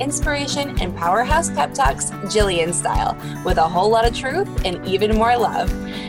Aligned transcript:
inspiration, 0.00 0.80
and 0.80 0.96
powerhouse 0.96 1.50
pep 1.50 1.74
talks 1.74 2.10
Jillian 2.32 2.72
style, 2.72 3.16
with 3.44 3.58
a 3.58 3.68
whole 3.68 3.90
lot 3.90 4.06
of 4.06 4.16
truth 4.16 4.48
and 4.64 4.84
even 4.86 5.16
more 5.16 5.36
love. 5.36 5.68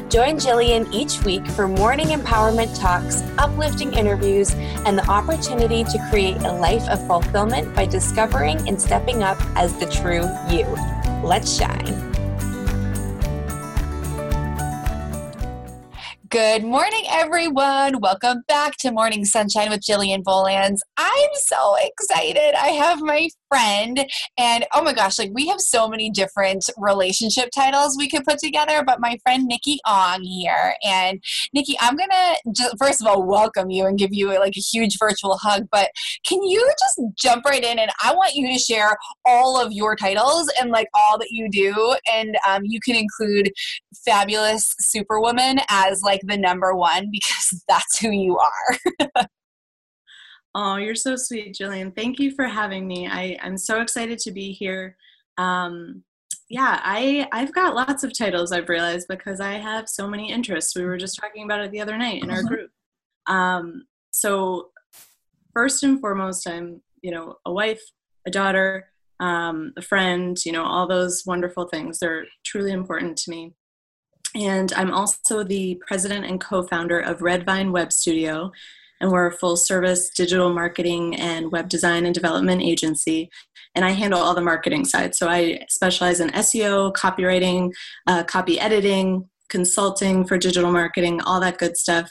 Join 0.10 0.36
Jillian 0.36 0.92
each 0.94 1.24
week 1.24 1.46
for 1.48 1.68
morning 1.68 2.08
empowerment 2.08 2.78
talks, 2.80 3.22
uplifting 3.38 3.94
interviews, 3.94 4.54
and 4.86 4.98
the 4.98 5.08
opportunity 5.10 5.84
to 5.84 6.08
create 6.10 6.38
a 6.38 6.52
life 6.52 6.88
of 6.90 7.06
fulfillment 7.08 7.74
by 7.76 7.86
discovering 7.86 8.68
and 8.68 8.82
stepping 8.82 9.24
up 9.24 9.38
as 9.56 9.74
the 9.80 9.86
true 9.86 10.28
you. 10.50 10.66
Let's 11.24 11.56
shine. 11.56 12.12
Good 16.32 16.64
morning, 16.64 17.04
everyone. 17.10 18.00
Welcome 18.00 18.44
back 18.48 18.78
to 18.78 18.92
Morning 18.92 19.26
Sunshine 19.26 19.70
with 19.70 19.82
Jillian 19.82 20.24
Bolands. 20.24 20.82
I'm 20.96 21.30
so 21.34 21.76
excited. 21.82 22.56
I 22.58 22.70
have 22.70 23.02
my 23.02 23.28
friend, 23.52 24.06
and 24.38 24.66
oh 24.74 24.84
my 24.84 24.94
gosh, 24.94 25.20
like 25.20 25.32
we 25.34 25.48
have 25.48 25.60
so 25.60 25.88
many 25.90 26.10
different 26.10 26.70
relationship 26.78 27.50
titles 27.54 27.98
we 27.98 28.10
could 28.10 28.24
put 28.24 28.40
together. 28.40 28.84
But 28.86 29.02
my 29.02 29.18
friend 29.24 29.46
Nikki 29.46 29.80
Ong 29.86 30.24
here, 30.24 30.76
and 30.84 31.22
Nikki, 31.54 31.76
I'm 31.80 31.98
gonna 31.98 32.36
just, 32.56 32.76
first 32.80 33.02
of 33.02 33.08
all 33.08 33.24
welcome 33.24 33.70
you 33.70 33.86
and 33.86 33.98
give 33.98 34.14
you 34.14 34.28
like 34.40 34.56
a 34.56 34.62
huge 34.62 34.98
virtual 34.98 35.38
hug. 35.38 35.68
But 35.72 35.90
can 36.26 36.42
you 36.44 36.66
just 36.80 37.02
jump 37.18 37.46
right 37.46 37.64
in, 37.64 37.80
and 37.80 37.92
I 38.04 38.14
want 38.14 38.36
you 38.36 38.48
to 38.48 38.60
share 38.60 38.96
all 39.26 39.62
of 39.62 39.72
your 39.72 39.96
titles 39.96 40.52
and 40.60 40.72
like 40.72 40.88
all 40.94 41.18
that 41.18 41.32
you 41.32 41.50
do, 41.50 41.96
and 42.12 42.38
um, 42.48 42.62
you 42.64 42.80
can 42.84 42.96
include 42.96 43.52
fabulous 44.06 44.74
superwoman 44.80 45.60
as 45.70 46.02
like 46.04 46.22
the 46.24 46.38
number 46.38 46.76
one 46.76 47.10
because 47.12 47.64
that's 47.68 48.00
who 48.00 48.12
you 48.12 48.38
are. 48.38 49.26
oh, 50.56 50.76
you're 50.78 50.96
so 50.96 51.16
sweet, 51.16 51.56
Jillian. 51.56 51.96
Thank 51.96 52.20
you 52.20 52.32
for 52.32 52.46
having 52.46 52.88
me. 52.88 53.08
I, 53.08 53.38
I'm 53.42 53.58
so 53.58 53.82
excited 53.82 54.20
to 54.20 54.32
be 54.32 54.52
here. 54.52 54.98
Um, 55.38 56.04
yeah, 56.50 56.82
I 56.84 57.30
I've 57.32 57.54
got 57.54 57.76
lots 57.76 58.04
of 58.04 58.16
titles 58.16 58.52
I've 58.52 58.68
realized 58.68 59.08
because 59.08 59.40
I 59.40 59.54
have 59.54 59.88
so 59.88 60.06
many 60.06 60.32
interests. 60.32 60.76
We 60.76 60.84
were 60.84 60.98
just 60.98 61.18
talking 61.18 61.46
about 61.46 61.62
it 61.62 61.72
the 61.72 61.80
other 61.80 61.98
night 61.98 62.22
in 62.24 62.30
our 62.30 62.40
mm-hmm. 62.40 62.48
group. 62.48 62.72
Um, 63.28 63.86
so 64.12 64.72
first 65.54 65.84
and 65.84 66.02
foremost, 66.02 66.48
I'm 66.50 66.82
you 67.02 67.12
know 67.12 67.38
a 67.46 67.54
wife, 67.54 67.82
a 68.28 68.32
daughter, 68.32 68.90
um, 69.22 69.72
a 69.78 69.82
friend. 69.82 70.38
You 70.46 70.52
know 70.52 70.66
all 70.66 70.88
those 70.88 71.24
wonderful 71.26 71.70
things. 71.70 72.00
They're 72.00 72.26
truly 72.44 72.74
important 72.74 73.18
to 73.20 73.30
me. 73.32 73.54
And 74.36 74.74
I'm 74.74 74.94
also 74.94 75.44
the 75.44 75.82
president 75.88 76.26
and 76.26 76.40
co 76.42 76.64
founder 76.64 77.00
of 77.00 77.22
Redvine 77.22 77.72
Web 77.72 77.94
Studio. 77.94 78.52
And 79.02 79.12
we're 79.12 79.28
a 79.28 79.32
full 79.32 79.58
service 79.58 80.10
digital 80.10 80.54
marketing 80.54 81.16
and 81.16 81.52
web 81.52 81.68
design 81.68 82.06
and 82.06 82.14
development 82.14 82.62
agency. 82.62 83.30
And 83.76 83.84
I 83.84 83.92
handle 83.92 84.20
all 84.22 84.36
the 84.36 84.42
marketing 84.42 84.86
side. 84.86 85.16
So 85.16 85.28
I 85.28 85.66
specialize 85.70 86.20
in 86.20 86.30
SEO, 86.30 86.94
copywriting, 86.94 87.72
uh, 88.08 88.24
copy 88.24 88.60
editing, 88.60 89.30
consulting 89.50 90.26
for 90.26 90.38
digital 90.38 90.72
marketing, 90.72 91.22
all 91.22 91.40
that 91.42 91.58
good 91.58 91.78
stuff. 91.78 92.10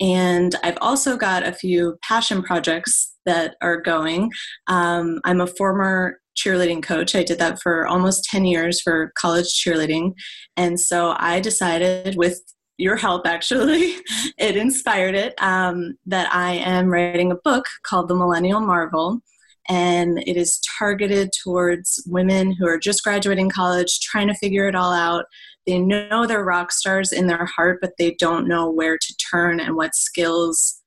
And 0.00 0.54
I've 0.62 0.78
also 0.80 1.16
got 1.16 1.46
a 1.46 1.52
few 1.52 1.96
passion 2.02 2.42
projects 2.42 3.14
that 3.26 3.56
are 3.62 3.80
going. 3.80 4.30
Um, 4.66 5.20
I'm 5.24 5.40
a 5.40 5.46
former 5.46 6.18
cheerleading 6.36 6.82
coach. 6.82 7.14
I 7.14 7.22
did 7.22 7.38
that 7.38 7.60
for 7.62 7.86
almost 7.86 8.24
10 8.24 8.44
years 8.44 8.80
for 8.80 9.12
college 9.16 9.46
cheerleading. 9.46 10.12
And 10.56 10.80
so 10.80 11.14
I 11.18 11.40
decided, 11.40 12.16
with 12.16 12.40
your 12.76 12.96
help 12.96 13.26
actually, 13.26 13.96
it 14.38 14.56
inspired 14.56 15.14
it, 15.14 15.34
um, 15.42 15.96
that 16.06 16.34
I 16.34 16.54
am 16.54 16.88
writing 16.88 17.30
a 17.30 17.36
book 17.36 17.66
called 17.84 18.08
The 18.08 18.14
Millennial 18.14 18.60
Marvel. 18.60 19.20
And 19.68 20.18
it 20.26 20.36
is 20.36 20.60
targeted 20.78 21.30
towards 21.42 22.02
women 22.06 22.52
who 22.52 22.66
are 22.66 22.78
just 22.78 23.02
graduating 23.02 23.48
college, 23.48 24.00
trying 24.00 24.28
to 24.28 24.34
figure 24.34 24.68
it 24.68 24.74
all 24.74 24.92
out. 24.92 25.24
They 25.66 25.78
know 25.78 26.26
they're 26.26 26.44
rock 26.44 26.70
stars 26.70 27.12
in 27.12 27.26
their 27.26 27.46
heart, 27.46 27.78
but 27.80 27.92
they 27.98 28.14
don't 28.18 28.46
know 28.46 28.70
where 28.70 28.98
to 28.98 29.16
turn 29.16 29.60
and 29.60 29.74
what 29.74 29.94
skills 29.94 30.82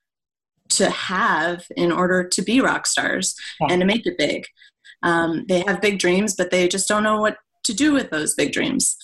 to 0.70 0.90
have 0.90 1.64
in 1.76 1.90
order 1.90 2.28
to 2.28 2.42
be 2.42 2.60
rock 2.60 2.86
stars 2.86 3.34
yeah. 3.60 3.68
and 3.70 3.80
to 3.80 3.86
make 3.86 4.06
it 4.06 4.18
big. 4.18 4.44
Um, 5.02 5.44
they 5.48 5.64
have 5.66 5.80
big 5.80 5.98
dreams, 5.98 6.34
but 6.36 6.50
they 6.50 6.68
just 6.68 6.88
don't 6.88 7.02
know 7.02 7.20
what 7.20 7.38
to 7.64 7.74
do 7.74 7.92
with 7.92 8.10
those 8.10 8.34
big 8.34 8.52
dreams. 8.52 8.96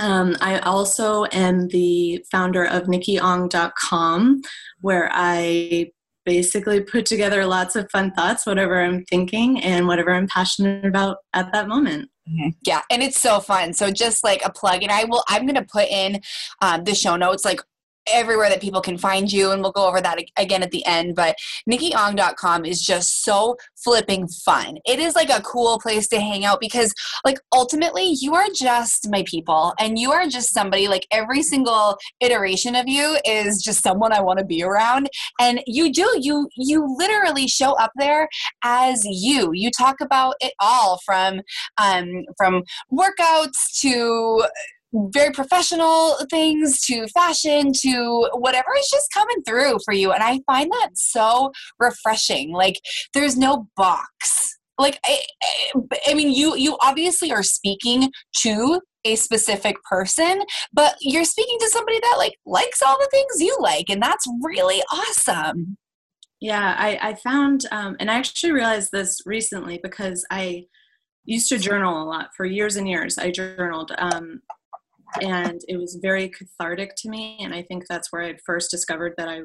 Um, 0.00 0.36
I 0.40 0.58
also 0.60 1.24
am 1.32 1.68
the 1.68 2.24
founder 2.30 2.64
of 2.64 2.84
nikkiong.com, 2.84 4.42
where 4.80 5.10
I 5.12 5.90
basically 6.24 6.80
put 6.80 7.06
together 7.06 7.46
lots 7.46 7.76
of 7.76 7.90
fun 7.90 8.10
thoughts, 8.12 8.44
whatever 8.44 8.82
I'm 8.82 9.04
thinking 9.04 9.62
and 9.62 9.86
whatever 9.86 10.12
I'm 10.12 10.26
passionate 10.26 10.84
about 10.84 11.18
at 11.32 11.52
that 11.52 11.68
moment. 11.68 12.10
Mm-hmm. 12.28 12.48
Yeah, 12.66 12.82
and 12.90 13.02
it's 13.02 13.20
so 13.20 13.40
fun. 13.40 13.72
So 13.72 13.90
just 13.90 14.24
like 14.24 14.42
a 14.44 14.50
plug, 14.50 14.82
and 14.82 14.90
I 14.90 15.04
will. 15.04 15.22
I'm 15.28 15.46
to 15.46 15.62
put 15.62 15.88
in 15.88 16.20
um, 16.60 16.82
the 16.84 16.94
show 16.94 17.16
notes, 17.16 17.44
like 17.44 17.60
everywhere 18.12 18.48
that 18.48 18.60
people 18.60 18.80
can 18.80 18.98
find 18.98 19.32
you 19.32 19.50
and 19.50 19.62
we'll 19.62 19.72
go 19.72 19.86
over 19.86 20.00
that 20.00 20.18
again 20.36 20.62
at 20.62 20.70
the 20.70 20.84
end 20.86 21.14
but 21.14 21.36
nikkiong.com 21.68 22.64
is 22.64 22.80
just 22.80 23.24
so 23.24 23.56
flipping 23.76 24.26
fun. 24.28 24.78
It 24.84 24.98
is 24.98 25.14
like 25.14 25.30
a 25.30 25.42
cool 25.42 25.78
place 25.78 26.08
to 26.08 26.20
hang 26.20 26.44
out 26.44 26.60
because 26.60 26.92
like 27.24 27.38
ultimately 27.52 28.16
you 28.20 28.34
are 28.34 28.46
just 28.54 29.08
my 29.10 29.24
people 29.26 29.74
and 29.78 29.98
you 29.98 30.12
are 30.12 30.26
just 30.26 30.52
somebody 30.52 30.88
like 30.88 31.06
every 31.10 31.42
single 31.42 31.96
iteration 32.20 32.74
of 32.74 32.88
you 32.88 33.18
is 33.24 33.62
just 33.62 33.82
someone 33.82 34.12
i 34.12 34.20
want 34.20 34.38
to 34.38 34.44
be 34.44 34.62
around 34.62 35.08
and 35.40 35.60
you 35.66 35.92
do 35.92 36.18
you 36.20 36.48
you 36.56 36.84
literally 36.98 37.46
show 37.46 37.72
up 37.74 37.92
there 37.96 38.28
as 38.64 39.04
you. 39.04 39.50
You 39.52 39.70
talk 39.70 39.96
about 40.00 40.34
it 40.40 40.52
all 40.60 41.00
from 41.04 41.40
um 41.78 42.24
from 42.36 42.62
workouts 42.92 43.80
to 43.80 44.44
very 45.12 45.32
professional 45.32 46.16
things 46.30 46.80
to 46.82 47.06
fashion 47.08 47.72
to 47.80 48.28
whatever 48.34 48.68
is 48.78 48.88
just 48.90 49.12
coming 49.12 49.42
through 49.46 49.78
for 49.84 49.94
you. 49.94 50.12
And 50.12 50.22
I 50.22 50.40
find 50.46 50.70
that 50.70 50.90
so 50.94 51.52
refreshing. 51.78 52.52
Like 52.52 52.80
there's 53.14 53.36
no 53.36 53.68
box. 53.76 54.56
Like 54.78 54.98
I, 55.04 55.20
I 56.06 56.14
mean, 56.14 56.32
you 56.32 56.54
you 56.56 56.76
obviously 56.82 57.32
are 57.32 57.42
speaking 57.42 58.10
to 58.42 58.80
a 59.04 59.16
specific 59.16 59.76
person, 59.84 60.42
but 60.72 60.96
you're 61.00 61.24
speaking 61.24 61.58
to 61.60 61.70
somebody 61.70 61.98
that 62.00 62.16
like 62.18 62.34
likes 62.44 62.82
all 62.82 62.98
the 62.98 63.08
things 63.10 63.40
you 63.40 63.56
like, 63.60 63.88
and 63.88 64.02
that's 64.02 64.26
really 64.42 64.82
awesome. 64.92 65.78
Yeah, 66.40 66.74
I, 66.78 66.98
I 67.00 67.14
found, 67.14 67.64
um, 67.72 67.96
and 67.98 68.10
I 68.10 68.14
actually 68.14 68.52
realized 68.52 68.90
this 68.92 69.22
recently 69.24 69.80
because 69.82 70.26
I 70.30 70.66
used 71.24 71.48
to 71.48 71.58
journal 71.58 72.02
a 72.02 72.04
lot 72.04 72.28
for 72.36 72.44
years 72.44 72.76
and 72.76 72.88
years. 72.88 73.16
I 73.16 73.30
journaled, 73.30 73.92
um, 73.96 74.42
and 75.22 75.60
it 75.68 75.76
was 75.76 75.98
very 76.02 76.28
cathartic 76.28 76.94
to 76.96 77.08
me 77.08 77.38
and 77.40 77.54
i 77.54 77.62
think 77.62 77.84
that's 77.88 78.12
where 78.12 78.22
i 78.22 78.34
first 78.44 78.70
discovered 78.70 79.14
that 79.16 79.28
i 79.28 79.40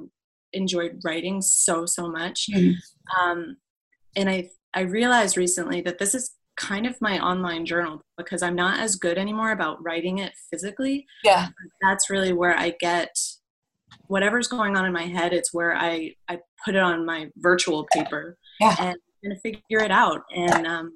enjoyed 0.53 0.99
writing 1.03 1.41
so 1.41 1.85
so 1.85 2.09
much 2.09 2.47
mm-hmm. 2.53 2.71
um, 3.21 3.57
and 4.15 4.29
i 4.29 4.49
i 4.73 4.81
realized 4.81 5.37
recently 5.37 5.81
that 5.81 5.97
this 5.97 6.13
is 6.13 6.31
kind 6.57 6.85
of 6.85 6.99
my 7.01 7.19
online 7.19 7.65
journal 7.65 8.01
because 8.17 8.43
i'm 8.43 8.55
not 8.55 8.79
as 8.79 8.95
good 8.95 9.17
anymore 9.17 9.51
about 9.51 9.81
writing 9.83 10.19
it 10.19 10.33
physically 10.49 11.05
yeah 11.23 11.47
that's 11.81 12.09
really 12.09 12.33
where 12.33 12.57
i 12.57 12.73
get 12.79 13.15
whatever's 14.07 14.47
going 14.47 14.75
on 14.75 14.85
in 14.85 14.93
my 14.93 15.05
head 15.05 15.33
it's 15.33 15.53
where 15.53 15.75
i 15.75 16.13
i 16.27 16.37
put 16.63 16.75
it 16.75 16.81
on 16.81 17.05
my 17.05 17.27
virtual 17.37 17.87
paper 17.93 18.37
yeah. 18.59 18.75
and, 18.79 18.97
and 19.23 19.41
figure 19.41 19.83
it 19.83 19.91
out 19.91 20.21
and 20.35 20.67
um, 20.67 20.91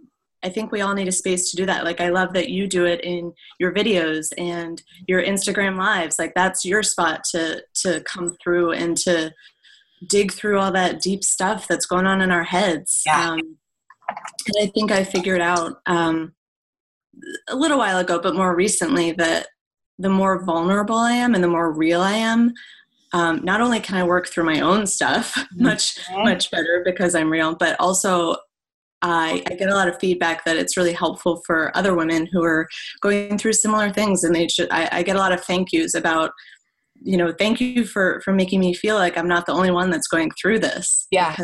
I 0.46 0.50
think 0.50 0.72
we 0.72 0.82
all 0.82 0.94
need 0.94 1.08
a 1.08 1.12
space 1.12 1.50
to 1.50 1.58
do 1.58 1.66
that. 1.66 1.84
Like 1.84 2.00
I 2.00 2.10
love 2.10 2.34
that 2.34 2.50
you 2.50 2.68
do 2.68 2.86
it 2.86 3.04
in 3.04 3.34
your 3.60 3.74
videos 3.74 4.32
and 4.38 4.82
your 5.08 5.24
Instagram 5.24 5.76
lives. 5.76 6.20
Like 6.20 6.34
that's 6.36 6.64
your 6.64 6.84
spot 6.84 7.24
to 7.32 7.64
to 7.82 8.02
come 8.02 8.38
through 8.42 8.74
and 8.74 8.96
to 8.98 9.34
dig 10.08 10.32
through 10.32 10.60
all 10.60 10.72
that 10.72 11.02
deep 11.02 11.24
stuff 11.24 11.68
that's 11.68 11.88
going 11.88 12.06
on 12.06 12.22
in 12.22 12.32
our 12.32 12.44
heads. 12.44 13.02
Yeah. 13.08 13.32
Um, 13.32 13.40
and 14.10 14.56
I 14.62 14.68
think 14.68 14.92
I 14.92 15.04
figured 15.04 15.42
out 15.42 15.82
um, 15.88 16.34
a 17.50 17.56
little 17.56 17.80
while 17.80 17.98
ago, 17.98 18.20
but 18.20 18.36
more 18.36 18.56
recently, 18.56 19.14
that 19.14 19.48
the 19.98 20.10
more 20.10 20.44
vulnerable 20.46 20.98
I 20.98 21.14
am 21.14 21.34
and 21.34 21.44
the 21.44 21.48
more 21.48 21.72
real 21.72 22.02
I 22.02 22.14
am, 22.14 22.54
um, 23.14 23.44
not 23.44 23.62
only 23.62 23.80
can 23.80 23.98
I 23.98 24.04
work 24.04 24.28
through 24.28 24.44
my 24.44 24.60
own 24.60 24.86
stuff 24.86 25.36
much 25.56 25.98
much 26.12 26.52
better 26.52 26.84
because 26.86 27.16
I'm 27.16 27.32
real, 27.32 27.56
but 27.56 27.76
also 27.80 28.36
I, 29.12 29.44
I, 29.48 29.56
get 29.56 29.70
a 29.70 29.76
lot 29.76 29.88
of 29.88 30.00
feedback 30.00 30.46
that 30.46 30.58
it's 30.58 30.78
really 30.78 30.94
helpful 30.94 31.42
for 31.46 31.76
other 31.78 31.96
women 31.96 32.28
who 32.32 32.44
are 32.44 32.68
going 33.02 33.38
through 33.38 33.54
similar 33.54 33.92
things, 33.92 34.24
and 34.24 34.36
they 34.36 34.48
should. 34.48 34.70
I, 34.72 34.90
I 34.92 35.04
get 35.04 35.16
a 35.16 35.20
lot 35.20 35.32
of 35.32 35.44
thank 35.44 35.72
yous 35.72 35.94
about, 35.94 36.32
you 37.02 37.18
know, 37.18 37.34
thank 37.38 37.62
you 37.62 37.86
for 37.86 38.22
for 38.24 38.34
making 38.34 38.60
me 38.60 38.74
feel 38.74 38.96
like 38.96 39.18
I'm 39.18 39.28
not 39.28 39.46
the 39.46 39.54
only 39.54 39.72
one 39.72 39.90
that's 39.90 40.08
going 40.08 40.32
through 40.42 40.60
this. 40.60 41.08
Yeah, 41.12 41.36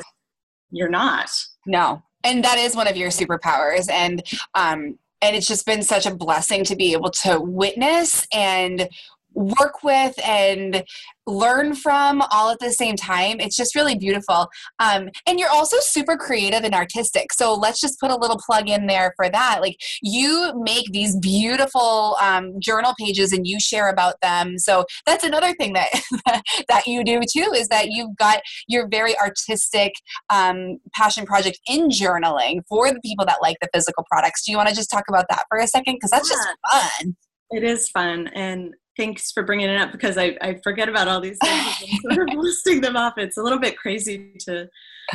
you're 0.71 0.89
not. 0.89 1.29
No, 1.65 2.01
and 2.23 2.43
that 2.43 2.57
is 2.57 2.75
one 2.75 2.87
of 2.87 2.97
your 2.97 3.09
superpowers, 3.09 3.89
and 3.89 4.23
um, 4.55 4.97
and 5.21 5.35
it's 5.35 5.47
just 5.47 5.65
been 5.65 5.83
such 5.83 6.05
a 6.05 6.15
blessing 6.15 6.63
to 6.65 6.75
be 6.75 6.93
able 6.93 7.11
to 7.11 7.39
witness 7.39 8.27
and 8.33 8.89
work 9.33 9.83
with 9.83 10.13
and 10.25 10.83
learn 11.27 11.75
from 11.75 12.21
all 12.31 12.49
at 12.49 12.59
the 12.59 12.71
same 12.71 12.95
time. 12.95 13.39
It's 13.39 13.55
just 13.55 13.75
really 13.75 13.95
beautiful. 13.95 14.47
Um, 14.79 15.09
and 15.27 15.39
you're 15.39 15.49
also 15.49 15.77
super 15.79 16.17
creative 16.17 16.63
and 16.63 16.73
artistic. 16.73 17.31
So 17.33 17.53
let's 17.53 17.79
just 17.79 17.99
put 17.99 18.11
a 18.11 18.15
little 18.15 18.39
plug 18.45 18.69
in 18.69 18.87
there 18.87 19.13
for 19.15 19.29
that. 19.29 19.59
Like 19.61 19.77
you 20.01 20.51
make 20.63 20.91
these 20.91 21.15
beautiful 21.17 22.17
um, 22.21 22.53
journal 22.59 22.93
pages 22.99 23.31
and 23.33 23.47
you 23.47 23.59
share 23.59 23.89
about 23.89 24.15
them. 24.21 24.57
So 24.57 24.85
that's 25.05 25.23
another 25.23 25.53
thing 25.53 25.73
that 25.73 25.89
that 26.67 26.87
you 26.87 27.03
do 27.03 27.21
too 27.21 27.53
is 27.55 27.67
that 27.69 27.87
you've 27.89 28.15
got 28.17 28.41
your 28.67 28.87
very 28.87 29.17
artistic 29.17 29.93
um, 30.29 30.77
passion 30.93 31.25
project 31.25 31.59
in 31.67 31.89
journaling 31.89 32.61
for 32.67 32.91
the 32.91 32.99
people 33.01 33.25
that 33.25 33.37
like 33.41 33.57
the 33.61 33.69
physical 33.73 34.05
products. 34.11 34.43
Do 34.45 34.51
you 34.51 34.57
want 34.57 34.69
to 34.69 34.75
just 34.75 34.89
talk 34.89 35.03
about 35.07 35.25
that 35.29 35.45
for 35.49 35.59
a 35.59 35.67
second? 35.67 35.95
Because 35.95 36.11
that's 36.11 36.29
yeah. 36.29 36.35
just 36.35 36.99
fun. 37.01 37.15
It 37.51 37.63
is 37.63 37.89
fun. 37.89 38.29
And 38.29 38.73
thanks 38.97 39.31
for 39.31 39.43
bringing 39.43 39.69
it 39.69 39.79
up 39.79 39.91
because 39.91 40.17
I, 40.17 40.37
I 40.41 40.59
forget 40.63 40.89
about 40.89 41.07
all 41.07 41.21
these 41.21 41.37
things 41.43 41.83
and 42.05 42.13
sort 42.13 42.29
of 42.29 42.35
listing 42.37 42.81
them 42.81 42.97
off. 42.97 43.13
It's 43.17 43.37
a 43.37 43.43
little 43.43 43.59
bit 43.59 43.77
crazy 43.77 44.33
to 44.41 44.69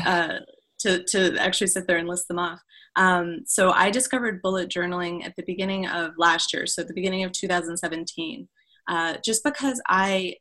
uh, 0.05 0.38
to 0.81 1.02
to 1.05 1.37
actually 1.38 1.69
sit 1.69 1.87
there 1.87 1.99
and 1.99 2.08
list 2.08 2.28
them 2.28 2.38
off. 2.38 2.61
Um, 2.96 3.43
so 3.46 3.70
I 3.70 3.90
discovered 3.90 4.43
bullet 4.43 4.70
journaling 4.70 5.25
at 5.25 5.34
the 5.37 5.44
beginning 5.46 5.87
of 5.87 6.12
last 6.17 6.52
year, 6.55 6.67
so 6.67 6.82
at 6.82 6.88
the 6.88 6.94
beginning 6.94 7.25
of 7.25 7.32
2017, 7.32 8.49
uh, 8.88 9.17
just 9.23 9.44
because 9.44 9.81
I, 9.87 10.37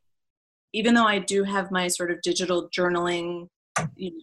even 0.72 0.94
though 0.94 1.06
I 1.06 1.18
do 1.18 1.44
have 1.44 1.70
my 1.70 1.88
sort 1.88 2.10
of 2.10 2.22
digital 2.22 2.70
journaling 2.70 3.48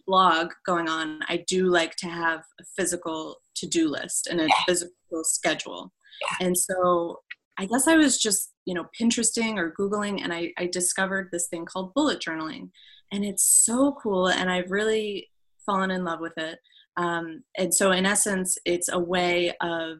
blog 0.06 0.50
going 0.66 0.88
on, 0.88 1.20
I 1.28 1.44
do 1.46 1.66
like 1.66 1.94
to 1.96 2.08
have 2.08 2.40
a 2.60 2.64
physical 2.76 3.36
to-do 3.54 3.88
list 3.88 4.26
and 4.26 4.40
a 4.40 4.48
physical 4.66 5.22
schedule. 5.22 5.92
And 6.40 6.56
so 6.56 7.20
I 7.58 7.66
guess 7.66 7.86
I 7.86 7.96
was 7.96 8.18
just, 8.18 8.52
you 8.64 8.74
know, 8.74 8.86
Pinteresting 9.00 9.56
or 9.56 9.74
Googling 9.78 10.22
and 10.22 10.32
I, 10.32 10.52
I 10.58 10.66
discovered 10.66 11.28
this 11.30 11.48
thing 11.48 11.64
called 11.64 11.94
bullet 11.94 12.20
journaling. 12.20 12.70
And 13.12 13.24
it's 13.24 13.44
so 13.44 13.96
cool. 14.02 14.28
And 14.28 14.50
I've 14.50 14.70
really 14.70 15.30
fallen 15.64 15.90
in 15.90 16.04
love 16.04 16.20
with 16.20 16.36
it. 16.36 16.58
Um, 16.96 17.42
and 17.56 17.74
so, 17.74 17.90
in 17.90 18.06
essence, 18.06 18.56
it's 18.64 18.88
a 18.88 18.98
way 18.98 19.52
of 19.60 19.98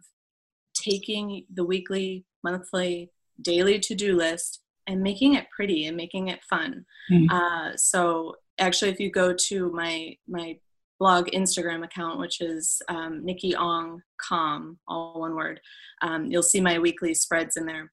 taking 0.75 1.45
the 1.53 1.65
weekly, 1.65 2.25
monthly, 2.43 3.11
daily 3.41 3.79
to 3.81 3.95
do 3.95 4.17
list 4.17 4.61
and 4.87 5.03
making 5.03 5.35
it 5.35 5.47
pretty 5.55 5.87
and 5.87 5.97
making 5.97 6.29
it 6.29 6.41
fun. 6.49 6.85
Mm. 7.11 7.31
Uh, 7.31 7.77
so, 7.77 8.37
actually, 8.59 8.93
if 8.93 9.01
you 9.01 9.11
go 9.11 9.35
to 9.49 9.71
my 9.73 10.17
my 10.29 10.56
blog 10.99 11.26
Instagram 11.29 11.85
account, 11.85 12.19
which 12.19 12.41
is 12.41 12.81
um, 12.88 13.25
Nikki 13.25 13.55
Ong 13.56 14.00
Com, 14.20 14.79
all 14.88 15.20
one 15.20 15.35
word. 15.35 15.61
Um, 16.02 16.26
you'll 16.26 16.43
see 16.43 16.61
my 16.61 16.79
weekly 16.79 17.14
spreads 17.14 17.56
in 17.56 17.67
there. 17.67 17.93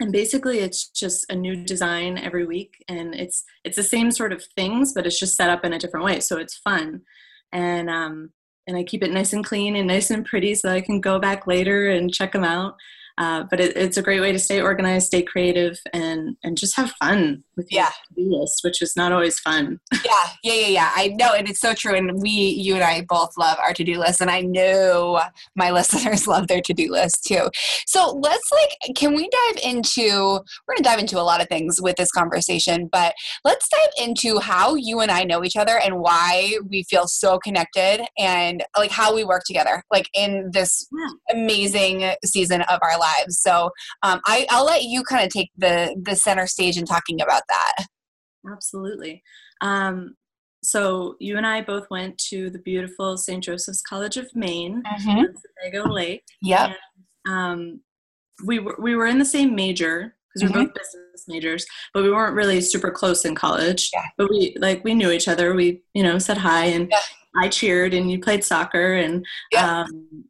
And 0.00 0.12
basically, 0.12 0.60
it's 0.60 0.88
just 0.88 1.26
a 1.30 1.34
new 1.34 1.64
design 1.64 2.16
every 2.16 2.46
week, 2.46 2.82
and 2.88 3.14
it's 3.14 3.44
it's 3.64 3.76
the 3.76 3.82
same 3.82 4.10
sort 4.10 4.32
of 4.32 4.42
things, 4.56 4.94
but 4.94 5.06
it's 5.06 5.18
just 5.18 5.36
set 5.36 5.50
up 5.50 5.64
in 5.64 5.74
a 5.74 5.78
different 5.78 6.06
way, 6.06 6.20
so 6.20 6.38
it's 6.38 6.56
fun. 6.56 7.02
And 7.52 7.90
um, 7.90 8.30
and 8.66 8.78
I 8.78 8.84
keep 8.84 9.02
it 9.02 9.10
nice 9.10 9.34
and 9.34 9.44
clean 9.44 9.76
and 9.76 9.88
nice 9.88 10.10
and 10.10 10.24
pretty, 10.24 10.54
so 10.54 10.70
I 10.70 10.80
can 10.80 11.00
go 11.00 11.18
back 11.18 11.46
later 11.46 11.90
and 11.90 12.12
check 12.12 12.32
them 12.32 12.44
out. 12.44 12.76
Uh, 13.20 13.44
but 13.50 13.60
it, 13.60 13.76
it's 13.76 13.98
a 13.98 14.02
great 14.02 14.20
way 14.20 14.32
to 14.32 14.38
stay 14.38 14.62
organized, 14.62 15.08
stay 15.08 15.22
creative, 15.22 15.78
and 15.92 16.38
and 16.42 16.56
just 16.56 16.74
have 16.74 16.90
fun 16.92 17.44
with 17.54 17.70
your 17.70 17.82
yeah. 17.82 17.90
to-do 18.08 18.40
list, 18.40 18.60
which 18.64 18.80
is 18.80 18.96
not 18.96 19.12
always 19.12 19.38
fun. 19.38 19.78
yeah, 20.06 20.30
yeah, 20.42 20.54
yeah, 20.54 20.66
yeah. 20.68 20.92
I 20.94 21.08
know, 21.08 21.34
and 21.34 21.46
it's 21.46 21.60
so 21.60 21.74
true. 21.74 21.94
And 21.94 22.22
we, 22.22 22.30
you 22.30 22.74
and 22.76 22.82
I, 22.82 23.04
both 23.06 23.36
love 23.36 23.58
our 23.58 23.74
to-do 23.74 23.98
list, 23.98 24.22
and 24.22 24.30
I 24.30 24.40
know 24.40 25.20
my 25.54 25.70
listeners 25.80 26.26
love 26.26 26.48
their 26.48 26.62
to-do 26.62 26.90
list 26.90 27.24
too. 27.26 27.50
So 27.86 28.18
let's 28.22 28.50
like, 28.52 28.96
can 28.96 29.14
we 29.14 29.28
dive 29.28 29.62
into? 29.62 30.40
We're 30.66 30.76
gonna 30.76 30.84
dive 30.84 30.98
into 30.98 31.20
a 31.20 31.22
lot 31.22 31.42
of 31.42 31.48
things 31.48 31.78
with 31.78 31.96
this 31.96 32.10
conversation, 32.12 32.88
but 32.90 33.12
let's 33.44 33.68
dive 33.68 34.06
into 34.06 34.38
how 34.38 34.76
you 34.76 35.00
and 35.00 35.10
I 35.10 35.24
know 35.24 35.44
each 35.44 35.56
other 35.56 35.78
and 35.78 36.00
why 36.00 36.54
we 36.70 36.84
feel 36.84 37.06
so 37.06 37.38
connected, 37.38 38.02
and 38.18 38.64
like 38.78 38.90
how 38.90 39.14
we 39.14 39.24
work 39.24 39.42
together, 39.44 39.82
like 39.92 40.08
in 40.14 40.52
this 40.54 40.88
yeah. 40.90 41.36
amazing 41.36 42.14
season 42.24 42.62
of 42.62 42.78
our 42.80 42.98
lives 42.98 43.09
lives. 43.18 43.40
So 43.40 43.70
um, 44.02 44.20
I, 44.26 44.46
I'll 44.50 44.64
let 44.64 44.84
you 44.84 45.02
kind 45.02 45.24
of 45.24 45.30
take 45.30 45.50
the 45.56 45.96
the 46.02 46.16
center 46.16 46.46
stage 46.46 46.76
in 46.76 46.84
talking 46.84 47.20
about 47.20 47.42
that. 47.48 47.86
Absolutely. 48.50 49.22
Um, 49.60 50.16
so 50.62 51.16
you 51.20 51.36
and 51.36 51.46
I 51.46 51.62
both 51.62 51.86
went 51.90 52.18
to 52.28 52.50
the 52.50 52.58
beautiful 52.58 53.16
St. 53.16 53.42
Joseph's 53.42 53.82
College 53.82 54.16
of 54.16 54.28
Maine, 54.34 54.82
mm-hmm. 54.82 55.24
Sebago 55.64 55.88
Lake. 55.88 56.22
Yep. 56.42 56.70
And, 57.26 57.34
um, 57.34 57.80
we 58.44 58.58
were 58.58 58.76
we 58.78 58.94
were 58.94 59.06
in 59.06 59.18
the 59.18 59.24
same 59.24 59.54
major 59.54 60.16
because 60.34 60.48
mm-hmm. 60.48 60.58
we 60.58 60.64
are 60.64 60.68
both 60.68 60.74
business 60.74 61.24
majors, 61.28 61.66
but 61.92 62.02
we 62.02 62.10
weren't 62.10 62.34
really 62.34 62.60
super 62.60 62.90
close 62.90 63.24
in 63.24 63.34
college. 63.34 63.90
Yeah. 63.92 64.04
But 64.16 64.30
we 64.30 64.54
like 64.58 64.84
we 64.84 64.94
knew 64.94 65.10
each 65.10 65.28
other. 65.28 65.54
We 65.54 65.82
you 65.94 66.02
know 66.02 66.18
said 66.18 66.38
hi 66.38 66.66
and 66.66 66.88
yeah. 66.90 66.98
I 67.36 67.48
cheered 67.48 67.94
and 67.94 68.10
you 68.10 68.20
played 68.20 68.44
soccer 68.44 68.94
and 68.94 69.24
yeah. 69.52 69.82
um, 69.82 70.24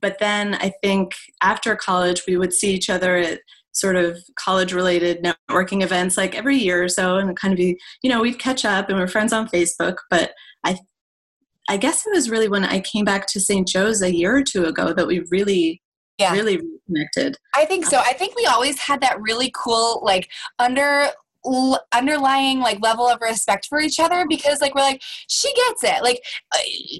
but 0.00 0.18
then 0.18 0.54
I 0.54 0.72
think 0.82 1.12
after 1.42 1.74
college, 1.76 2.22
we 2.26 2.36
would 2.36 2.52
see 2.52 2.72
each 2.72 2.90
other 2.90 3.16
at 3.16 3.40
sort 3.72 3.96
of 3.96 4.18
college 4.38 4.72
related 4.72 5.22
networking 5.22 5.82
events 5.82 6.16
like 6.16 6.34
every 6.34 6.56
year 6.56 6.82
or 6.82 6.88
so 6.88 7.16
and 7.16 7.36
kind 7.36 7.52
of 7.52 7.58
be 7.58 7.78
you 8.02 8.10
know 8.10 8.20
we'd 8.20 8.38
catch 8.38 8.64
up 8.64 8.88
and 8.88 8.98
we're 8.98 9.06
friends 9.06 9.32
on 9.32 9.46
facebook 9.48 9.98
but 10.10 10.32
i 10.64 10.76
i 11.68 11.76
guess 11.76 12.06
it 12.06 12.12
was 12.12 12.28
really 12.28 12.48
when 12.48 12.64
i 12.64 12.80
came 12.80 13.04
back 13.04 13.26
to 13.26 13.38
st 13.38 13.68
joe's 13.68 14.02
a 14.02 14.12
year 14.12 14.36
or 14.36 14.42
two 14.42 14.64
ago 14.64 14.92
that 14.92 15.06
we 15.06 15.20
really 15.30 15.80
yeah. 16.18 16.32
really 16.32 16.60
connected 16.86 17.36
i 17.54 17.64
think 17.64 17.86
so 17.86 17.98
um, 17.98 18.04
i 18.06 18.12
think 18.12 18.34
we 18.34 18.46
always 18.46 18.78
had 18.80 19.00
that 19.00 19.20
really 19.20 19.52
cool 19.54 20.00
like 20.02 20.28
under 20.58 21.06
l- 21.46 21.80
underlying 21.92 22.60
like 22.60 22.80
level 22.80 23.08
of 23.08 23.20
respect 23.20 23.66
for 23.66 23.80
each 23.80 24.00
other 24.00 24.26
because 24.28 24.60
like 24.60 24.74
we're 24.74 24.82
like 24.82 25.02
she 25.28 25.52
gets 25.54 25.84
it. 25.84 26.02
Like 26.02 26.20
uh, 26.54 26.58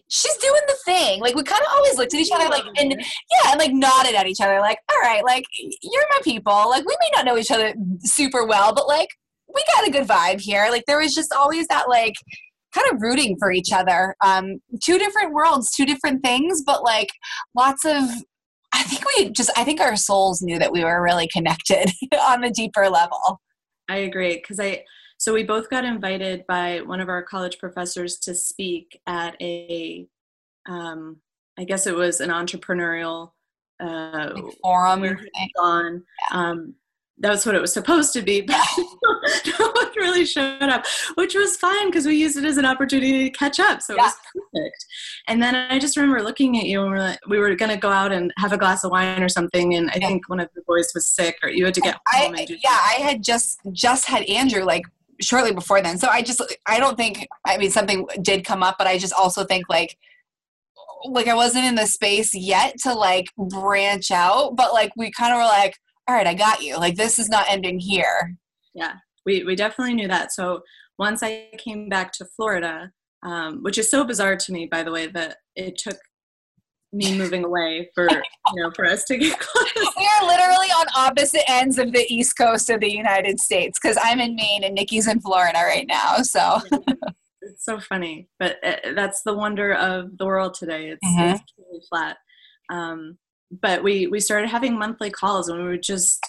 she's 0.08 0.37
doing 0.37 0.61
the 0.67 0.76
thing. 0.85 1.20
Like 1.20 1.35
we 1.35 1.43
kind 1.43 1.62
of 1.62 1.73
always 1.73 1.96
looked 1.96 2.14
at 2.14 2.20
each 2.20 2.32
other 2.32 2.49
like 2.49 2.64
and 2.79 2.93
yeah 2.93 3.50
and 3.50 3.58
like 3.58 3.73
nodded 3.73 4.14
at 4.14 4.26
each 4.26 4.40
other 4.40 4.61
like 4.61 4.78
all 4.90 5.00
right 5.00 5.25
like 5.25 5.45
you're 5.59 6.07
my 6.11 6.21
people. 6.23 6.68
Like 6.68 6.87
we 6.87 6.97
may 7.00 7.11
not 7.14 7.25
know 7.25 7.38
each 7.38 7.50
other 7.50 7.75
super 8.00 8.47
well 8.47 8.75
but 8.75 8.88
like 8.88 9.09
we 9.54 9.62
got 9.75 9.88
a 9.88 9.90
good 9.90 10.07
vibe 10.07 10.40
here. 10.40 10.68
Like 10.71 10.85
there 10.87 11.00
was 11.00 11.14
just 11.14 11.33
always 11.33 11.66
that 11.68 11.88
like 11.88 12.14
kind 12.75 12.87
of 12.92 13.00
rooting 13.00 13.37
for 13.38 13.50
each 13.50 13.73
other. 13.73 14.14
Um 14.25 14.61
two 14.83 14.99
different 14.99 15.33
worlds 15.33 15.75
two 15.75 15.87
different 15.87 16.23
things 16.23 16.62
but 16.64 16.83
like 16.83 17.09
lots 17.54 17.85
of 17.85 18.04
I 18.75 18.83
think 18.83 19.02
we 19.16 19.30
just, 19.30 19.50
I 19.57 19.64
think 19.64 19.80
our 19.80 19.97
souls 19.97 20.42
knew 20.42 20.59
that 20.59 20.73
we 20.73 20.85
were 20.85 21.02
really 21.02 21.26
connected 21.28 21.90
on 22.21 22.45
a 22.45 22.50
deeper 22.50 22.88
level. 22.90 23.40
I 23.88 23.99
agree 23.99 24.37
because 24.37 24.61
I 24.61 24.85
so 25.16 25.35
we 25.35 25.42
both 25.42 25.68
got 25.68 25.85
invited 25.85 26.47
by 26.47 26.80
one 26.80 27.00
of 27.00 27.09
our 27.09 27.23
college 27.23 27.59
professors 27.59 28.18
to 28.21 28.35
speak 28.35 29.00
at 29.07 29.37
a 29.40 30.07
um, 30.66 31.16
I 31.59 31.64
guess 31.64 31.87
it 31.87 31.97
was 31.97 32.21
an 32.21 32.30
entrepreneurial 32.30 33.33
uh, 33.80 34.40
forum 34.62 35.18
on 35.59 36.04
um, 36.33 36.75
that's 37.20 37.44
what 37.44 37.54
it 37.54 37.60
was 37.60 37.72
supposed 37.72 38.12
to 38.12 38.22
be, 38.22 38.40
but 38.46 38.56
no 39.58 39.66
one 39.66 39.87
really 39.96 40.25
showed 40.25 40.62
up, 40.62 40.87
which 41.14 41.34
was 41.34 41.56
fine 41.56 41.88
because 41.88 42.06
we 42.06 42.16
used 42.16 42.37
it 42.37 42.44
as 42.44 42.56
an 42.56 42.64
opportunity 42.64 43.30
to 43.30 43.30
catch 43.30 43.58
up. 43.60 43.82
So 43.82 43.94
it 43.94 43.96
yeah. 43.96 44.04
was 44.04 44.14
perfect. 44.34 44.87
And 45.26 45.42
then 45.42 45.54
I 45.54 45.78
just 45.78 45.96
remember 45.96 46.22
looking 46.22 46.58
at 46.58 46.66
you 46.66 46.82
and 46.82 46.90
we 46.90 46.98
were, 46.98 47.02
like, 47.04 47.18
we 47.28 47.38
were 47.38 47.54
going 47.54 47.70
to 47.70 47.76
go 47.76 47.90
out 47.90 48.12
and 48.12 48.32
have 48.38 48.52
a 48.52 48.58
glass 48.58 48.84
of 48.84 48.90
wine 48.90 49.22
or 49.22 49.28
something. 49.28 49.75
And 49.75 49.90
I 49.90 49.98
yeah. 50.00 50.08
think 50.08 50.28
one 50.28 50.40
of 50.40 50.48
the 50.54 50.62
boys 50.66 50.90
was 50.94 51.06
sick 51.08 51.38
or 51.42 51.50
you 51.50 51.64
had 51.64 51.75
to 51.75 51.80
get 51.80 51.96
home. 52.08 52.34
I, 52.37 52.46
yeah, 52.48 52.70
I 52.70 53.00
had 53.00 53.22
just, 53.22 53.60
just 53.72 54.06
had 54.06 54.22
Andrew 54.25 54.64
like 54.64 54.84
shortly 55.20 55.52
before 55.52 55.82
then. 55.82 55.98
So 55.98 56.08
I 56.08 56.22
just, 56.22 56.40
I 56.66 56.78
don't 56.78 56.96
think, 56.96 57.26
I 57.44 57.58
mean, 57.58 57.70
something 57.70 58.06
did 58.22 58.44
come 58.44 58.62
up, 58.62 58.76
but 58.78 58.87
I 58.87 58.98
just 58.98 59.12
also 59.12 59.44
think 59.44 59.66
like, 59.68 59.96
like 61.04 61.28
I 61.28 61.34
wasn't 61.34 61.64
in 61.64 61.76
the 61.76 61.87
space 61.87 62.34
yet 62.34 62.75
to 62.82 62.92
like 62.92 63.26
branch 63.37 64.10
out, 64.10 64.56
but 64.56 64.72
like 64.72 64.90
we 64.96 65.10
kind 65.10 65.32
of 65.32 65.38
were 65.38 65.44
like, 65.44 65.76
all 66.08 66.14
right, 66.14 66.26
I 66.26 66.34
got 66.34 66.62
you. 66.62 66.76
Like 66.78 66.96
this 66.96 67.18
is 67.18 67.28
not 67.28 67.46
ending 67.48 67.78
here. 67.78 68.34
Yeah, 68.74 68.94
we, 69.26 69.44
we 69.44 69.54
definitely 69.54 69.94
knew 69.94 70.08
that. 70.08 70.32
So 70.32 70.62
once 70.98 71.22
I 71.22 71.50
came 71.58 71.88
back 71.88 72.12
to 72.14 72.26
Florida, 72.36 72.90
um, 73.22 73.62
which 73.62 73.78
is 73.78 73.90
so 73.90 74.04
bizarre 74.04 74.36
to 74.36 74.52
me, 74.52 74.66
by 74.66 74.82
the 74.82 74.90
way, 74.90 75.06
that 75.08 75.36
it 75.54 75.76
took 75.76 75.98
me 76.92 77.16
moving 77.18 77.44
away 77.44 77.90
for 77.94 78.08
you 78.10 78.62
know 78.62 78.70
for 78.74 78.86
us 78.86 79.04
to 79.04 79.18
get 79.18 79.38
close. 79.38 79.92
We 79.96 80.08
are 80.20 80.26
literally 80.26 80.68
on 80.68 80.86
opposite 80.96 81.48
ends 81.48 81.78
of 81.78 81.92
the 81.92 82.06
east 82.08 82.38
coast 82.38 82.70
of 82.70 82.80
the 82.80 82.90
United 82.90 83.38
States 83.38 83.78
because 83.80 83.98
I'm 84.02 84.20
in 84.20 84.34
Maine 84.34 84.64
and 84.64 84.74
Nikki's 84.74 85.06
in 85.06 85.20
Florida 85.20 85.58
right 85.58 85.86
now. 85.86 86.18
So 86.22 86.60
it's 87.42 87.64
so 87.64 87.78
funny. 87.80 88.28
But 88.38 88.56
uh, 88.64 88.94
that's 88.94 89.22
the 89.22 89.34
wonder 89.34 89.74
of 89.74 90.16
the 90.16 90.24
world 90.24 90.54
today. 90.54 90.88
It's, 90.88 91.04
mm-hmm. 91.04 91.34
it's 91.34 91.52
really 91.58 91.82
flat. 91.90 92.16
Um, 92.70 93.18
but 93.50 93.83
we 93.83 94.07
we 94.07 94.21
started 94.21 94.49
having 94.49 94.78
monthly 94.78 95.11
calls, 95.11 95.49
and 95.49 95.62
we 95.62 95.69
would 95.69 95.83
just 95.83 96.25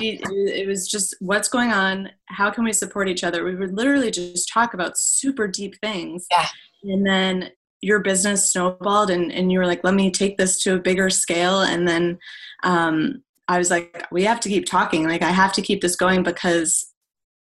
it 0.00 0.66
was 0.66 0.88
just 0.88 1.14
what's 1.20 1.48
going 1.48 1.70
on? 1.70 2.10
How 2.26 2.50
can 2.50 2.64
we 2.64 2.72
support 2.72 3.08
each 3.08 3.24
other? 3.24 3.44
We 3.44 3.54
would 3.54 3.74
literally 3.74 4.10
just 4.10 4.48
talk 4.48 4.74
about 4.74 4.98
super 4.98 5.46
deep 5.46 5.76
things. 5.80 6.26
Yeah. 6.30 6.46
and 6.84 7.06
then 7.06 7.50
your 7.80 7.98
business 7.98 8.50
snowballed 8.50 9.10
and, 9.10 9.32
and 9.32 9.50
you 9.50 9.58
were 9.58 9.66
like 9.66 9.82
let 9.82 9.94
me 9.94 10.10
take 10.10 10.38
this 10.38 10.62
to 10.62 10.74
a 10.76 10.80
bigger 10.80 11.10
scale. 11.10 11.60
And 11.60 11.86
then 11.86 12.18
um, 12.62 13.22
i 13.48 13.58
was 13.58 13.70
like 13.70 14.06
we 14.10 14.24
have 14.24 14.40
to 14.40 14.48
keep 14.48 14.66
talking. 14.66 15.06
Like 15.06 15.22
i 15.22 15.30
have 15.30 15.52
to 15.54 15.62
keep 15.62 15.80
this 15.82 15.96
going 15.96 16.22
because 16.22 16.92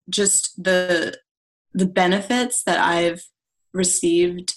just 0.09 0.63
the 0.63 1.17
the 1.73 1.87
benefits 1.87 2.65
that 2.65 2.81
i've 2.81 3.23
received 3.73 4.55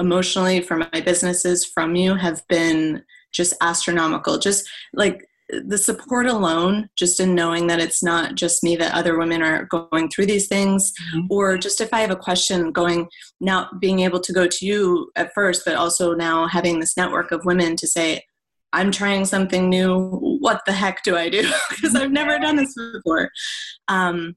emotionally 0.00 0.60
from 0.60 0.86
my 0.92 1.00
businesses 1.00 1.64
from 1.64 1.94
you 1.94 2.14
have 2.14 2.46
been 2.48 3.02
just 3.32 3.54
astronomical. 3.60 4.38
Just 4.38 4.68
like 4.92 5.28
the 5.48 5.76
support 5.76 6.26
alone 6.26 6.88
just 6.96 7.20
in 7.20 7.34
knowing 7.34 7.66
that 7.66 7.80
it's 7.80 8.02
not 8.02 8.34
just 8.34 8.62
me 8.62 8.76
that 8.76 8.94
other 8.94 9.18
women 9.18 9.42
are 9.42 9.64
going 9.66 10.08
through 10.08 10.26
these 10.26 10.48
things. 10.48 10.92
Mm-hmm. 11.14 11.26
or 11.30 11.58
just 11.58 11.80
if 11.80 11.92
i 11.92 12.00
have 12.00 12.10
a 12.10 12.16
question 12.16 12.72
going 12.72 13.08
now 13.40 13.68
being 13.78 14.00
able 14.00 14.20
to 14.20 14.32
go 14.32 14.46
to 14.46 14.66
you 14.66 15.10
at 15.16 15.32
first 15.34 15.64
but 15.64 15.74
also 15.74 16.14
now 16.14 16.46
having 16.46 16.80
this 16.80 16.96
network 16.96 17.30
of 17.30 17.44
women 17.44 17.76
to 17.76 17.86
say 17.86 18.22
i'm 18.72 18.90
trying 18.90 19.24
something 19.24 19.68
new. 19.68 19.98
What 20.40 20.62
the 20.66 20.72
heck 20.72 21.02
do 21.04 21.16
i 21.16 21.28
do? 21.28 21.42
Because 21.70 21.94
i've 21.94 22.10
never 22.10 22.38
done 22.38 22.56
this 22.56 22.74
before. 22.74 23.30
Um, 23.88 24.36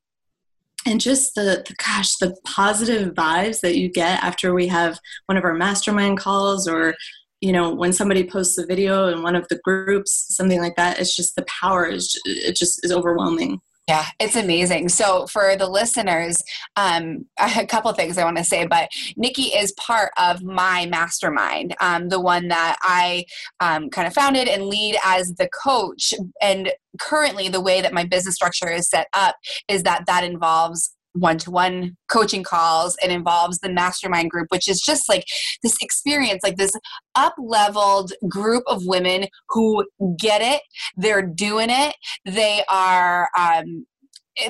and 0.88 1.02
just 1.02 1.36
the, 1.36 1.64
the, 1.68 1.76
gosh 1.84 2.16
the 2.16 2.36
positive 2.46 3.14
vibes 3.14 3.60
that 3.62 3.78
you 3.78 3.90
get 3.90 4.24
after 4.24 4.54
we 4.54 4.68
have 4.68 5.00
one 5.26 5.38
of 5.38 5.44
our 5.44 5.54
mastermind 5.54 6.18
calls 6.18 6.68
or 6.68 6.96
you 7.42 7.52
know 7.52 7.74
when 7.74 7.94
somebody 7.94 8.24
posts 8.24 8.58
a 8.58 8.66
video 8.66 9.08
in 9.08 9.22
one 9.22 9.36
of 9.36 9.48
the 9.50 9.60
groups 9.64 10.36
something 10.36 10.60
like 10.60 10.76
that 10.76 11.00
it's 11.00 11.16
just 11.16 11.36
the 11.36 11.46
power 11.62 11.86
is 11.86 12.20
it 12.26 12.56
just 12.56 12.84
is 12.84 12.92
overwhelming 12.92 13.60
yeah, 13.88 14.06
it's 14.20 14.36
amazing. 14.36 14.90
So, 14.90 15.28
for 15.28 15.56
the 15.56 15.68
listeners, 15.68 16.44
um, 16.76 17.26
a 17.40 17.66
couple 17.66 17.92
things 17.94 18.18
I 18.18 18.26
want 18.26 18.38
to 18.38 18.44
say, 18.44 18.68
but 18.68 18.90
Nikki 19.16 19.44
is 19.44 19.72
part 19.74 20.12
of 20.18 20.44
my 20.44 20.86
mastermind, 20.88 21.76
um, 21.80 22.10
the 22.10 22.20
one 22.20 22.50
that 22.50 22.78
I 22.82 23.26
um, 23.62 23.90
kind 23.90 24.06
of 24.06 24.14
founded 24.14 24.50
and 24.50 24.66
lead 24.66 24.98
as 25.06 25.34
the 25.36 25.48
coach. 25.50 26.14
And 26.42 26.74
currently, 27.00 27.48
the 27.48 27.62
way 27.62 27.82
that 27.82 27.94
my 27.94 28.04
business 28.04 28.36
structure 28.36 28.70
is 28.70 28.90
set 28.90 29.08
up 29.14 29.36
is 29.70 29.84
that 29.84 30.06
that 30.08 30.26
involves 30.26 30.97
one-to-one 31.20 31.98
coaching 32.10 32.44
calls. 32.44 32.96
It 33.04 33.12
involves 33.12 33.60
the 33.60 33.70
mastermind 33.70 34.30
group 34.30 34.48
which 34.50 34.68
is 34.68 34.82
just 34.82 35.10
like 35.10 35.26
this 35.64 35.76
experience 35.82 36.42
like 36.44 36.58
this 36.58 36.72
up 37.16 37.34
leveled 37.38 38.14
group 38.28 38.64
of 38.68 38.82
women 38.86 39.26
who 39.50 39.86
get 40.20 40.42
it 40.42 40.62
they're 40.96 41.22
doing 41.22 41.70
it 41.70 41.96
they 42.26 42.64
are 42.70 43.30
um, 43.38 43.86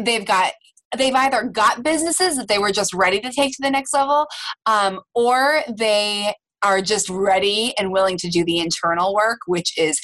they've 0.01 0.25
got 0.25 0.53
they've 0.97 1.15
either 1.15 1.43
got 1.43 1.83
businesses 1.83 2.37
that 2.37 2.47
they 2.47 2.59
were 2.59 2.71
just 2.71 2.93
ready 2.93 3.19
to 3.19 3.31
take 3.31 3.51
to 3.51 3.61
the 3.61 3.69
next 3.69 3.93
level 3.93 4.25
um, 4.65 4.99
or 5.13 5.61
they 5.77 6.33
are 6.63 6.81
just 6.81 7.09
ready 7.09 7.73
and 7.77 7.91
willing 7.91 8.17
to 8.17 8.29
do 8.29 8.43
the 8.43 8.59
internal 8.59 9.13
work, 9.13 9.39
which 9.45 9.77
is 9.77 9.99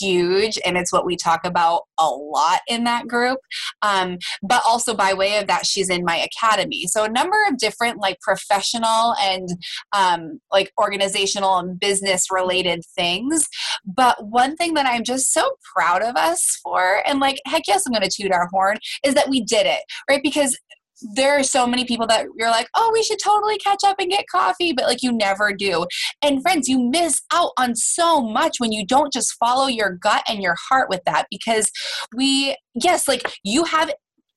huge. 0.00 0.58
And 0.64 0.76
it's 0.76 0.92
what 0.92 1.04
we 1.04 1.16
talk 1.16 1.44
about 1.44 1.82
a 1.98 2.08
lot 2.08 2.60
in 2.68 2.84
that 2.84 3.06
group. 3.06 3.38
Um, 3.82 4.18
but 4.42 4.62
also, 4.66 4.94
by 4.94 5.12
way 5.14 5.36
of 5.36 5.46
that, 5.48 5.66
she's 5.66 5.90
in 5.90 6.04
my 6.04 6.16
academy. 6.16 6.86
So, 6.86 7.04
a 7.04 7.08
number 7.08 7.36
of 7.48 7.58
different, 7.58 8.00
like, 8.00 8.18
professional 8.20 9.14
and 9.20 9.48
um, 9.96 10.40
like 10.50 10.72
organizational 10.80 11.58
and 11.58 11.78
business 11.78 12.26
related 12.30 12.82
things. 12.96 13.46
But 13.84 14.26
one 14.26 14.56
thing 14.56 14.74
that 14.74 14.86
I'm 14.86 15.04
just 15.04 15.32
so 15.32 15.50
proud 15.74 16.02
of 16.02 16.16
us 16.16 16.58
for, 16.62 17.02
and 17.06 17.20
like, 17.20 17.38
heck 17.46 17.62
yes, 17.68 17.84
I'm 17.86 17.92
going 17.92 18.08
to 18.08 18.22
toot 18.22 18.32
our 18.32 18.48
horn, 18.50 18.78
is 19.04 19.14
that 19.14 19.28
we 19.28 19.42
did 19.42 19.66
it, 19.66 19.80
right? 20.08 20.22
Because 20.22 20.58
there 21.00 21.38
are 21.38 21.42
so 21.42 21.66
many 21.66 21.84
people 21.84 22.06
that 22.06 22.26
you're 22.36 22.50
like, 22.50 22.68
oh, 22.74 22.90
we 22.92 23.02
should 23.02 23.18
totally 23.22 23.58
catch 23.58 23.80
up 23.84 23.96
and 23.98 24.10
get 24.10 24.24
coffee, 24.30 24.72
but 24.72 24.86
like 24.86 25.02
you 25.02 25.12
never 25.12 25.52
do. 25.52 25.86
And 26.22 26.42
friends, 26.42 26.68
you 26.68 26.78
miss 26.78 27.20
out 27.32 27.52
on 27.58 27.74
so 27.76 28.20
much 28.20 28.56
when 28.58 28.72
you 28.72 28.86
don't 28.86 29.12
just 29.12 29.34
follow 29.38 29.66
your 29.66 29.92
gut 29.92 30.22
and 30.28 30.42
your 30.42 30.56
heart 30.68 30.88
with 30.88 31.02
that 31.06 31.26
because 31.30 31.70
we, 32.16 32.56
yes, 32.74 33.08
like 33.08 33.22
you 33.44 33.64
have 33.64 33.92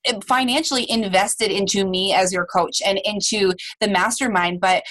eh, 0.06 0.18
financially 0.26 0.88
invested 0.90 1.50
into 1.50 1.86
me 1.86 2.12
as 2.12 2.32
your 2.32 2.46
coach 2.46 2.80
and 2.84 3.00
into 3.04 3.52
the 3.80 3.88
mastermind 3.88 4.60
but 4.60 4.82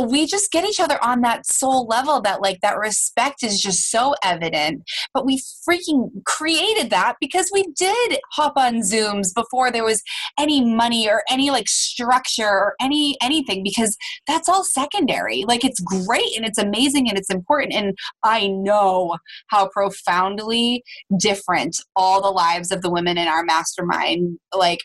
we 0.00 0.26
just 0.26 0.50
get 0.52 0.64
each 0.64 0.80
other 0.80 1.02
on 1.02 1.20
that 1.22 1.46
soul 1.46 1.86
level 1.86 2.20
that 2.22 2.40
like 2.40 2.60
that 2.60 2.78
respect 2.78 3.42
is 3.42 3.60
just 3.60 3.90
so 3.90 4.14
evident. 4.22 4.82
But 5.12 5.26
we 5.26 5.42
freaking 5.68 6.10
created 6.24 6.90
that 6.90 7.16
because 7.20 7.50
we 7.52 7.64
did 7.76 8.18
hop 8.32 8.54
on 8.56 8.76
zooms 8.76 9.34
before 9.34 9.70
there 9.70 9.84
was 9.84 10.02
any 10.38 10.64
money 10.64 11.08
or 11.08 11.22
any 11.30 11.50
like 11.50 11.68
structure 11.68 12.48
or 12.48 12.74
any 12.80 13.16
anything 13.20 13.62
because 13.62 13.96
that's 14.26 14.48
all 14.48 14.64
secondary. 14.64 15.44
Like 15.46 15.64
it's 15.64 15.80
great 15.80 16.36
and 16.36 16.44
it's 16.46 16.58
amazing 16.58 17.08
and 17.08 17.18
it's 17.18 17.30
important. 17.30 17.74
And 17.74 17.96
i 18.24 18.46
know 18.48 19.16
how 19.48 19.68
profoundly 19.68 20.82
different 21.18 21.80
all 21.96 22.22
the 22.22 22.30
lives 22.30 22.70
of 22.70 22.82
the 22.82 22.90
women 22.90 23.18
in 23.18 23.28
our 23.28 23.44
mastermind 23.44 24.38
like 24.54 24.80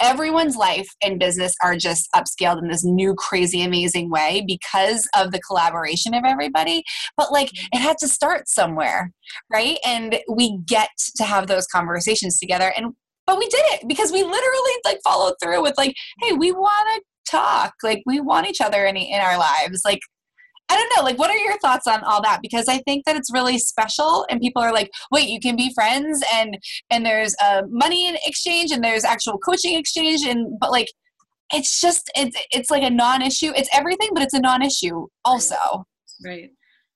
everyone's 0.00 0.56
life 0.56 0.88
and 1.02 1.18
business 1.18 1.54
are 1.62 1.76
just 1.76 2.08
upscaled 2.14 2.62
in 2.62 2.68
this 2.68 2.84
new 2.84 3.14
crazy 3.14 3.62
amazing 3.62 4.10
way 4.10 4.44
because 4.46 5.08
of 5.16 5.32
the 5.32 5.40
collaboration 5.40 6.14
of 6.14 6.24
everybody. 6.24 6.84
But 7.16 7.32
like 7.32 7.50
it 7.72 7.78
had 7.78 7.98
to 7.98 8.08
start 8.08 8.48
somewhere 8.48 9.10
right? 9.50 9.78
And 9.84 10.18
we 10.28 10.58
get 10.66 10.90
to 11.16 11.24
have 11.24 11.46
those 11.46 11.66
conversations 11.66 12.38
together. 12.38 12.72
And 12.76 12.94
but 13.26 13.38
we 13.38 13.48
did 13.48 13.64
it 13.66 13.88
because 13.88 14.10
we 14.10 14.22
literally 14.22 14.72
like 14.84 14.98
followed 15.04 15.34
through 15.42 15.62
with 15.62 15.74
like 15.76 15.94
hey 16.20 16.32
we 16.32 16.52
want 16.52 16.88
to 16.94 17.02
talk. 17.30 17.74
Like 17.82 18.02
we 18.06 18.20
want 18.20 18.48
each 18.48 18.60
other 18.60 18.84
in, 18.84 18.96
in 18.96 19.20
our 19.20 19.38
lives. 19.38 19.82
Like 19.84 20.00
I 20.72 20.76
don't 20.76 20.92
know, 20.96 21.04
like 21.04 21.18
what 21.18 21.30
are 21.30 21.36
your 21.36 21.58
thoughts 21.58 21.86
on 21.86 22.02
all 22.04 22.22
that? 22.22 22.40
Because 22.40 22.66
I 22.66 22.78
think 22.78 23.04
that 23.04 23.14
it's 23.14 23.32
really 23.32 23.58
special 23.58 24.24
and 24.30 24.40
people 24.40 24.62
are 24.62 24.72
like, 24.72 24.90
wait, 25.10 25.28
you 25.28 25.38
can 25.38 25.54
be 25.54 25.72
friends 25.74 26.22
and 26.34 26.56
and 26.90 27.04
there's 27.04 27.34
a 27.42 27.64
money 27.68 28.08
in 28.08 28.16
exchange 28.24 28.70
and 28.70 28.82
there's 28.82 29.04
actual 29.04 29.36
coaching 29.38 29.78
exchange 29.78 30.22
and 30.22 30.58
but 30.58 30.70
like 30.70 30.88
it's 31.52 31.78
just 31.78 32.10
it's 32.16 32.36
it's 32.50 32.70
like 32.70 32.82
a 32.82 32.90
non-issue. 32.90 33.52
It's 33.54 33.68
everything, 33.70 34.10
but 34.14 34.22
it's 34.22 34.32
a 34.32 34.40
non-issue 34.40 35.06
also. 35.26 35.86
Right. 36.24 36.50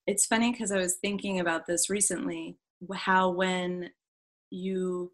It's 0.07 0.25
funny 0.25 0.53
because 0.53 0.73
I 0.73 0.79
was 0.79 0.97
thinking 1.03 1.41
about 1.41 1.67
this 1.67 1.91
recently, 1.91 2.57
how 2.95 3.31
when 3.31 3.91
you 4.51 5.13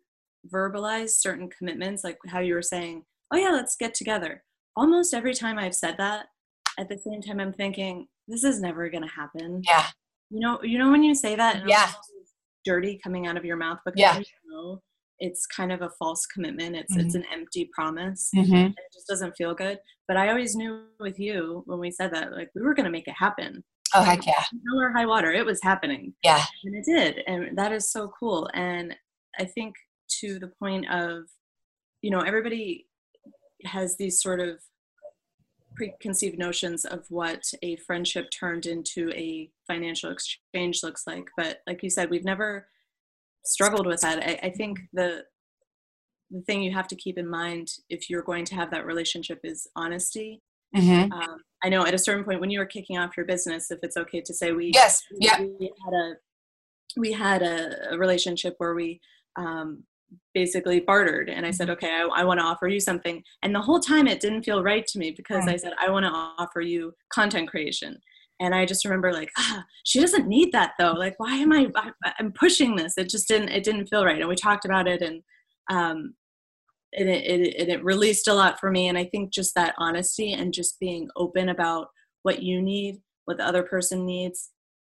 verbalize 0.53 1.11
certain 1.11 1.49
commitments, 1.51 2.05
like 2.05 2.19
how 2.29 2.39
you 2.39 2.55
were 2.55 2.63
saying, 2.63 3.05
oh 3.33 3.39
yeah, 3.39 3.51
let's 3.51 3.75
get 3.75 3.95
together. 3.95 4.45
Almost 4.77 5.15
every 5.15 5.35
time 5.35 5.59
I've 5.59 5.75
said 5.75 5.97
that, 5.99 6.27
at 6.79 6.89
the 6.89 6.99
same 6.99 7.21
time 7.21 7.41
I'm 7.41 7.53
thinking, 7.53 8.07
this 8.29 8.45
is 8.45 8.61
never 8.61 8.89
going 8.89 9.03
to 9.03 9.15
happen. 9.15 9.63
Yeah. 9.65 9.87
You 10.31 10.41
know, 10.41 10.63
you 10.63 10.79
know 10.79 10.91
when 10.91 11.03
you 11.03 11.15
say 11.15 11.37
that, 11.37 11.69
yeah, 11.69 11.91
dirty 12.65 12.99
coming 13.03 13.27
out 13.27 13.37
of 13.37 13.45
your 13.45 13.57
mouth 13.57 13.79
because 13.85 14.01
yeah. 14.01 14.19
you 14.19 14.25
know 14.51 14.81
it's 15.19 15.47
kind 15.47 15.71
of 15.73 15.83
a 15.83 15.91
false 15.99 16.27
commitment. 16.27 16.75
It's 16.75 16.93
mm-hmm. 16.93 17.07
it's 17.07 17.15
an 17.15 17.25
empty 17.33 17.71
promise. 17.73 18.31
Mm-hmm. 18.35 18.55
It 18.55 18.93
just 18.93 19.07
doesn't 19.07 19.37
feel 19.37 19.55
good. 19.55 19.79
But 20.09 20.17
I 20.17 20.31
always 20.31 20.57
knew 20.57 20.85
with 20.99 21.19
you 21.19 21.63
when 21.67 21.79
we 21.79 21.91
said 21.91 22.13
that, 22.15 22.33
like 22.33 22.51
we 22.55 22.63
were 22.63 22.75
going 22.75 22.87
to 22.87 22.91
make 22.91 23.07
it 23.07 23.15
happen. 23.19 23.63
Oh 23.95 24.03
heck 24.03 24.27
yeah! 24.27 24.43
No 24.65 24.81
or 24.81 24.91
high 24.93 25.05
water, 25.05 25.31
it 25.31 25.45
was 25.45 25.61
happening. 25.63 26.15
Yeah, 26.25 26.43
and 26.65 26.75
it 26.75 26.85
did, 26.85 27.23
and 27.27 27.57
that 27.59 27.73
is 27.73 27.93
so 27.93 28.11
cool. 28.19 28.49
And 28.55 28.97
I 29.39 29.45
think 29.45 29.75
to 30.21 30.39
the 30.39 30.51
point 30.59 30.91
of, 30.91 31.25
you 32.01 32.11
know, 32.11 32.21
everybody 32.21 32.87
has 33.65 33.97
these 33.99 34.21
sort 34.21 34.41
of 34.41 34.61
preconceived 35.75 36.39
notions 36.39 36.85
of 36.85 37.05
what 37.09 37.43
a 37.63 37.77
friendship 37.77 38.29
turned 38.31 38.67
into 38.67 39.11
a 39.11 39.51
financial 39.67 40.11
exchange 40.11 40.83
looks 40.83 41.07
like. 41.07 41.29
But 41.37 41.59
like 41.67 41.83
you 41.83 41.91
said, 41.91 42.11
we've 42.11 42.25
never 42.25 42.69
struggled 43.45 43.87
with 43.87 44.01
that. 44.03 44.23
I, 44.23 44.47
I 44.47 44.51
think 44.51 44.81
the 44.93 45.25
the 46.31 46.41
thing 46.43 46.63
you 46.63 46.73
have 46.73 46.89
to 46.89 46.97
keep 46.97 47.19
in 47.19 47.29
mind 47.29 47.69
if 47.91 48.09
you're 48.09 48.23
going 48.23 48.47
to 48.47 48.55
have 48.55 48.71
that 48.71 48.87
relationship 48.87 49.39
is 49.45 49.69
honesty. 49.77 50.41
Mm-hmm. 50.75 51.13
Um, 51.13 51.37
I 51.63 51.69
know 51.69 51.85
at 51.85 51.93
a 51.93 51.99
certain 51.99 52.25
point 52.25 52.41
when 52.41 52.51
you 52.51 52.59
were 52.59 52.67
kicking 52.67 52.97
off 52.97 53.17
your 53.17 53.27
business, 53.27 53.71
if 53.71 53.81
it's 53.83 53.99
okay 53.99 54.23
to 54.23 54.33
say 54.33 54.53
we 54.53 54.71
yes, 54.73 55.03
yeah, 55.21 55.39
we 55.41 55.71
had 55.85 55.95
a 55.95 56.15
we 56.97 57.13
had 57.13 57.43
a, 57.43 57.95
a 57.95 57.99
relationship 57.99 58.55
where 58.59 58.75
we 58.75 59.01
um, 59.37 59.85
basically 60.35 60.81
bartered 60.81 61.29
and 61.29 61.45
i 61.45 61.51
said 61.51 61.69
mm-hmm. 61.69 61.85
okay 61.85 61.91
i, 61.91 62.21
I 62.21 62.25
want 62.25 62.41
to 62.41 62.47
offer 62.47 62.69
you 62.69 62.81
something. 62.81 63.23
And 63.43 63.55
the 63.55 63.61
whole 63.61 63.81
time 63.81 64.07
it 64.07 64.21
didn't 64.21 64.45
feel 64.45 64.63
right 64.63 64.87
to 64.87 64.99
me 64.99 65.11
because 65.11 65.47
i 65.47 65.57
said 65.57 65.73
i 65.81 65.91
want 65.91 66.05
to 66.05 66.13
offer 66.13 66.61
you 66.61 66.95
content 67.13 67.49
creation. 67.49 67.99
And 68.41 68.55
i 68.55 68.65
just 68.65 68.85
remember 68.85 69.13
like 69.13 69.31
ah, 69.39 69.65
she 69.85 70.01
doesn't 70.01 70.27
need 70.27 70.53
that 70.53 70.73
though. 70.79 70.93
Like 70.93 71.15
why 71.19 71.37
am 71.37 71.53
i 71.53 71.69
i'm 72.19 72.33
pushing 72.33 72.77
this? 72.77 72.97
It 72.97 73.09
just 73.09 73.29
didn't 73.29 73.51
it 73.51 73.65
didn't 73.65 73.87
feel 73.87 74.05
right. 74.05 74.21
And 74.21 74.29
we 74.29 74.37
talked 74.37 74.65
about 74.65 74.89
it 74.89 75.03
and 75.03 75.23
um 75.71 76.15
and 76.95 77.09
it, 77.09 77.25
it, 77.25 77.69
it 77.71 77.85
released 77.85 78.29
a 78.29 78.35
lot 78.35 78.61
for 78.61 78.71
me. 78.71 78.89
And 78.89 78.99
i 78.99 79.05
think 79.05 79.33
just 79.33 79.55
that 79.55 79.75
honesty 79.79 80.33
and 80.33 80.53
just 80.53 80.81
being 80.81 81.09
open 81.17 81.49
about 81.49 81.89
what 82.23 82.43
you 82.43 82.63
need 82.63 83.01
what 83.25 83.37
the 83.37 83.47
other 83.47 83.63
person 83.63 84.05
needs 84.05 84.51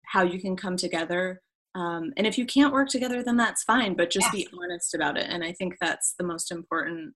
how 0.07 0.23
you 0.23 0.41
can 0.41 0.57
come 0.57 0.77
together 0.77 1.43
um, 1.77 2.13
and 2.17 2.27
if 2.27 2.37
you 2.39 2.47
can't 2.47 2.73
work 2.73 2.89
together 2.89 3.23
then 3.23 3.37
that's 3.37 3.63
fine 3.63 3.95
but 3.95 4.11
just 4.11 4.31
be 4.33 4.49
honest 4.61 4.95
about 4.95 5.17
it 5.17 5.27
and 5.29 5.45
i 5.45 5.53
think 5.53 5.77
that's 5.81 6.15
the 6.19 6.25
most 6.25 6.51
important 6.51 7.15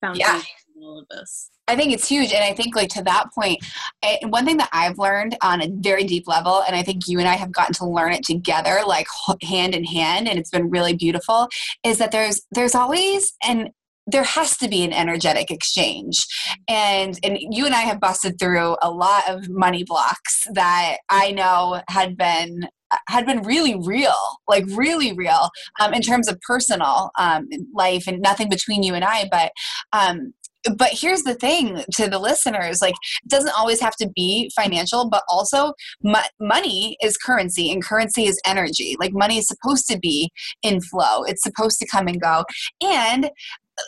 foundation 0.00 0.26
yeah. 0.26 0.42
all 0.82 0.98
of 0.98 1.06
this 1.08 1.50
I 1.66 1.76
think 1.76 1.92
it's 1.92 2.06
huge. 2.06 2.32
And 2.32 2.44
I 2.44 2.52
think, 2.52 2.76
like, 2.76 2.90
to 2.90 3.02
that 3.04 3.32
point, 3.34 3.64
I, 4.02 4.18
one 4.24 4.44
thing 4.44 4.58
that 4.58 4.68
I've 4.72 4.98
learned 4.98 5.36
on 5.40 5.62
a 5.62 5.68
very 5.70 6.04
deep 6.04 6.28
level, 6.28 6.62
and 6.66 6.76
I 6.76 6.82
think 6.82 7.08
you 7.08 7.18
and 7.18 7.28
I 7.28 7.34
have 7.34 7.52
gotten 7.52 7.74
to 7.76 7.86
learn 7.86 8.12
it 8.12 8.24
together, 8.24 8.80
like 8.86 9.06
hand 9.42 9.74
in 9.74 9.84
hand, 9.84 10.28
and 10.28 10.38
it's 10.38 10.50
been 10.50 10.70
really 10.70 10.94
beautiful, 10.94 11.48
is 11.82 11.98
that 11.98 12.12
there's, 12.12 12.42
there's 12.52 12.74
always 12.74 13.32
an 13.44 13.70
there 14.06 14.22
has 14.22 14.58
to 14.58 14.68
be 14.68 14.84
an 14.84 14.92
energetic 14.92 15.50
exchange 15.50 16.26
and 16.68 17.18
and 17.24 17.38
you 17.40 17.64
and 17.64 17.74
i 17.74 17.80
have 17.80 17.98
busted 18.00 18.38
through 18.38 18.76
a 18.82 18.90
lot 18.90 19.26
of 19.30 19.48
money 19.48 19.82
blocks 19.82 20.46
that 20.52 20.98
i 21.08 21.30
know 21.30 21.80
had 21.88 22.14
been 22.14 22.68
had 23.08 23.26
been 23.26 23.42
really 23.42 23.76
real 23.84 24.14
like 24.48 24.64
really 24.68 25.12
real 25.12 25.50
um, 25.80 25.92
in 25.94 26.02
terms 26.02 26.28
of 26.28 26.40
personal 26.40 27.10
um, 27.18 27.48
life 27.74 28.06
and 28.06 28.20
nothing 28.20 28.48
between 28.48 28.82
you 28.82 28.94
and 28.94 29.04
i 29.04 29.28
but 29.30 29.52
um, 29.92 30.32
but 30.76 30.90
here's 30.92 31.22
the 31.22 31.34
thing 31.34 31.84
to 31.92 32.08
the 32.08 32.18
listeners 32.18 32.80
like 32.80 32.94
it 33.24 33.28
doesn't 33.28 33.56
always 33.56 33.80
have 33.80 33.96
to 33.96 34.08
be 34.14 34.50
financial 34.54 35.08
but 35.08 35.22
also 35.28 35.72
mo- 36.02 36.20
money 36.40 36.96
is 37.02 37.16
currency 37.16 37.70
and 37.70 37.84
currency 37.84 38.24
is 38.24 38.40
energy. 38.46 38.96
Like 38.98 39.12
money 39.12 39.38
is 39.38 39.46
supposed 39.46 39.86
to 39.88 39.98
be 39.98 40.30
in 40.62 40.80
flow. 40.80 41.22
It's 41.24 41.42
supposed 41.42 41.78
to 41.80 41.86
come 41.86 42.06
and 42.06 42.20
go. 42.20 42.44
And 42.82 43.30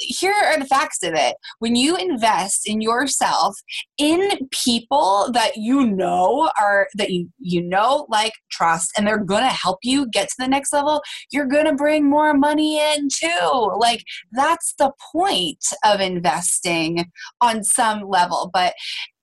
here 0.00 0.34
are 0.44 0.58
the 0.58 0.66
facts 0.66 1.02
of 1.02 1.14
it. 1.14 1.36
When 1.58 1.76
you 1.76 1.96
invest 1.96 2.68
in 2.68 2.80
yourself, 2.80 3.56
in 3.98 4.48
people 4.50 5.30
that 5.32 5.56
you 5.56 5.86
know 5.86 6.50
are 6.60 6.88
that 6.94 7.10
you 7.10 7.28
you 7.38 7.62
know 7.62 8.06
like 8.08 8.32
trust 8.50 8.92
and 8.96 9.06
they're 9.06 9.18
going 9.18 9.42
to 9.42 9.48
help 9.48 9.78
you 9.82 10.08
get 10.10 10.28
to 10.28 10.34
the 10.38 10.48
next 10.48 10.72
level, 10.72 11.02
you're 11.30 11.46
going 11.46 11.66
to 11.66 11.74
bring 11.74 12.08
more 12.08 12.34
money 12.34 12.78
in 12.78 13.08
too. 13.08 13.70
Like 13.78 14.02
that's 14.32 14.74
the 14.78 14.92
point 15.12 15.64
of 15.84 16.00
investing 16.00 17.06
on 17.40 17.62
some 17.64 18.02
level, 18.08 18.50
but 18.52 18.74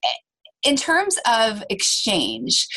eh, 0.03 0.07
in 0.63 0.75
terms 0.75 1.17
of 1.27 1.63
exchange 1.69 2.67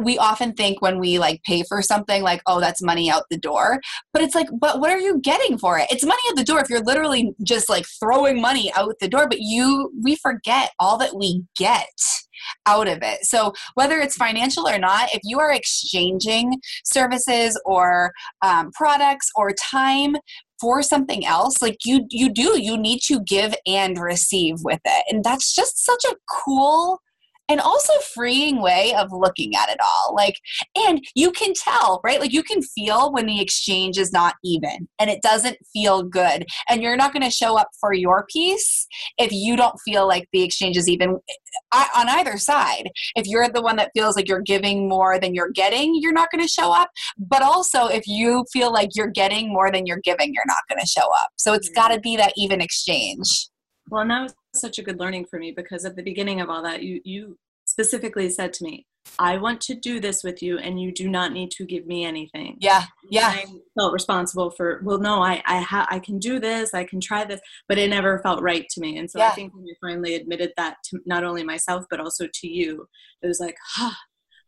we 0.00 0.18
often 0.18 0.52
think 0.54 0.80
when 0.80 0.98
we 0.98 1.18
like 1.18 1.42
pay 1.44 1.62
for 1.68 1.82
something 1.82 2.22
like 2.22 2.42
oh 2.46 2.60
that's 2.60 2.82
money 2.82 3.10
out 3.10 3.24
the 3.30 3.38
door 3.38 3.80
but 4.12 4.22
it's 4.22 4.34
like 4.34 4.48
but 4.58 4.80
what 4.80 4.90
are 4.90 4.98
you 4.98 5.20
getting 5.20 5.58
for 5.58 5.78
it? 5.78 5.86
It's 5.90 6.04
money 6.04 6.20
out 6.28 6.36
the 6.36 6.44
door 6.44 6.60
if 6.60 6.70
you're 6.70 6.80
literally 6.80 7.32
just 7.42 7.68
like 7.68 7.86
throwing 8.00 8.40
money 8.40 8.72
out 8.74 8.94
the 9.00 9.08
door 9.08 9.28
but 9.28 9.40
you 9.40 9.92
we 10.02 10.16
forget 10.16 10.72
all 10.78 10.98
that 10.98 11.16
we 11.16 11.44
get 11.56 11.88
out 12.66 12.88
of 12.88 12.98
it. 13.02 13.24
So 13.24 13.52
whether 13.74 13.98
it's 13.98 14.16
financial 14.16 14.66
or 14.66 14.78
not 14.78 15.10
if 15.12 15.20
you 15.24 15.38
are 15.40 15.52
exchanging 15.52 16.60
services 16.84 17.60
or 17.64 18.12
um, 18.42 18.70
products 18.72 19.28
or 19.36 19.52
time 19.52 20.16
for 20.60 20.82
something 20.82 21.24
else 21.24 21.62
like 21.62 21.78
you 21.86 22.06
you 22.10 22.30
do 22.30 22.60
you 22.60 22.76
need 22.76 23.00
to 23.00 23.20
give 23.20 23.54
and 23.66 23.98
receive 23.98 24.56
with 24.62 24.80
it. 24.84 25.04
And 25.08 25.24
that's 25.24 25.54
just 25.54 25.84
such 25.84 26.04
a 26.10 26.16
cool 26.44 27.00
and 27.50 27.60
also 27.60 27.92
freeing 28.14 28.62
way 28.62 28.94
of 28.96 29.08
looking 29.10 29.56
at 29.56 29.68
it 29.68 29.78
all. 29.82 30.14
Like 30.14 30.36
and 30.76 31.04
you 31.14 31.32
can 31.32 31.52
tell 31.52 32.00
right? 32.04 32.20
Like 32.20 32.32
you 32.32 32.42
can 32.42 32.62
feel 32.62 33.12
when 33.12 33.26
the 33.26 33.40
exchange 33.40 33.98
is 33.98 34.12
not 34.12 34.36
even 34.44 34.88
and 34.98 35.10
it 35.10 35.20
doesn't 35.20 35.58
feel 35.72 36.02
good 36.02 36.46
and 36.68 36.80
you're 36.80 36.96
not 36.96 37.12
going 37.12 37.24
to 37.24 37.30
show 37.30 37.58
up 37.58 37.68
for 37.80 37.92
your 37.92 38.26
piece 38.32 38.86
if 39.18 39.32
you 39.32 39.56
don't 39.56 39.78
feel 39.84 40.06
like 40.06 40.28
the 40.32 40.42
exchange 40.42 40.76
is 40.76 40.88
even 40.88 41.18
uh, 41.72 41.86
on 41.96 42.08
either 42.08 42.38
side. 42.38 42.88
If 43.16 43.26
you're 43.26 43.48
the 43.48 43.62
one 43.62 43.76
that 43.76 43.90
feels 43.94 44.14
like 44.14 44.28
you're 44.28 44.40
giving 44.40 44.88
more 44.88 45.18
than 45.18 45.34
you're 45.34 45.50
getting 45.50 45.96
you're 46.00 46.12
not 46.12 46.30
going 46.30 46.42
to 46.42 46.48
show 46.48 46.72
up. 46.72 46.90
But 47.18 47.42
also 47.42 47.86
if 47.86 48.06
you 48.06 48.44
feel 48.52 48.72
like 48.72 48.90
you're 48.94 49.08
getting 49.08 49.52
more 49.52 49.72
than 49.72 49.86
you're 49.86 50.00
giving 50.04 50.32
you're 50.32 50.44
not 50.46 50.62
going 50.68 50.80
to 50.80 50.86
show 50.86 51.08
up. 51.12 51.30
So 51.36 51.52
it's 51.52 51.68
got 51.70 51.88
to 51.88 51.98
be 51.98 52.16
that 52.16 52.32
even 52.36 52.60
exchange. 52.60 53.48
Well, 53.90 54.02
and 54.02 54.10
that 54.10 54.22
was 54.22 54.34
such 54.54 54.78
a 54.78 54.82
good 54.82 54.98
learning 54.98 55.26
for 55.26 55.38
me 55.38 55.52
because 55.52 55.84
at 55.84 55.96
the 55.96 56.02
beginning 56.02 56.40
of 56.40 56.50
all 56.50 56.62
that, 56.62 56.82
you 56.82 57.00
you 57.04 57.38
specifically 57.64 58.28
said 58.28 58.52
to 58.52 58.64
me, 58.64 58.84
I 59.18 59.36
want 59.36 59.60
to 59.62 59.74
do 59.74 60.00
this 60.00 60.24
with 60.24 60.42
you 60.42 60.58
and 60.58 60.80
you 60.80 60.92
do 60.92 61.08
not 61.08 61.32
need 61.32 61.50
to 61.52 61.64
give 61.64 61.86
me 61.86 62.04
anything. 62.04 62.56
Yeah. 62.60 62.84
Yeah. 63.10 63.28
I 63.28 63.44
felt 63.78 63.92
responsible 63.92 64.50
for, 64.50 64.80
well, 64.84 64.98
no, 64.98 65.22
I, 65.22 65.40
I, 65.46 65.60
ha- 65.60 65.86
I 65.88 66.00
can 66.00 66.18
do 66.18 66.40
this, 66.40 66.74
I 66.74 66.84
can 66.84 67.00
try 67.00 67.24
this, 67.24 67.40
but 67.68 67.78
it 67.78 67.88
never 67.88 68.18
felt 68.18 68.42
right 68.42 68.66
to 68.70 68.80
me. 68.80 68.98
And 68.98 69.08
so 69.08 69.20
yeah. 69.20 69.28
I 69.28 69.34
think 69.34 69.54
when 69.54 69.66
you 69.66 69.74
finally 69.80 70.16
admitted 70.16 70.52
that 70.56 70.76
to 70.86 70.98
not 71.06 71.22
only 71.22 71.44
myself, 71.44 71.84
but 71.90 72.00
also 72.00 72.26
to 72.26 72.48
you, 72.48 72.88
it 73.22 73.28
was 73.28 73.40
like, 73.40 73.56
huh, 73.74 73.94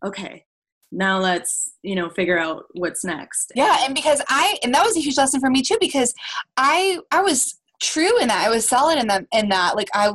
okay, 0.05 0.45
now 0.91 1.19
let's, 1.19 1.73
you 1.83 1.95
know, 1.95 2.11
figure 2.11 2.39
out 2.39 2.65
what's 2.75 3.05
next. 3.05 3.53
Yeah. 3.55 3.85
And 3.85 3.95
because 3.95 4.21
I, 4.29 4.59
and 4.65 4.75
that 4.75 4.85
was 4.85 4.97
a 4.97 5.01
huge 5.01 5.17
lesson 5.17 5.41
for 5.41 5.49
me 5.49 5.63
too, 5.63 5.79
because 5.81 6.13
I, 6.57 6.99
I 7.13 7.23
was 7.23 7.59
true 7.83 8.19
in 8.21 8.29
that. 8.29 8.47
I 8.47 8.51
was 8.51 8.67
solid 8.67 8.99
in 8.99 9.09
that, 9.09 9.27
in 9.33 9.49
that, 9.51 9.77
like 9.77 9.91
I, 9.95 10.13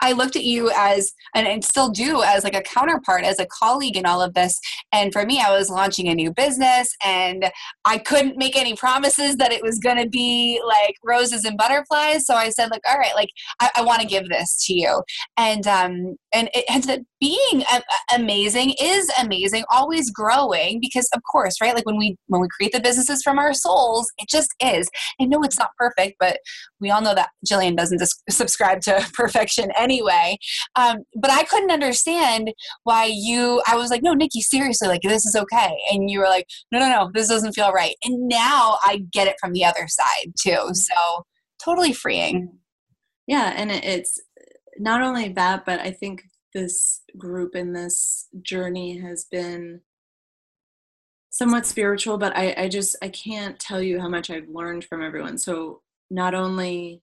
I 0.00 0.12
looked 0.12 0.36
at 0.36 0.44
you 0.44 0.70
as, 0.76 1.12
and 1.34 1.46
I 1.46 1.60
still 1.60 1.90
do, 1.90 2.22
as 2.22 2.44
like 2.44 2.56
a 2.56 2.62
counterpart, 2.62 3.24
as 3.24 3.38
a 3.38 3.46
colleague 3.46 3.96
in 3.96 4.06
all 4.06 4.20
of 4.20 4.34
this. 4.34 4.58
And 4.92 5.12
for 5.12 5.24
me, 5.24 5.40
I 5.40 5.56
was 5.56 5.70
launching 5.70 6.08
a 6.08 6.14
new 6.14 6.32
business 6.32 6.88
and 7.04 7.50
I 7.84 7.98
couldn't 7.98 8.36
make 8.36 8.56
any 8.56 8.74
promises 8.74 9.36
that 9.36 9.52
it 9.52 9.62
was 9.62 9.78
going 9.78 10.02
to 10.02 10.08
be 10.08 10.60
like 10.66 10.96
roses 11.04 11.44
and 11.44 11.56
butterflies. 11.56 12.26
So 12.26 12.34
I 12.34 12.50
said, 12.50 12.70
like, 12.70 12.82
all 12.88 12.98
right, 12.98 13.14
like, 13.14 13.30
I, 13.60 13.70
I 13.76 13.82
want 13.82 14.00
to 14.00 14.06
give 14.06 14.28
this 14.28 14.64
to 14.66 14.74
you. 14.74 15.02
And, 15.36 15.66
um, 15.66 16.16
and 16.32 16.48
it 16.54 16.64
ends 16.68 16.88
up 16.88 17.00
being 17.20 17.64
a- 17.72 18.14
amazing, 18.14 18.74
is 18.80 19.10
amazing, 19.20 19.64
always 19.70 20.10
growing 20.10 20.80
because 20.80 21.08
of 21.14 21.20
course, 21.30 21.60
right? 21.60 21.74
Like 21.74 21.86
when 21.86 21.98
we, 21.98 22.16
when 22.26 22.40
we 22.40 22.48
create 22.56 22.72
the 22.72 22.80
businesses 22.80 23.22
from 23.22 23.38
our 23.38 23.54
souls, 23.54 24.10
it 24.18 24.28
just 24.28 24.50
is. 24.60 24.88
I 25.20 25.24
know 25.24 25.42
it's 25.42 25.58
not 25.58 25.70
perfect, 25.78 26.16
but 26.18 26.38
we 26.80 26.90
all 26.90 27.00
know 27.00 27.14
that 27.14 27.30
Jillian 27.48 27.76
doesn't 27.76 28.02
subscribe 28.28 28.80
to 28.82 29.08
perfection 29.14 29.61
anyway. 29.76 30.38
Um, 30.76 30.98
but 31.14 31.30
I 31.30 31.44
couldn't 31.44 31.70
understand 31.70 32.52
why 32.84 33.10
you, 33.12 33.62
I 33.66 33.76
was 33.76 33.90
like, 33.90 34.02
no, 34.02 34.14
Nikki, 34.14 34.40
seriously, 34.40 34.88
like 34.88 35.02
this 35.02 35.24
is 35.24 35.36
okay. 35.36 35.76
And 35.90 36.10
you 36.10 36.18
were 36.18 36.28
like, 36.28 36.46
no, 36.70 36.78
no, 36.78 36.88
no, 36.88 37.10
this 37.12 37.28
doesn't 37.28 37.52
feel 37.52 37.72
right. 37.72 37.94
And 38.04 38.28
now 38.28 38.78
I 38.82 39.04
get 39.12 39.28
it 39.28 39.36
from 39.40 39.52
the 39.52 39.64
other 39.64 39.86
side 39.88 40.32
too. 40.40 40.68
So 40.72 41.24
totally 41.62 41.92
freeing. 41.92 42.58
Yeah. 43.26 43.52
And 43.56 43.70
it's 43.70 44.20
not 44.78 45.02
only 45.02 45.28
that, 45.30 45.64
but 45.64 45.80
I 45.80 45.92
think 45.92 46.22
this 46.54 47.02
group 47.16 47.54
and 47.54 47.74
this 47.74 48.28
journey 48.42 48.98
has 48.98 49.24
been 49.30 49.80
somewhat 51.30 51.64
spiritual 51.64 52.18
but 52.18 52.36
I, 52.36 52.54
I 52.58 52.68
just 52.68 52.94
i 53.00 53.08
can't 53.08 53.58
tell 53.58 53.80
you 53.82 53.98
how 53.98 54.08
much 54.08 54.28
i've 54.28 54.48
learned 54.48 54.84
from 54.84 55.02
everyone 55.02 55.38
so 55.38 55.80
not 56.10 56.34
only 56.34 57.00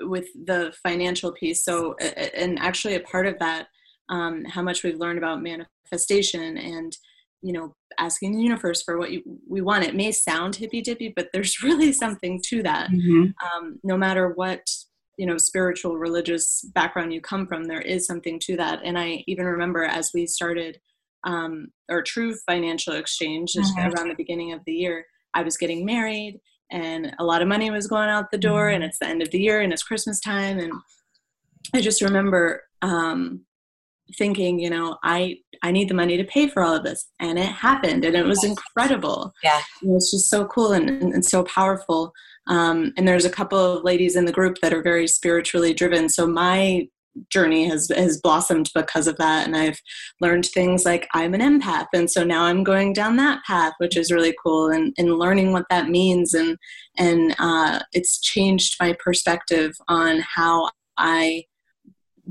with 0.00 0.26
the 0.44 0.72
financial 0.82 1.32
piece. 1.32 1.64
So, 1.64 1.94
and 1.94 2.58
actually, 2.58 2.94
a 2.94 3.00
part 3.00 3.26
of 3.26 3.38
that, 3.38 3.68
um, 4.08 4.44
how 4.44 4.62
much 4.62 4.82
we've 4.82 4.98
learned 4.98 5.18
about 5.18 5.42
manifestation 5.42 6.56
and 6.58 6.96
you 7.42 7.52
know 7.52 7.74
asking 7.98 8.32
the 8.32 8.42
universe 8.42 8.82
for 8.82 8.98
what 8.98 9.12
you, 9.12 9.22
we 9.48 9.60
want. 9.60 9.84
It 9.84 9.94
may 9.94 10.10
sound 10.12 10.56
hippy 10.56 10.82
dippy, 10.82 11.12
but 11.14 11.28
there's 11.32 11.62
really 11.62 11.92
something 11.92 12.40
to 12.46 12.62
that. 12.62 12.90
Mm-hmm. 12.90 13.24
Um, 13.46 13.78
no 13.84 13.96
matter 13.96 14.30
what 14.30 14.66
you 15.16 15.26
know 15.26 15.38
spiritual 15.38 15.96
religious 15.96 16.62
background 16.74 17.12
you 17.12 17.20
come 17.20 17.46
from, 17.46 17.64
there 17.64 17.80
is 17.80 18.06
something 18.06 18.40
to 18.44 18.56
that. 18.56 18.80
And 18.84 18.98
I 18.98 19.24
even 19.26 19.46
remember 19.46 19.84
as 19.84 20.10
we 20.12 20.26
started 20.26 20.80
um, 21.24 21.68
our 21.90 22.02
true 22.02 22.34
financial 22.46 22.94
exchange 22.94 23.54
mm-hmm. 23.54 23.92
around 23.92 24.08
the 24.08 24.14
beginning 24.14 24.52
of 24.52 24.60
the 24.66 24.72
year, 24.72 25.06
I 25.32 25.42
was 25.42 25.56
getting 25.56 25.84
married 25.84 26.40
and 26.70 27.14
a 27.18 27.24
lot 27.24 27.42
of 27.42 27.48
money 27.48 27.70
was 27.70 27.86
going 27.86 28.08
out 28.08 28.30
the 28.30 28.38
door 28.38 28.68
and 28.68 28.82
mm-hmm. 28.82 28.88
it's 28.88 28.98
the 28.98 29.06
end 29.06 29.22
of 29.22 29.30
the 29.30 29.40
year 29.40 29.60
and 29.60 29.72
it's 29.72 29.82
christmas 29.82 30.20
time 30.20 30.58
and 30.58 30.72
i 31.74 31.80
just 31.80 32.02
remember 32.02 32.62
um, 32.82 33.40
thinking 34.18 34.58
you 34.58 34.68
know 34.68 34.98
i 35.02 35.36
i 35.62 35.70
need 35.70 35.88
the 35.88 35.94
money 35.94 36.16
to 36.16 36.24
pay 36.24 36.46
for 36.46 36.62
all 36.62 36.74
of 36.74 36.84
this 36.84 37.08
and 37.20 37.38
it 37.38 37.46
happened 37.46 38.04
and 38.04 38.16
it 38.16 38.24
was 38.24 38.44
incredible. 38.44 39.32
Yeah. 39.42 39.60
It 39.82 39.88
was 39.88 40.10
just 40.10 40.28
so 40.28 40.46
cool 40.46 40.72
and, 40.72 40.88
and, 40.88 41.14
and 41.14 41.24
so 41.24 41.44
powerful. 41.44 42.12
Um, 42.46 42.92
and 42.96 43.08
there's 43.08 43.24
a 43.24 43.30
couple 43.30 43.58
of 43.58 43.84
ladies 43.84 44.16
in 44.16 44.26
the 44.26 44.32
group 44.32 44.58
that 44.60 44.74
are 44.74 44.82
very 44.82 45.06
spiritually 45.06 45.72
driven 45.72 46.08
so 46.08 46.26
my 46.26 46.88
journey 47.30 47.68
has 47.68 47.88
has 47.94 48.20
blossomed 48.20 48.70
because 48.74 49.06
of 49.06 49.16
that. 49.16 49.46
And 49.46 49.56
i've 49.56 49.80
learned 50.20 50.46
things 50.46 50.84
like 50.84 51.08
i'm 51.14 51.34
an 51.34 51.40
empath 51.40 51.86
and 51.92 52.10
so 52.10 52.24
now 52.24 52.44
i'm 52.44 52.64
going 52.64 52.92
down 52.92 53.16
that 53.16 53.42
path 53.44 53.72
which 53.78 53.96
is 53.96 54.12
really 54.12 54.34
cool 54.44 54.70
and, 54.70 54.94
and 54.98 55.18
learning 55.18 55.52
what 55.52 55.66
that 55.70 55.88
means. 55.88 56.34
And 56.34 56.56
and 56.96 57.34
uh, 57.38 57.80
it's 57.92 58.20
changed 58.20 58.76
my 58.80 58.94
perspective 59.02 59.72
on 59.88 60.20
how 60.20 60.70
i 60.96 61.44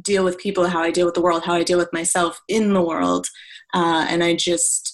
deal 0.01 0.23
with 0.23 0.39
people 0.39 0.67
how 0.67 0.81
i 0.81 0.91
deal 0.91 1.05
with 1.05 1.15
the 1.15 1.21
world 1.21 1.43
how 1.43 1.53
i 1.53 1.63
deal 1.63 1.77
with 1.77 1.93
myself 1.93 2.39
in 2.47 2.73
the 2.73 2.81
world. 2.81 3.27
Uh, 3.73 4.05
and 4.09 4.23
i 4.23 4.35
just 4.35 4.92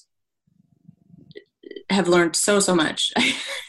have 1.89 2.07
learned 2.07 2.35
so 2.35 2.59
so 2.59 2.75
much. 2.75 3.11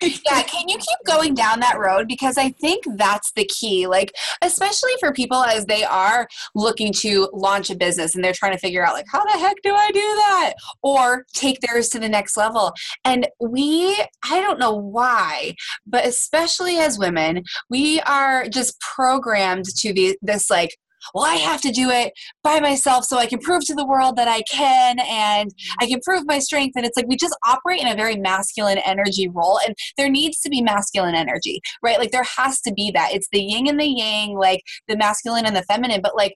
Yeah 0.02 0.42
can 0.42 0.66
you 0.68 0.76
keep 0.78 0.98
going 1.06 1.34
down 1.34 1.60
that 1.60 1.78
road? 1.78 2.08
Because 2.08 2.38
i 2.38 2.50
think 2.50 2.84
that's 2.96 3.32
the 3.32 3.44
key 3.44 3.86
like 3.86 4.14
especially 4.42 4.92
for 4.98 5.12
people 5.12 5.42
as 5.42 5.66
they 5.66 5.84
are 5.84 6.26
looking 6.54 6.92
to 6.92 7.28
launch 7.32 7.70
a 7.70 7.76
business 7.76 8.14
and 8.14 8.24
they're 8.24 8.32
trying 8.32 8.52
to 8.52 8.58
figure 8.58 8.86
out 8.86 8.94
like 8.94 9.06
how 9.10 9.22
the 9.24 9.38
heck 9.38 9.56
do 9.62 9.74
i 9.74 9.90
do 9.92 10.00
that? 10.00 10.54
Or 10.82 11.24
take 11.34 11.60
theirs 11.60 11.88
to 11.90 11.98
the 11.98 12.08
next 12.08 12.36
level. 12.36 12.72
And 13.04 13.28
we 13.40 13.94
i 14.24 14.40
don't 14.40 14.58
know 14.58 14.74
why 14.74 15.54
but 15.86 16.06
especially 16.06 16.76
as 16.76 16.98
women 16.98 17.42
we 17.68 18.00
are 18.00 18.48
just 18.48 18.80
programmed 18.80 19.64
to 19.64 19.92
be 19.92 20.16
this 20.22 20.50
like 20.50 20.76
well, 21.14 21.24
I 21.24 21.34
have 21.34 21.60
to 21.62 21.70
do 21.70 21.90
it 21.90 22.12
by 22.42 22.60
myself 22.60 23.04
so 23.04 23.18
I 23.18 23.26
can 23.26 23.38
prove 23.38 23.64
to 23.66 23.74
the 23.74 23.86
world 23.86 24.16
that 24.16 24.28
I 24.28 24.42
can 24.50 24.98
and 25.00 25.50
I 25.80 25.86
can 25.86 26.00
prove 26.00 26.26
my 26.26 26.38
strength. 26.38 26.74
And 26.76 26.84
it's 26.84 26.96
like 26.96 27.06
we 27.08 27.16
just 27.16 27.36
operate 27.46 27.80
in 27.80 27.88
a 27.88 27.94
very 27.94 28.16
masculine 28.16 28.78
energy 28.78 29.28
role, 29.28 29.58
and 29.66 29.74
there 29.96 30.10
needs 30.10 30.40
to 30.40 30.50
be 30.50 30.62
masculine 30.62 31.14
energy, 31.14 31.60
right? 31.82 31.98
Like 31.98 32.10
there 32.10 32.26
has 32.36 32.60
to 32.62 32.72
be 32.72 32.90
that. 32.92 33.12
It's 33.12 33.28
the 33.32 33.42
yin 33.42 33.68
and 33.68 33.80
the 33.80 33.86
yang, 33.86 34.36
like 34.36 34.62
the 34.88 34.96
masculine 34.96 35.46
and 35.46 35.56
the 35.56 35.62
feminine, 35.62 36.00
but 36.02 36.16
like 36.16 36.34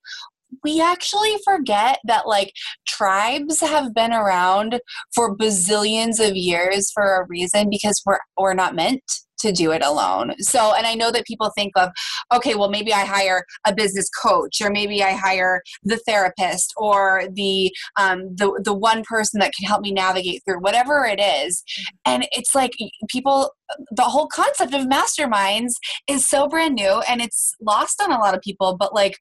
we 0.64 0.80
actually 0.80 1.36
forget 1.44 1.98
that 2.04 2.26
like 2.26 2.52
tribes 2.88 3.60
have 3.60 3.94
been 3.94 4.12
around 4.12 4.80
for 5.14 5.36
bazillions 5.36 6.26
of 6.26 6.36
years 6.36 6.90
for 6.92 7.20
a 7.20 7.26
reason 7.28 7.70
because 7.70 8.02
we're 8.06 8.18
we're 8.38 8.54
not 8.54 8.74
meant 8.74 9.02
to 9.44 9.52
do 9.52 9.72
it 9.72 9.84
alone. 9.84 10.34
So, 10.40 10.74
and 10.74 10.86
I 10.86 10.94
know 10.94 11.10
that 11.10 11.26
people 11.26 11.50
think 11.54 11.72
of, 11.76 11.90
okay, 12.34 12.54
well, 12.54 12.70
maybe 12.70 12.92
I 12.92 13.04
hire 13.04 13.44
a 13.66 13.74
business 13.74 14.08
coach, 14.22 14.60
or 14.62 14.70
maybe 14.70 15.02
I 15.02 15.12
hire 15.12 15.60
the 15.82 15.98
therapist, 16.06 16.72
or 16.76 17.24
the 17.32 17.70
um, 17.98 18.34
the 18.34 18.60
the 18.64 18.74
one 18.74 19.02
person 19.04 19.40
that 19.40 19.52
can 19.56 19.66
help 19.66 19.82
me 19.82 19.92
navigate 19.92 20.42
through 20.44 20.60
whatever 20.60 21.04
it 21.04 21.20
is. 21.20 21.62
And 22.06 22.26
it's 22.32 22.54
like 22.54 22.72
people, 23.08 23.52
the 23.90 24.02
whole 24.02 24.28
concept 24.28 24.72
of 24.72 24.86
masterminds 24.86 25.72
is 26.08 26.26
so 26.26 26.48
brand 26.48 26.74
new, 26.74 27.02
and 27.08 27.20
it's 27.20 27.54
lost 27.60 28.02
on 28.02 28.12
a 28.12 28.18
lot 28.18 28.34
of 28.34 28.40
people. 28.40 28.76
But 28.78 28.94
like. 28.94 29.18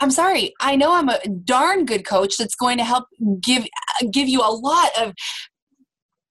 I'm 0.00 0.10
sorry. 0.10 0.54
I 0.60 0.76
know 0.76 0.94
I'm 0.94 1.08
a 1.08 1.18
darn 1.44 1.84
good 1.84 2.06
coach 2.06 2.36
that's 2.36 2.54
going 2.54 2.78
to 2.78 2.84
help 2.84 3.06
give 3.42 3.66
give 4.12 4.28
you 4.28 4.40
a 4.40 4.50
lot 4.50 4.90
of 5.00 5.12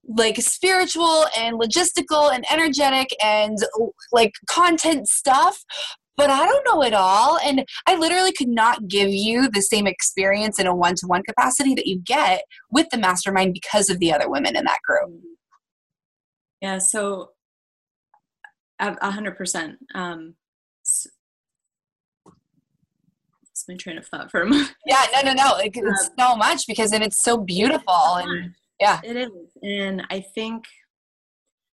like 0.08 0.38
spiritual 0.38 1.26
and 1.38 1.60
logistical 1.60 2.34
and 2.34 2.46
energetic 2.50 3.10
and 3.22 3.58
like 4.14 4.32
content 4.50 5.08
stuff 5.08 5.64
but 6.18 6.32
I 6.32 6.46
don't 6.46 6.66
know 6.66 6.82
it 6.84 6.94
all. 6.94 7.38
And 7.38 7.64
I 7.86 7.96
literally 7.96 8.34
could 8.34 8.50
not 8.50 8.88
give 8.88 9.10
you 9.10 9.50
the 9.50 9.62
same 9.62 9.86
experience 9.86 10.60
in 10.60 10.66
a 10.66 10.76
one 10.76 10.96
to 10.96 11.06
one 11.06 11.22
capacity 11.22 11.76
that 11.76 11.86
you 11.86 12.02
get 12.04 12.42
with 12.72 12.90
the 12.90 12.98
mastermind 12.98 13.54
because 13.54 13.90
of 13.90 14.00
the 14.00 14.12
other 14.12 14.28
women 14.28 14.58
in 14.58 14.66
that 14.66 14.80
group. 14.84 15.22
Yeah, 16.60 16.80
so 16.80 17.30
a 18.80 19.12
hundred 19.12 19.38
percent. 19.38 19.78
Um, 19.94 20.36
it's 23.44 23.57
my 23.68 23.76
train 23.76 23.98
of 23.98 24.06
thought 24.08 24.32
for 24.32 24.42
a 24.42 24.46
moment. 24.46 24.74
Yeah, 24.86 25.06
no, 25.14 25.22
no, 25.22 25.34
no. 25.34 25.58
It, 25.58 25.72
it's 25.76 26.10
um, 26.10 26.14
so 26.18 26.36
much 26.36 26.66
because 26.68 26.92
then 26.92 27.02
it's 27.02 27.22
so 27.24 27.38
beautiful 27.38 28.16
and 28.16 28.54
yeah. 28.80 29.00
It 29.04 29.16
is 29.16 29.32
and 29.64 30.04
i 30.12 30.20
think 30.20 30.66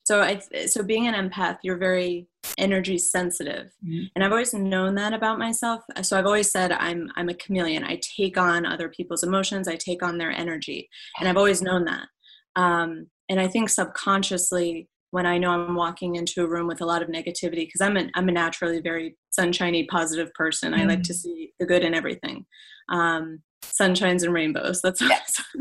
so 0.04 0.22
i 0.22 0.40
so 0.66 0.82
being 0.82 1.06
an 1.06 1.14
empath 1.14 1.58
you're 1.62 1.76
very 1.76 2.26
energy 2.58 2.98
sensitive. 2.98 3.70
Mm-hmm. 3.86 4.04
and 4.14 4.24
i've 4.24 4.30
always 4.32 4.54
known 4.54 4.94
that 4.96 5.12
about 5.12 5.38
myself. 5.38 5.82
So 6.02 6.18
i've 6.18 6.26
always 6.26 6.50
said 6.50 6.72
i'm 6.72 7.10
i'm 7.16 7.28
a 7.28 7.34
chameleon. 7.34 7.84
I 7.84 8.00
take 8.16 8.38
on 8.38 8.66
other 8.66 8.88
people's 8.88 9.22
emotions. 9.22 9.68
I 9.68 9.76
take 9.76 10.02
on 10.02 10.18
their 10.18 10.30
energy. 10.30 10.88
And 11.18 11.28
i've 11.28 11.36
always 11.36 11.62
known 11.62 11.84
that. 11.84 12.08
Um, 12.56 13.08
and 13.28 13.40
i 13.40 13.48
think 13.48 13.68
subconsciously 13.68 14.88
when 15.14 15.26
i 15.26 15.38
know 15.38 15.50
i'm 15.50 15.74
walking 15.74 16.16
into 16.16 16.42
a 16.42 16.48
room 16.48 16.66
with 16.66 16.80
a 16.80 16.86
lot 16.86 17.02
of 17.02 17.08
negativity 17.08 17.66
because 17.66 17.80
i'm, 17.80 17.96
an, 17.96 18.10
I'm 18.14 18.28
a 18.28 18.32
naturally 18.32 18.80
very 18.80 19.16
sunshiny 19.30 19.86
positive 19.86 20.32
person 20.34 20.72
mm-hmm. 20.72 20.82
i 20.82 20.84
like 20.84 20.98
mm-hmm. 20.98 21.02
to 21.02 21.14
see 21.14 21.52
the 21.58 21.66
good 21.66 21.82
in 21.82 21.94
everything 21.94 22.44
um, 22.90 23.40
sunshines 23.62 24.24
and 24.24 24.34
rainbows 24.34 24.82
that's 24.82 25.00
what 25.00 25.10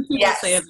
yes. 0.10 0.44
yes 0.44 0.64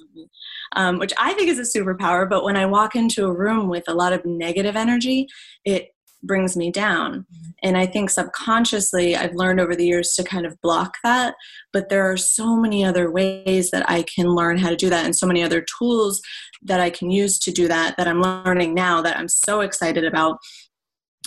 um, 0.76 0.98
which 0.98 1.12
I 1.18 1.32
think 1.34 1.48
is 1.48 1.58
a 1.58 1.78
superpower. 1.78 2.28
But 2.28 2.44
when 2.44 2.56
I 2.56 2.66
walk 2.66 2.96
into 2.96 3.26
a 3.26 3.32
room 3.32 3.68
with 3.68 3.84
a 3.88 3.94
lot 3.94 4.12
of 4.12 4.24
negative 4.24 4.76
energy, 4.76 5.28
it 5.64 5.90
brings 6.22 6.56
me 6.56 6.70
down. 6.70 7.20
Mm-hmm. 7.20 7.50
And 7.62 7.76
I 7.76 7.86
think 7.86 8.10
subconsciously, 8.10 9.14
I've 9.14 9.34
learned 9.34 9.60
over 9.60 9.76
the 9.76 9.86
years 9.86 10.14
to 10.14 10.24
kind 10.24 10.46
of 10.46 10.60
block 10.62 10.94
that. 11.04 11.34
But 11.72 11.88
there 11.88 12.10
are 12.10 12.16
so 12.16 12.56
many 12.56 12.84
other 12.84 13.10
ways 13.10 13.70
that 13.70 13.88
I 13.88 14.02
can 14.02 14.28
learn 14.28 14.58
how 14.58 14.70
to 14.70 14.76
do 14.76 14.90
that, 14.90 15.04
and 15.04 15.14
so 15.14 15.26
many 15.26 15.42
other 15.42 15.64
tools 15.78 16.20
that 16.64 16.80
I 16.80 16.90
can 16.90 17.10
use 17.10 17.38
to 17.40 17.52
do 17.52 17.68
that 17.68 17.96
that 17.96 18.08
I'm 18.08 18.22
learning 18.22 18.74
now 18.74 19.02
that 19.02 19.16
I'm 19.16 19.28
so 19.28 19.60
excited 19.60 20.04
about. 20.04 20.38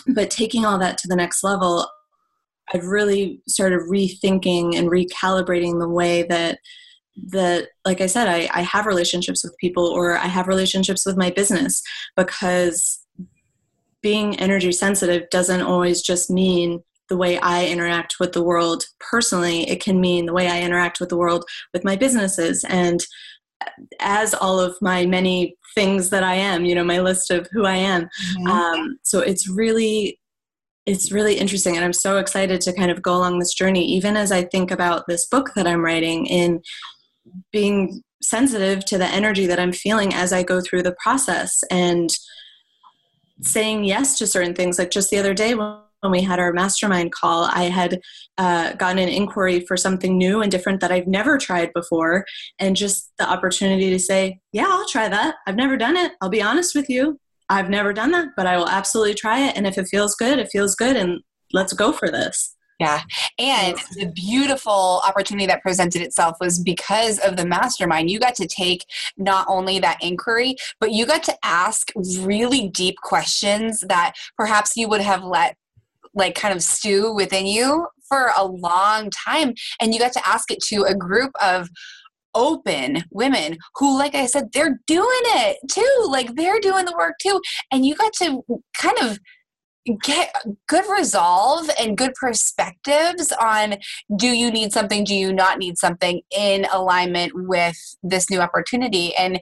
But 0.07 0.29
taking 0.29 0.65
all 0.65 0.77
that 0.79 0.97
to 0.99 1.07
the 1.07 1.15
next 1.15 1.43
level, 1.43 1.87
I've 2.73 2.85
really 2.85 3.41
started 3.47 3.81
rethinking 3.89 4.75
and 4.77 4.89
recalibrating 4.89 5.79
the 5.79 5.89
way 5.89 6.23
that 6.23 6.59
that 7.29 7.69
like 7.83 7.99
i 7.99 8.05
said 8.05 8.27
I, 8.27 8.47
I 8.53 8.61
have 8.61 8.85
relationships 8.85 9.43
with 9.43 9.57
people 9.57 9.85
or 9.87 10.17
i 10.17 10.27
have 10.27 10.47
relationships 10.47 11.05
with 11.05 11.17
my 11.17 11.31
business 11.31 11.81
because 12.15 13.03
being 14.01 14.39
energy 14.39 14.71
sensitive 14.71 15.27
doesn't 15.31 15.61
always 15.61 16.01
just 16.01 16.29
mean 16.29 16.83
the 17.09 17.17
way 17.17 17.39
i 17.39 17.65
interact 17.65 18.17
with 18.19 18.33
the 18.33 18.43
world 18.43 18.83
personally 18.99 19.67
it 19.67 19.81
can 19.81 19.99
mean 19.99 20.27
the 20.27 20.33
way 20.33 20.47
i 20.47 20.61
interact 20.61 20.99
with 20.99 21.09
the 21.09 21.17
world 21.17 21.43
with 21.73 21.83
my 21.83 21.95
businesses 21.95 22.63
and 22.69 23.03
as 23.99 24.33
all 24.33 24.59
of 24.59 24.77
my 24.81 25.05
many 25.05 25.55
things 25.75 26.09
that 26.09 26.23
i 26.23 26.35
am 26.35 26.65
you 26.65 26.75
know 26.75 26.83
my 26.83 26.99
list 26.99 27.31
of 27.31 27.47
who 27.51 27.65
i 27.65 27.75
am 27.75 28.03
mm-hmm. 28.03 28.47
um, 28.47 28.97
so 29.03 29.19
it's 29.19 29.47
really 29.47 30.19
it's 30.85 31.11
really 31.11 31.35
interesting 31.35 31.75
and 31.75 31.83
i'm 31.83 31.93
so 31.93 32.17
excited 32.17 32.61
to 32.61 32.73
kind 32.73 32.91
of 32.91 33.01
go 33.01 33.15
along 33.15 33.39
this 33.39 33.53
journey 33.53 33.85
even 33.85 34.15
as 34.15 34.31
i 34.31 34.43
think 34.43 34.71
about 34.71 35.05
this 35.07 35.25
book 35.25 35.51
that 35.55 35.67
i'm 35.67 35.83
writing 35.83 36.25
in 36.25 36.61
being 37.51 38.01
sensitive 38.21 38.83
to 38.85 38.97
the 38.97 39.05
energy 39.05 39.45
that 39.45 39.59
I'm 39.59 39.71
feeling 39.71 40.13
as 40.13 40.33
I 40.33 40.43
go 40.43 40.61
through 40.61 40.83
the 40.83 40.95
process 41.01 41.63
and 41.69 42.09
saying 43.41 43.85
yes 43.85 44.17
to 44.17 44.27
certain 44.27 44.53
things. 44.53 44.79
Like 44.79 44.91
just 44.91 45.09
the 45.09 45.17
other 45.17 45.33
day 45.33 45.55
when 45.55 45.77
we 46.03 46.21
had 46.21 46.39
our 46.39 46.53
mastermind 46.53 47.11
call, 47.11 47.45
I 47.45 47.63
had 47.63 47.99
uh, 48.37 48.73
gotten 48.73 48.99
an 48.99 49.09
inquiry 49.09 49.61
for 49.61 49.75
something 49.75 50.17
new 50.17 50.41
and 50.41 50.51
different 50.51 50.79
that 50.81 50.91
I've 50.91 51.07
never 51.07 51.37
tried 51.37 51.73
before. 51.73 52.25
And 52.59 52.75
just 52.75 53.11
the 53.17 53.29
opportunity 53.29 53.89
to 53.89 53.99
say, 53.99 54.39
Yeah, 54.51 54.67
I'll 54.67 54.87
try 54.87 55.09
that. 55.09 55.35
I've 55.47 55.55
never 55.55 55.77
done 55.77 55.97
it. 55.97 56.13
I'll 56.21 56.29
be 56.29 56.41
honest 56.41 56.75
with 56.75 56.89
you. 56.89 57.19
I've 57.49 57.69
never 57.69 57.93
done 57.93 58.11
that, 58.11 58.29
but 58.35 58.45
I 58.45 58.57
will 58.57 58.67
absolutely 58.67 59.13
try 59.13 59.47
it. 59.47 59.55
And 59.55 59.65
if 59.65 59.77
it 59.77 59.87
feels 59.87 60.15
good, 60.15 60.37
it 60.37 60.49
feels 60.51 60.75
good. 60.75 60.95
And 60.95 61.21
let's 61.53 61.73
go 61.73 61.91
for 61.91 62.09
this. 62.09 62.55
Yeah. 62.79 63.01
And 63.39 63.75
the 63.95 64.11
beautiful 64.13 65.01
opportunity 65.07 65.47
that 65.47 65.63
presented 65.63 66.03
itself 66.03 66.37
was 66.39 66.59
because 66.59 67.17
of 67.19 67.35
the 67.35 67.45
mastermind. 67.45 68.11
You 68.11 68.19
got 68.19 68.35
to 68.35 68.47
take 68.47 68.85
not 69.17 69.47
only 69.49 69.79
that 69.79 69.97
inquiry, 70.01 70.55
but 70.79 70.91
you 70.91 71.07
got 71.07 71.23
to 71.23 71.35
ask 71.43 71.91
really 72.19 72.67
deep 72.69 72.97
questions 73.01 73.83
that 73.87 74.13
perhaps 74.37 74.77
you 74.77 74.87
would 74.89 75.01
have 75.01 75.23
let 75.23 75.55
like 76.17 76.35
kind 76.35 76.53
of 76.53 76.61
stew 76.61 77.13
within 77.13 77.45
you 77.45 77.87
for 78.09 78.31
a 78.37 78.45
long 78.45 79.09
time. 79.11 79.53
And 79.81 79.93
you 79.93 79.99
got 79.99 80.13
to 80.13 80.27
ask 80.27 80.51
it 80.51 80.59
to 80.67 80.83
a 80.83 80.95
group 80.95 81.31
of 81.41 81.69
open 82.35 83.03
women 83.09 83.57
who 83.75 83.97
like 83.97 84.13
i 84.13 84.25
said 84.27 84.43
they're 84.53 84.79
doing 84.85 85.07
it 85.09 85.57
too 85.71 86.07
like 86.07 86.35
they're 86.35 86.59
doing 86.59 86.85
the 86.85 86.93
work 86.95 87.15
too 87.19 87.41
and 87.71 87.83
you 87.83 87.95
got 87.95 88.13
to 88.13 88.43
kind 88.79 88.97
of 88.99 89.17
get 90.03 90.35
good 90.67 90.83
resolve 90.89 91.69
and 91.79 91.97
good 91.97 92.13
perspectives 92.13 93.31
on 93.41 93.75
do 94.17 94.27
you 94.27 94.51
need 94.51 94.71
something 94.71 95.03
do 95.03 95.15
you 95.15 95.33
not 95.33 95.57
need 95.57 95.77
something 95.77 96.21
in 96.37 96.65
alignment 96.73 97.31
with 97.33 97.77
this 98.03 98.29
new 98.29 98.39
opportunity 98.39 99.15
and 99.15 99.39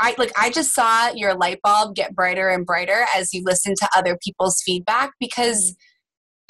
i 0.00 0.14
like 0.18 0.32
i 0.36 0.50
just 0.50 0.74
saw 0.74 1.10
your 1.14 1.34
light 1.34 1.60
bulb 1.62 1.94
get 1.94 2.14
brighter 2.14 2.48
and 2.48 2.66
brighter 2.66 3.04
as 3.14 3.32
you 3.34 3.42
listen 3.44 3.74
to 3.76 3.88
other 3.94 4.18
people's 4.24 4.60
feedback 4.64 5.12
because 5.20 5.76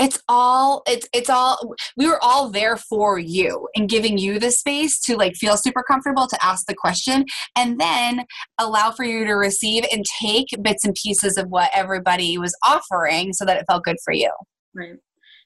it's 0.02 0.20
all 0.28 0.82
it's 0.86 1.08
it's 1.14 1.30
all 1.30 1.74
we 1.96 2.08
were 2.08 2.22
all 2.22 2.50
there 2.50 2.76
for 2.76 3.20
you 3.20 3.68
and 3.76 3.88
giving 3.88 4.18
you 4.18 4.40
the 4.40 4.50
space 4.50 5.00
to 5.00 5.16
like 5.16 5.34
feel 5.36 5.56
super 5.56 5.82
comfortable 5.82 6.26
to 6.26 6.36
ask 6.44 6.66
the 6.66 6.74
question 6.74 7.24
and 7.56 7.78
then 7.80 8.24
allow 8.58 8.90
for 8.90 9.04
you 9.04 9.24
to 9.24 9.34
receive 9.34 9.84
and 9.92 10.04
take 10.20 10.48
bits 10.60 10.84
and 10.84 10.96
pieces 11.00 11.36
of 11.36 11.46
what 11.50 11.70
everybody 11.72 12.36
was 12.36 12.54
offering 12.66 13.32
so 13.32 13.44
that 13.44 13.58
it 13.58 13.64
felt 13.70 13.84
good 13.84 13.96
for 14.04 14.12
you. 14.12 14.32
Right. 14.74 14.96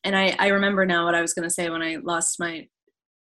And 0.04 0.16
i 0.16 0.34
i 0.38 0.48
remember 0.48 0.86
now 0.86 1.04
what 1.04 1.14
i 1.14 1.20
was 1.20 1.34
going 1.34 1.46
to 1.46 1.54
say 1.54 1.68
when 1.68 1.82
i 1.82 1.96
lost 2.02 2.40
my 2.40 2.66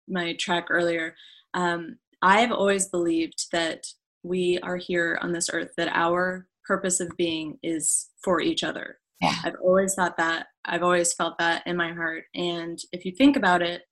my 0.08 0.34
track 0.34 0.66
earlier. 0.70 1.16
Um 1.54 1.96
i've 2.22 2.52
always 2.52 2.88
believed 2.88 3.46
that 3.50 3.84
we 4.22 4.60
are 4.62 4.76
here 4.76 5.18
on 5.22 5.32
this 5.32 5.50
earth 5.52 5.72
that 5.76 5.90
our 5.92 6.46
purpose 6.64 7.00
of 7.00 7.10
being 7.16 7.58
is 7.62 8.08
for 8.22 8.40
each 8.40 8.62
other 8.62 8.98
yeah. 9.20 9.34
I've 9.44 9.56
always 9.62 9.94
thought 9.94 10.16
that. 10.18 10.46
I've 10.64 10.82
always 10.82 11.12
felt 11.14 11.38
that 11.38 11.62
in 11.66 11.76
my 11.76 11.92
heart. 11.92 12.24
And 12.34 12.78
if 12.92 13.04
you 13.04 13.12
think 13.12 13.36
about 13.36 13.62
it, 13.62 13.82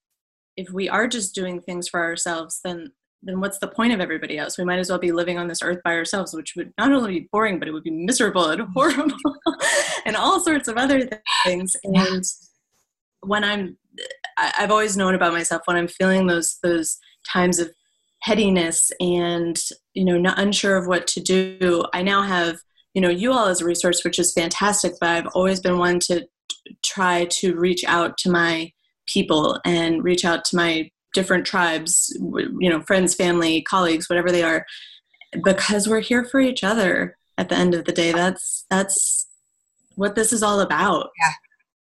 if 0.56 0.70
we 0.70 0.88
are 0.88 1.08
just 1.08 1.34
doing 1.34 1.60
things 1.60 1.88
for 1.88 2.00
ourselves, 2.00 2.60
then 2.64 2.92
then 3.26 3.40
what's 3.40 3.58
the 3.58 3.68
point 3.68 3.92
of 3.92 4.00
everybody 4.00 4.36
else? 4.36 4.58
We 4.58 4.64
might 4.64 4.78
as 4.78 4.90
well 4.90 4.98
be 4.98 5.10
living 5.10 5.38
on 5.38 5.48
this 5.48 5.62
earth 5.62 5.80
by 5.82 5.94
ourselves, 5.94 6.34
which 6.34 6.54
would 6.56 6.74
not 6.76 6.92
only 6.92 7.20
be 7.20 7.28
boring, 7.32 7.58
but 7.58 7.68
it 7.68 7.72
would 7.72 7.82
be 7.82 7.90
miserable 7.90 8.50
and 8.50 8.62
horrible 8.74 9.16
and 10.04 10.14
all 10.14 10.40
sorts 10.40 10.68
of 10.68 10.76
other 10.76 11.08
things. 11.44 11.74
And 11.84 12.24
when 13.20 13.42
I'm, 13.42 13.78
I've 14.36 14.70
always 14.70 14.96
known 14.96 15.14
about 15.14 15.32
myself 15.32 15.62
when 15.64 15.78
I'm 15.78 15.88
feeling 15.88 16.26
those 16.26 16.58
those 16.62 16.98
times 17.26 17.58
of 17.58 17.70
headiness 18.20 18.90
and 19.00 19.58
you 19.94 20.04
know 20.04 20.18
not 20.18 20.38
unsure 20.38 20.76
of 20.76 20.86
what 20.86 21.06
to 21.08 21.20
do. 21.20 21.84
I 21.94 22.02
now 22.02 22.22
have 22.22 22.58
you 22.94 23.00
know 23.00 23.10
you 23.10 23.32
all 23.32 23.46
as 23.46 23.60
a 23.60 23.64
resource, 23.64 24.04
which 24.04 24.18
is 24.18 24.32
fantastic. 24.32 24.94
But 25.00 25.10
I've 25.10 25.26
always 25.34 25.60
been 25.60 25.78
one 25.78 25.98
to 26.00 26.26
try 26.82 27.26
to 27.26 27.54
reach 27.56 27.84
out 27.84 28.16
to 28.18 28.30
my 28.30 28.72
people 29.06 29.60
and 29.64 30.02
reach 30.02 30.24
out 30.24 30.44
to 30.46 30.56
my 30.56 30.90
different 31.12 31.46
tribes, 31.46 32.16
you 32.58 32.68
know, 32.68 32.80
friends, 32.82 33.14
family, 33.14 33.62
colleagues, 33.62 34.08
whatever 34.08 34.30
they 34.30 34.42
are, 34.42 34.64
because 35.42 35.88
we're 35.88 36.00
here 36.00 36.24
for 36.24 36.40
each 36.40 36.64
other 36.64 37.16
at 37.38 37.48
the 37.48 37.54
end 37.54 37.74
of 37.74 37.84
the 37.84 37.92
day. 37.92 38.12
That's 38.12 38.64
that's 38.70 39.28
what 39.96 40.14
this 40.14 40.32
is 40.32 40.42
all 40.42 40.60
about. 40.60 41.10
Yeah. 41.20 41.32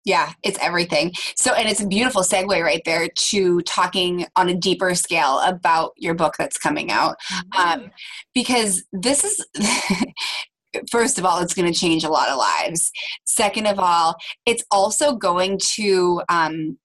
Yeah, 0.05 0.33
it's 0.43 0.59
everything. 0.61 1.13
So, 1.37 1.55
and 1.55 1.69
it's 1.69 1.81
a 1.81 1.87
beautiful 1.87 2.23
segue 2.23 2.61
right 2.61 2.83
there 2.85 3.09
to 3.09 3.61
talking 3.61 4.27
on 4.35 4.49
a 4.49 4.55
deeper 4.55 4.97
scale 4.97 5.39
about 5.45 5.93
your 5.97 6.15
book 6.15 6.35
that's 6.37 6.59
coming 6.59 6.91
out. 6.91 7.15
Mm-hmm. 7.33 7.83
Um, 7.83 7.91
because 8.35 8.83
this 8.93 9.23
is, 9.23 9.47
first 10.91 11.19
of 11.19 11.25
all, 11.25 11.41
it's 11.41 11.55
going 11.55 11.71
to 11.71 11.79
change 11.79 12.05
a 12.05 12.11
lot 12.11 12.29
of 12.29 12.39
lives. 12.39 12.91
Second 13.27 13.67
of 13.67 13.79
all, 13.79 14.17
it's 14.47 14.65
also 14.71 15.17
going 15.17 15.59
to 15.75 16.23
um, 16.29 16.79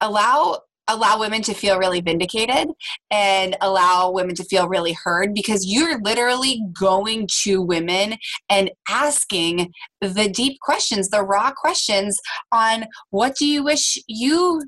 allow 0.00 0.60
allow 0.88 1.18
women 1.20 1.42
to 1.42 1.54
feel 1.54 1.78
really 1.78 2.00
vindicated 2.00 2.66
and 3.10 3.56
allow 3.60 4.10
women 4.10 4.34
to 4.34 4.44
feel 4.44 4.68
really 4.68 4.94
heard 5.04 5.34
because 5.34 5.66
you're 5.66 6.00
literally 6.00 6.62
going 6.72 7.28
to 7.42 7.60
women 7.60 8.16
and 8.48 8.70
asking 8.88 9.70
the 10.00 10.30
deep 10.30 10.58
questions, 10.60 11.10
the 11.10 11.22
raw 11.22 11.52
questions 11.52 12.18
on 12.52 12.86
what 13.10 13.36
do 13.36 13.46
you 13.46 13.62
wish 13.62 13.98
you 14.06 14.62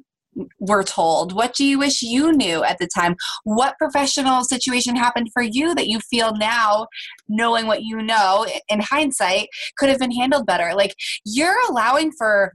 were 0.58 0.84
told? 0.84 1.32
What 1.32 1.54
do 1.54 1.64
you 1.64 1.78
wish 1.78 2.02
you 2.02 2.32
knew 2.32 2.62
at 2.62 2.78
the 2.78 2.88
time? 2.94 3.16
What 3.44 3.78
professional 3.78 4.44
situation 4.44 4.96
happened 4.96 5.28
for 5.32 5.42
you 5.42 5.74
that 5.74 5.88
you 5.88 6.00
feel 6.00 6.34
now, 6.36 6.86
knowing 7.28 7.66
what 7.66 7.82
you 7.82 8.00
know 8.02 8.46
in 8.68 8.80
hindsight, 8.80 9.48
could 9.76 9.88
have 9.88 9.98
been 9.98 10.12
handled 10.12 10.46
better? 10.46 10.72
Like, 10.74 10.94
you're 11.24 11.58
allowing 11.68 12.12
for 12.12 12.54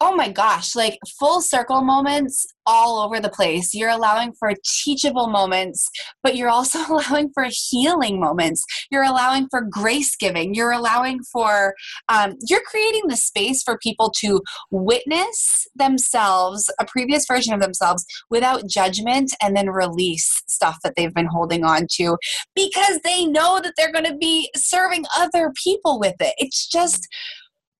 oh 0.00 0.14
my 0.14 0.30
gosh, 0.30 0.74
like 0.74 0.98
full 1.18 1.40
circle 1.40 1.82
moments 1.82 2.46
all 2.66 3.00
over 3.00 3.20
the 3.20 3.28
place. 3.28 3.74
You're 3.74 3.90
allowing 3.90 4.32
for 4.38 4.52
teachable 4.82 5.28
moments, 5.28 5.88
but 6.22 6.36
you're 6.36 6.48
also 6.48 6.78
allowing 6.88 7.30
for 7.32 7.46
healing 7.50 8.20
moments. 8.20 8.64
You're 8.90 9.04
allowing 9.04 9.46
for 9.50 9.62
grace 9.62 10.16
giving. 10.16 10.54
You're 10.54 10.72
allowing 10.72 11.20
for, 11.32 11.74
um, 12.08 12.34
you're 12.48 12.62
creating 12.66 13.04
the 13.08 13.16
space 13.16 13.62
for 13.62 13.78
people 13.78 14.12
to 14.18 14.40
witness 14.70 15.66
themselves, 15.74 16.70
a 16.80 16.86
previous 16.86 17.24
version 17.26 17.54
of 17.54 17.60
themselves, 17.60 18.04
without 18.30 18.68
judgment 18.68 19.34
and 19.42 19.56
then 19.56 19.70
release 19.70 20.42
stuff 20.48 20.78
that 20.82 20.94
they've 20.96 21.14
been 21.14 21.26
holding 21.26 21.64
on 21.64 21.86
to 21.92 22.16
because 22.54 23.00
they 23.04 23.26
know 23.26 23.60
that 23.62 23.74
they're 23.76 23.92
going 23.92 24.04
to 24.04 24.16
be 24.16 24.50
serving 24.56 25.04
other 25.16 25.52
people 25.62 26.00
with 26.00 26.16
it. 26.20 26.34
It's 26.38 26.66
just, 26.66 27.06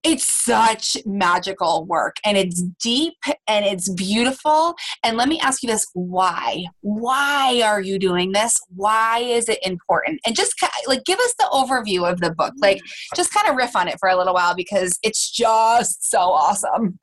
it's 0.04 0.26
such 0.26 0.98
magical 1.06 1.86
work 1.86 2.16
and 2.26 2.36
it's 2.36 2.62
deep 2.82 3.14
and 3.48 3.64
it's 3.64 3.88
beautiful. 3.88 4.74
And 5.02 5.16
let 5.16 5.28
me 5.28 5.40
ask 5.40 5.62
you 5.62 5.68
this 5.68 5.86
why? 5.94 6.66
Why 6.82 7.62
are 7.64 7.80
you 7.80 7.98
doing 7.98 8.32
this? 8.32 8.54
Why 8.68 9.20
is 9.20 9.48
it 9.48 9.58
important? 9.62 10.20
And 10.26 10.36
just 10.36 10.54
like 10.86 11.04
give 11.04 11.18
us 11.18 11.34
the 11.38 11.48
overview 11.50 12.08
of 12.10 12.20
the 12.20 12.32
book. 12.32 12.52
Like 12.58 12.82
just 13.16 13.32
kind 13.32 13.48
of 13.48 13.56
riff 13.56 13.74
on 13.74 13.88
it 13.88 13.96
for 13.98 14.10
a 14.10 14.16
little 14.16 14.34
while 14.34 14.54
because 14.54 14.98
it's 15.02 15.30
just 15.30 16.10
so 16.10 16.18
awesome. 16.18 16.98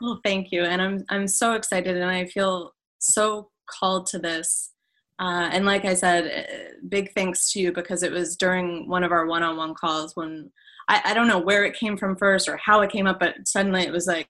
Well 0.00 0.20
thank 0.24 0.52
you 0.52 0.62
and 0.62 0.80
i'm 0.80 1.04
i'm 1.08 1.26
so 1.26 1.54
excited 1.54 1.96
and 1.96 2.10
i 2.10 2.26
feel 2.26 2.72
so 2.98 3.50
called 3.68 4.06
to 4.08 4.18
this. 4.18 4.72
Uh, 5.18 5.48
and 5.50 5.64
like 5.64 5.84
i 5.84 5.94
said 5.94 6.26
eh, 6.26 6.68
big 6.88 7.12
thanks 7.14 7.50
to 7.50 7.58
you 7.58 7.72
because 7.72 8.02
it 8.02 8.12
was 8.12 8.36
during 8.36 8.88
one 8.88 9.02
of 9.02 9.10
our 9.10 9.26
one-on-one 9.26 9.74
calls 9.74 10.14
when 10.14 10.50
I, 10.88 11.00
I 11.06 11.14
don't 11.14 11.28
know 11.28 11.38
where 11.38 11.64
it 11.64 11.74
came 11.74 11.96
from 11.96 12.16
first 12.16 12.48
or 12.48 12.56
how 12.56 12.80
it 12.80 12.90
came 12.90 13.06
up, 13.06 13.18
but 13.20 13.34
suddenly 13.44 13.82
it 13.82 13.92
was 13.92 14.06
like, 14.06 14.28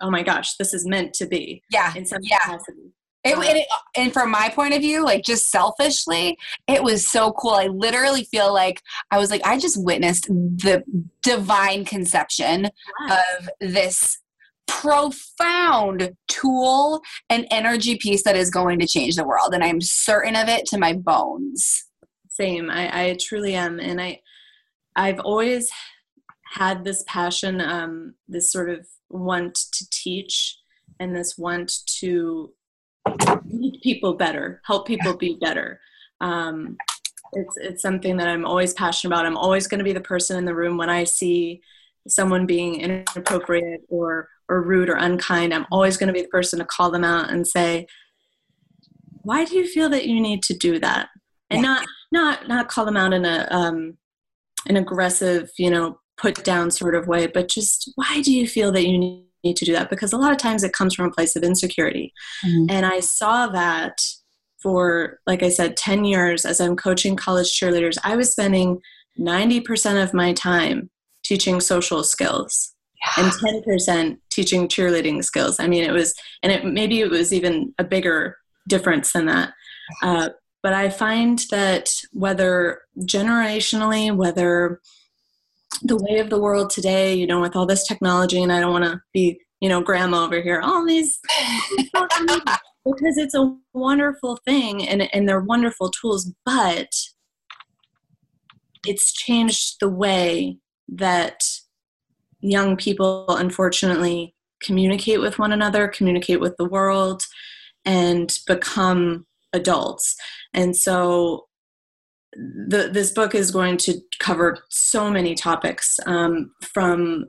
oh 0.00 0.10
my 0.10 0.22
gosh, 0.22 0.56
this 0.56 0.72
is 0.72 0.86
meant 0.86 1.12
to 1.14 1.26
be. 1.26 1.62
Yeah. 1.70 1.92
In 1.94 2.06
some 2.06 2.20
yeah. 2.22 2.38
capacity. 2.38 2.92
It, 3.22 3.36
um, 3.36 3.42
and, 3.42 3.58
it, 3.58 3.66
and 3.96 4.12
from 4.12 4.30
my 4.30 4.48
point 4.48 4.72
of 4.72 4.80
view, 4.80 5.04
like 5.04 5.24
just 5.24 5.50
selfishly, 5.50 6.38
it 6.66 6.82
was 6.82 7.10
so 7.10 7.32
cool. 7.32 7.50
I 7.50 7.66
literally 7.66 8.24
feel 8.24 8.52
like 8.52 8.80
I 9.10 9.18
was 9.18 9.30
like, 9.30 9.46
I 9.46 9.58
just 9.58 9.82
witnessed 9.82 10.26
the 10.28 10.82
divine 11.22 11.84
conception 11.84 12.70
yes. 13.06 13.24
of 13.38 13.50
this 13.60 14.18
profound 14.66 16.12
tool 16.28 17.02
and 17.28 17.46
energy 17.50 17.98
piece 17.98 18.22
that 18.22 18.36
is 18.36 18.50
going 18.50 18.78
to 18.78 18.86
change 18.86 19.16
the 19.16 19.26
world. 19.26 19.52
And 19.52 19.62
I'm 19.62 19.82
certain 19.82 20.36
of 20.36 20.48
it 20.48 20.64
to 20.66 20.78
my 20.78 20.94
bones. 20.94 21.84
Same. 22.30 22.70
I, 22.70 23.02
I 23.02 23.16
truly 23.20 23.54
am. 23.54 23.80
And 23.80 24.00
I, 24.00 24.20
I've 25.00 25.20
always 25.20 25.70
had 26.52 26.84
this 26.84 27.02
passion, 27.06 27.62
um, 27.62 28.14
this 28.28 28.52
sort 28.52 28.68
of 28.68 28.86
want 29.08 29.54
to 29.54 29.86
teach, 29.90 30.58
and 30.98 31.16
this 31.16 31.38
want 31.38 31.72
to 32.00 32.52
make 33.46 33.80
people 33.82 34.14
better, 34.14 34.60
help 34.66 34.86
people 34.86 35.16
be 35.16 35.38
better. 35.40 35.80
Um, 36.20 36.76
it's 37.32 37.56
it's 37.56 37.82
something 37.82 38.18
that 38.18 38.28
I'm 38.28 38.44
always 38.44 38.74
passionate 38.74 39.14
about. 39.14 39.24
I'm 39.24 39.38
always 39.38 39.66
going 39.66 39.78
to 39.78 39.84
be 39.84 39.94
the 39.94 40.02
person 40.02 40.36
in 40.36 40.44
the 40.44 40.54
room 40.54 40.76
when 40.76 40.90
I 40.90 41.04
see 41.04 41.62
someone 42.06 42.44
being 42.44 42.80
inappropriate 42.80 43.80
or 43.88 44.28
or 44.50 44.62
rude 44.62 44.90
or 44.90 44.96
unkind. 44.96 45.54
I'm 45.54 45.66
always 45.72 45.96
going 45.96 46.08
to 46.08 46.12
be 46.12 46.22
the 46.22 46.28
person 46.28 46.58
to 46.58 46.66
call 46.66 46.90
them 46.90 47.04
out 47.04 47.30
and 47.30 47.48
say, 47.48 47.86
"Why 49.22 49.46
do 49.46 49.56
you 49.56 49.66
feel 49.66 49.88
that 49.88 50.06
you 50.06 50.20
need 50.20 50.42
to 50.42 50.54
do 50.54 50.78
that?" 50.80 51.08
And 51.48 51.62
not 51.62 51.86
not 52.12 52.48
not 52.48 52.68
call 52.68 52.84
them 52.84 52.98
out 52.98 53.14
in 53.14 53.24
a 53.24 53.48
um, 53.50 53.96
an 54.68 54.76
aggressive, 54.76 55.50
you 55.58 55.70
know, 55.70 55.98
put 56.16 56.44
down 56.44 56.70
sort 56.70 56.94
of 56.94 57.06
way, 57.06 57.26
but 57.26 57.48
just 57.48 57.90
why 57.94 58.20
do 58.22 58.32
you 58.32 58.46
feel 58.46 58.70
that 58.72 58.86
you 58.86 58.98
need 58.98 59.56
to 59.56 59.64
do 59.64 59.72
that? 59.72 59.90
Because 59.90 60.12
a 60.12 60.18
lot 60.18 60.32
of 60.32 60.38
times 60.38 60.62
it 60.62 60.72
comes 60.72 60.94
from 60.94 61.06
a 61.06 61.12
place 61.12 61.34
of 61.34 61.42
insecurity. 61.42 62.12
Mm-hmm. 62.44 62.66
And 62.70 62.86
I 62.86 63.00
saw 63.00 63.46
that 63.48 63.98
for, 64.62 65.18
like 65.26 65.42
I 65.42 65.48
said, 65.48 65.76
10 65.76 66.04
years 66.04 66.44
as 66.44 66.60
I'm 66.60 66.76
coaching 66.76 67.16
college 67.16 67.58
cheerleaders. 67.58 67.96
I 68.04 68.16
was 68.16 68.32
spending 68.32 68.80
90% 69.18 70.02
of 70.02 70.12
my 70.12 70.32
time 70.34 70.90
teaching 71.24 71.60
social 71.60 72.04
skills 72.04 72.74
yeah. 73.16 73.24
and 73.24 73.32
10% 73.32 74.18
teaching 74.30 74.68
cheerleading 74.68 75.24
skills. 75.24 75.58
I 75.58 75.66
mean, 75.66 75.84
it 75.84 75.92
was, 75.92 76.14
and 76.42 76.52
it 76.52 76.64
maybe 76.64 77.00
it 77.00 77.10
was 77.10 77.32
even 77.32 77.74
a 77.78 77.84
bigger 77.84 78.36
difference 78.68 79.12
than 79.12 79.26
that. 79.26 79.52
Uh, 80.02 80.28
but 80.62 80.72
I 80.72 80.90
find 80.90 81.40
that 81.50 81.90
whether 82.12 82.82
generationally, 83.00 84.14
whether 84.14 84.80
the 85.82 85.96
way 85.96 86.18
of 86.18 86.30
the 86.30 86.40
world 86.40 86.70
today, 86.70 87.14
you 87.14 87.26
know, 87.26 87.40
with 87.40 87.56
all 87.56 87.66
this 87.66 87.86
technology, 87.86 88.42
and 88.42 88.52
I 88.52 88.60
don't 88.60 88.72
want 88.72 88.84
to 88.84 89.00
be, 89.12 89.40
you 89.60 89.68
know, 89.68 89.80
grandma 89.80 90.24
over 90.24 90.40
here, 90.40 90.60
all 90.60 90.84
these, 90.84 91.18
because 91.94 93.16
it's 93.16 93.34
a 93.34 93.54
wonderful 93.72 94.38
thing 94.44 94.86
and, 94.86 95.08
and 95.14 95.28
they're 95.28 95.40
wonderful 95.40 95.90
tools, 95.90 96.32
but 96.44 96.88
it's 98.86 99.12
changed 99.12 99.76
the 99.80 99.88
way 99.88 100.58
that 100.88 101.42
young 102.40 102.76
people, 102.76 103.26
unfortunately, 103.28 104.34
communicate 104.62 105.20
with 105.20 105.38
one 105.38 105.52
another, 105.52 105.88
communicate 105.88 106.40
with 106.40 106.56
the 106.56 106.64
world, 106.64 107.22
and 107.84 108.38
become 108.46 109.26
adults. 109.52 110.16
And 110.54 110.76
so 110.76 111.46
the, 112.32 112.90
this 112.92 113.10
book 113.10 113.34
is 113.34 113.50
going 113.50 113.76
to 113.78 114.00
cover 114.18 114.58
so 114.68 115.10
many 115.10 115.34
topics 115.34 115.98
um, 116.06 116.52
from 116.62 117.26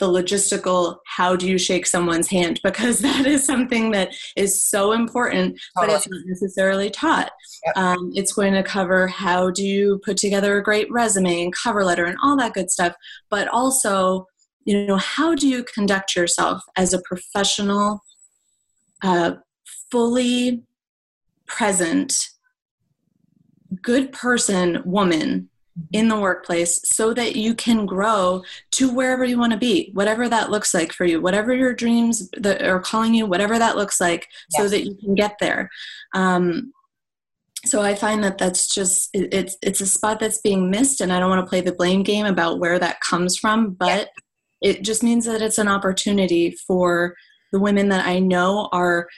the 0.00 0.08
logistical 0.08 0.96
how 1.06 1.36
do 1.36 1.46
you 1.46 1.58
shake 1.58 1.86
someone's 1.86 2.28
hand 2.28 2.58
because 2.64 2.98
that 3.00 3.26
is 3.26 3.44
something 3.44 3.92
that 3.92 4.08
is 4.34 4.64
so 4.64 4.92
important 4.92 5.60
but 5.76 5.90
it's 5.90 6.08
not 6.08 6.22
necessarily 6.24 6.90
taught 6.90 7.30
yep. 7.66 7.76
um, 7.76 8.10
it's 8.14 8.32
going 8.32 8.54
to 8.54 8.62
cover 8.62 9.06
how 9.06 9.50
do 9.50 9.64
you 9.64 10.00
put 10.04 10.16
together 10.16 10.56
a 10.56 10.62
great 10.62 10.90
resume 10.90 11.44
and 11.44 11.54
cover 11.54 11.84
letter 11.84 12.06
and 12.06 12.16
all 12.24 12.36
that 12.36 12.54
good 12.54 12.70
stuff 12.70 12.94
but 13.28 13.46
also 13.48 14.26
you 14.64 14.86
know 14.86 14.96
how 14.96 15.34
do 15.34 15.46
you 15.46 15.62
conduct 15.74 16.16
yourself 16.16 16.62
as 16.76 16.92
a 16.92 17.02
professional 17.02 18.00
uh, 19.02 19.32
fully 19.90 20.62
present 21.50 22.14
good 23.82 24.12
person 24.12 24.82
woman 24.84 25.48
in 25.92 26.08
the 26.08 26.18
workplace 26.18 26.80
so 26.84 27.14
that 27.14 27.36
you 27.36 27.54
can 27.54 27.86
grow 27.86 28.42
to 28.70 28.92
wherever 28.92 29.24
you 29.24 29.38
want 29.38 29.52
to 29.52 29.58
be 29.58 29.90
whatever 29.94 30.28
that 30.28 30.50
looks 30.50 30.74
like 30.74 30.92
for 30.92 31.04
you 31.04 31.20
whatever 31.20 31.54
your 31.54 31.72
dreams 31.72 32.28
that 32.36 32.62
are 32.62 32.80
calling 32.80 33.14
you 33.14 33.24
whatever 33.24 33.58
that 33.58 33.76
looks 33.76 34.00
like 34.00 34.26
yes. 34.52 34.60
so 34.60 34.68
that 34.68 34.84
you 34.84 34.94
can 34.96 35.14
get 35.14 35.36
there 35.38 35.70
um, 36.14 36.72
so 37.64 37.82
I 37.82 37.94
find 37.94 38.24
that 38.24 38.38
that's 38.38 38.72
just 38.72 39.10
it, 39.12 39.32
it's 39.32 39.56
it's 39.62 39.80
a 39.80 39.86
spot 39.86 40.18
that's 40.18 40.40
being 40.40 40.70
missed, 40.70 41.00
and 41.00 41.12
I 41.12 41.20
don't 41.20 41.28
want 41.28 41.44
to 41.44 41.48
play 41.48 41.60
the 41.60 41.72
blame 41.72 42.02
game 42.02 42.26
about 42.26 42.58
where 42.58 42.78
that 42.78 43.00
comes 43.00 43.36
from, 43.36 43.72
but 43.72 44.08
yeah. 44.60 44.70
it 44.70 44.82
just 44.82 45.02
means 45.02 45.26
that 45.26 45.42
it's 45.42 45.58
an 45.58 45.68
opportunity 45.68 46.52
for 46.66 47.14
the 47.52 47.60
women 47.60 47.88
that 47.90 48.06
I 48.06 48.18
know 48.18 48.68
are 48.72 49.08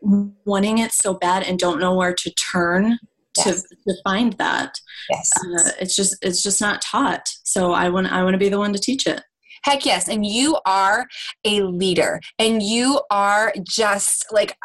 wanting 0.00 0.78
it 0.78 0.92
so 0.92 1.14
bad 1.14 1.42
and 1.42 1.58
don't 1.58 1.80
know 1.80 1.94
where 1.94 2.14
to 2.14 2.30
turn 2.34 2.98
yes. 3.36 3.62
to, 3.62 3.76
to 3.88 3.94
find 4.04 4.34
that. 4.34 4.74
Yes, 5.10 5.30
uh, 5.38 5.70
it's 5.80 5.94
just 5.94 6.16
it's 6.22 6.42
just 6.42 6.60
not 6.60 6.82
taught. 6.82 7.28
So 7.44 7.72
I 7.72 7.88
want 7.88 8.12
I 8.12 8.22
want 8.22 8.34
to 8.34 8.38
be 8.38 8.48
the 8.48 8.58
one 8.58 8.72
to 8.72 8.78
teach 8.78 9.06
it. 9.06 9.22
Heck 9.66 9.84
yes. 9.84 10.08
And 10.08 10.24
you 10.24 10.58
are 10.64 11.08
a 11.44 11.62
leader 11.62 12.20
and 12.38 12.62
you 12.62 13.00
are 13.10 13.52
just 13.64 14.26
like, 14.30 14.56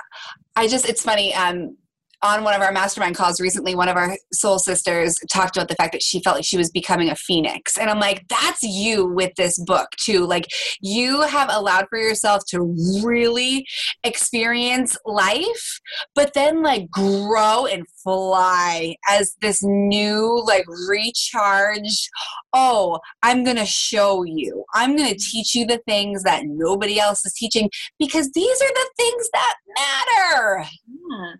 I 0.55 0.67
just, 0.67 0.87
it's 0.87 1.01
funny. 1.01 1.33
Um, 1.33 1.75
on 2.23 2.43
one 2.43 2.53
of 2.53 2.61
our 2.61 2.71
mastermind 2.71 3.15
calls 3.15 3.41
recently, 3.41 3.75
one 3.75 3.89
of 3.89 3.97
our 3.97 4.17
soul 4.31 4.59
sisters 4.59 5.17
talked 5.31 5.57
about 5.57 5.69
the 5.69 5.75
fact 5.75 5.93
that 5.93 6.03
she 6.03 6.21
felt 6.21 6.35
like 6.35 6.45
she 6.45 6.57
was 6.57 6.69
becoming 6.69 7.09
a 7.09 7.15
phoenix. 7.15 7.77
And 7.77 7.89
I'm 7.89 7.99
like, 7.99 8.27
that's 8.27 8.61
you 8.61 9.07
with 9.07 9.33
this 9.35 9.57
book, 9.59 9.89
too. 9.97 10.25
Like, 10.25 10.47
you 10.81 11.21
have 11.21 11.49
allowed 11.51 11.87
for 11.89 11.97
yourself 11.97 12.43
to 12.49 12.75
really 13.03 13.65
experience 14.03 14.95
life, 15.05 15.79
but 16.13 16.33
then, 16.33 16.61
like, 16.61 16.89
grow 16.91 17.65
and 17.65 17.85
fly 18.03 18.95
as 19.09 19.35
this 19.41 19.61
new, 19.63 20.43
like, 20.45 20.65
recharge. 20.87 22.07
Oh, 22.53 22.99
I'm 23.23 23.43
going 23.43 23.57
to 23.57 23.65
show 23.65 24.23
you. 24.23 24.63
I'm 24.73 24.95
going 24.95 25.09
to 25.09 25.17
teach 25.17 25.55
you 25.55 25.65
the 25.65 25.81
things 25.87 26.23
that 26.23 26.43
nobody 26.45 26.99
else 26.99 27.25
is 27.25 27.33
teaching 27.33 27.69
because 27.97 28.31
these 28.31 28.61
are 28.61 28.73
the 28.73 28.89
things 28.97 29.29
that 29.33 29.55
matter. 29.75 30.65
Yeah 30.85 31.33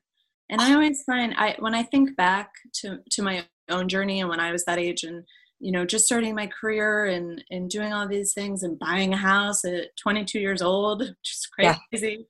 and 0.52 0.62
i 0.62 0.74
always 0.74 1.02
find 1.04 1.34
i 1.38 1.56
when 1.60 1.74
i 1.74 1.82
think 1.82 2.16
back 2.16 2.52
to 2.74 3.00
to 3.10 3.24
my 3.24 3.44
own 3.70 3.90
journey 3.90 4.20
and 4.20 4.30
when 4.30 4.40
i 4.40 4.52
was 4.52 4.64
that 4.66 4.78
age 4.78 5.04
and 5.04 5.24
you 5.60 5.72
know 5.72 5.86
just 5.86 6.06
starting 6.06 6.36
my 6.36 6.48
career 6.48 7.06
and 7.06 7.44
and 7.50 7.70
doing 7.70 7.94
all 7.94 8.08
these 8.08 8.34
things 8.34 8.62
and 8.62 8.78
buying 8.78 9.14
a 9.14 9.18
house 9.18 9.64
at 9.66 9.96
22 9.98 10.40
years 10.40 10.62
old 10.62 11.04
just 11.24 11.50
crazy 11.52 12.28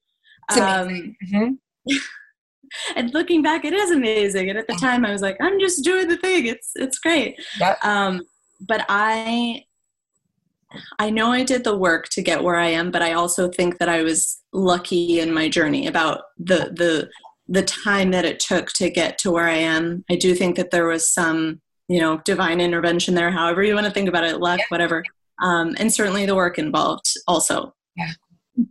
yeah. 0.55 0.81
um, 0.81 1.15
mm-hmm. 1.25 1.95
and 2.95 3.13
looking 3.13 3.41
back 3.41 3.65
it 3.65 3.73
is 3.73 3.91
amazing 3.91 4.49
and 4.49 4.57
at 4.57 4.67
the 4.67 4.75
time 4.75 5.05
i 5.05 5.12
was 5.12 5.21
like 5.21 5.38
i'm 5.41 5.60
just 5.60 5.84
doing 5.84 6.07
the 6.07 6.17
thing 6.17 6.45
it's 6.45 6.71
it's 6.75 6.99
great 6.99 7.36
yep. 7.60 7.84
um, 7.84 8.21
but 8.62 8.86
i 8.88 9.63
I 10.99 11.10
know 11.10 11.31
I 11.31 11.43
did 11.43 11.65
the 11.65 11.75
work 11.75 12.07
to 12.10 12.21
get 12.21 12.43
where 12.43 12.55
I 12.55 12.67
am, 12.67 12.91
but 12.91 13.01
I 13.01 13.12
also 13.12 13.49
think 13.49 13.77
that 13.79 13.89
I 13.89 14.03
was 14.03 14.41
lucky 14.53 15.19
in 15.19 15.34
my 15.34 15.49
journey 15.49 15.88
about 15.88 16.21
the 16.38 16.71
the 16.73 17.10
the 17.47 17.63
time 17.63 18.12
that 18.12 18.25
it 18.25 18.39
took 18.39 18.69
to 18.73 18.89
get 18.89 19.17
to 19.19 19.32
where 19.32 19.47
I 19.47 19.56
am. 19.56 20.06
I 20.10 20.15
do 20.15 20.36
think 20.36 20.56
that 20.56 20.71
there 20.71 20.88
was 20.88 21.12
some, 21.12 21.62
you 21.88 21.99
know, 21.99 22.21
divine 22.23 22.62
intervention 22.62 23.15
there, 23.15 23.32
however 23.32 23.63
you 23.63 23.73
want 23.73 23.88
to 23.88 23.91
think 23.91 24.10
about 24.10 24.23
it, 24.23 24.39
luck, 24.39 24.60
yeah. 24.60 24.65
whatever. 24.69 25.04
Um, 25.41 25.75
and 25.80 25.91
certainly 25.93 26.25
the 26.25 26.36
work 26.36 26.58
involved 26.58 27.08
also. 27.27 27.73
Yeah. 27.95 28.12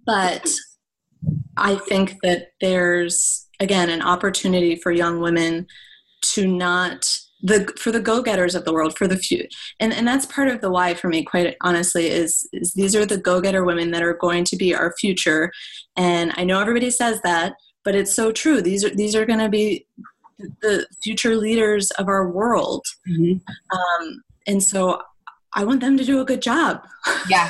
But 0.07 0.49
I 1.57 1.75
think 1.75 2.17
that 2.23 2.49
there's, 2.61 3.47
again, 3.59 3.91
an 3.91 4.03
opportunity 4.03 4.77
for 4.77 4.93
young 4.93 5.21
women 5.21 5.67
to 6.23 6.47
not 6.47 7.07
the 7.43 7.73
for 7.79 7.91
the 7.91 8.01
go-getters 8.01 8.55
of 8.55 8.65
the 8.65 8.73
world 8.73 8.97
for 8.97 9.07
the 9.07 9.17
few 9.17 9.47
and 9.79 9.93
and 9.93 10.07
that's 10.07 10.27
part 10.27 10.49
of 10.49 10.61
the 10.61 10.71
why 10.71 10.93
for 10.93 11.09
me 11.09 11.25
quite 11.25 11.57
honestly 11.63 12.07
is 12.07 12.47
is 12.53 12.75
these 12.75 12.95
are 12.95 13.07
the 13.07 13.17
go-getter 13.17 13.65
women 13.65 13.91
that 13.91 14.03
are 14.03 14.15
going 14.15 14.45
to 14.45 14.57
be 14.57 14.75
our 14.75 14.95
future 14.99 15.51
and 15.97 16.33
i 16.37 16.45
know 16.45 16.61
everybody 16.61 16.91
says 16.91 17.21
that 17.23 17.55
but 17.85 17.95
it's 17.95 18.15
so 18.15 18.33
true. 18.33 18.61
These 18.61 18.85
are 18.85 18.95
these 18.95 19.15
are 19.15 19.27
going 19.27 19.39
to 19.39 19.49
be 19.49 19.87
the 20.63 20.87
future 21.03 21.37
leaders 21.37 21.91
of 21.93 22.09
our 22.09 22.31
world. 22.31 22.85
Mm-hmm. 23.09 23.39
um, 23.77 24.23
and 24.47 24.63
so 24.63 25.01
i 25.53 25.65
want 25.65 25.81
them 25.81 25.97
to 25.97 26.05
do 26.05 26.21
a 26.21 26.25
good 26.25 26.43
job. 26.43 26.87
Yeah. 27.29 27.49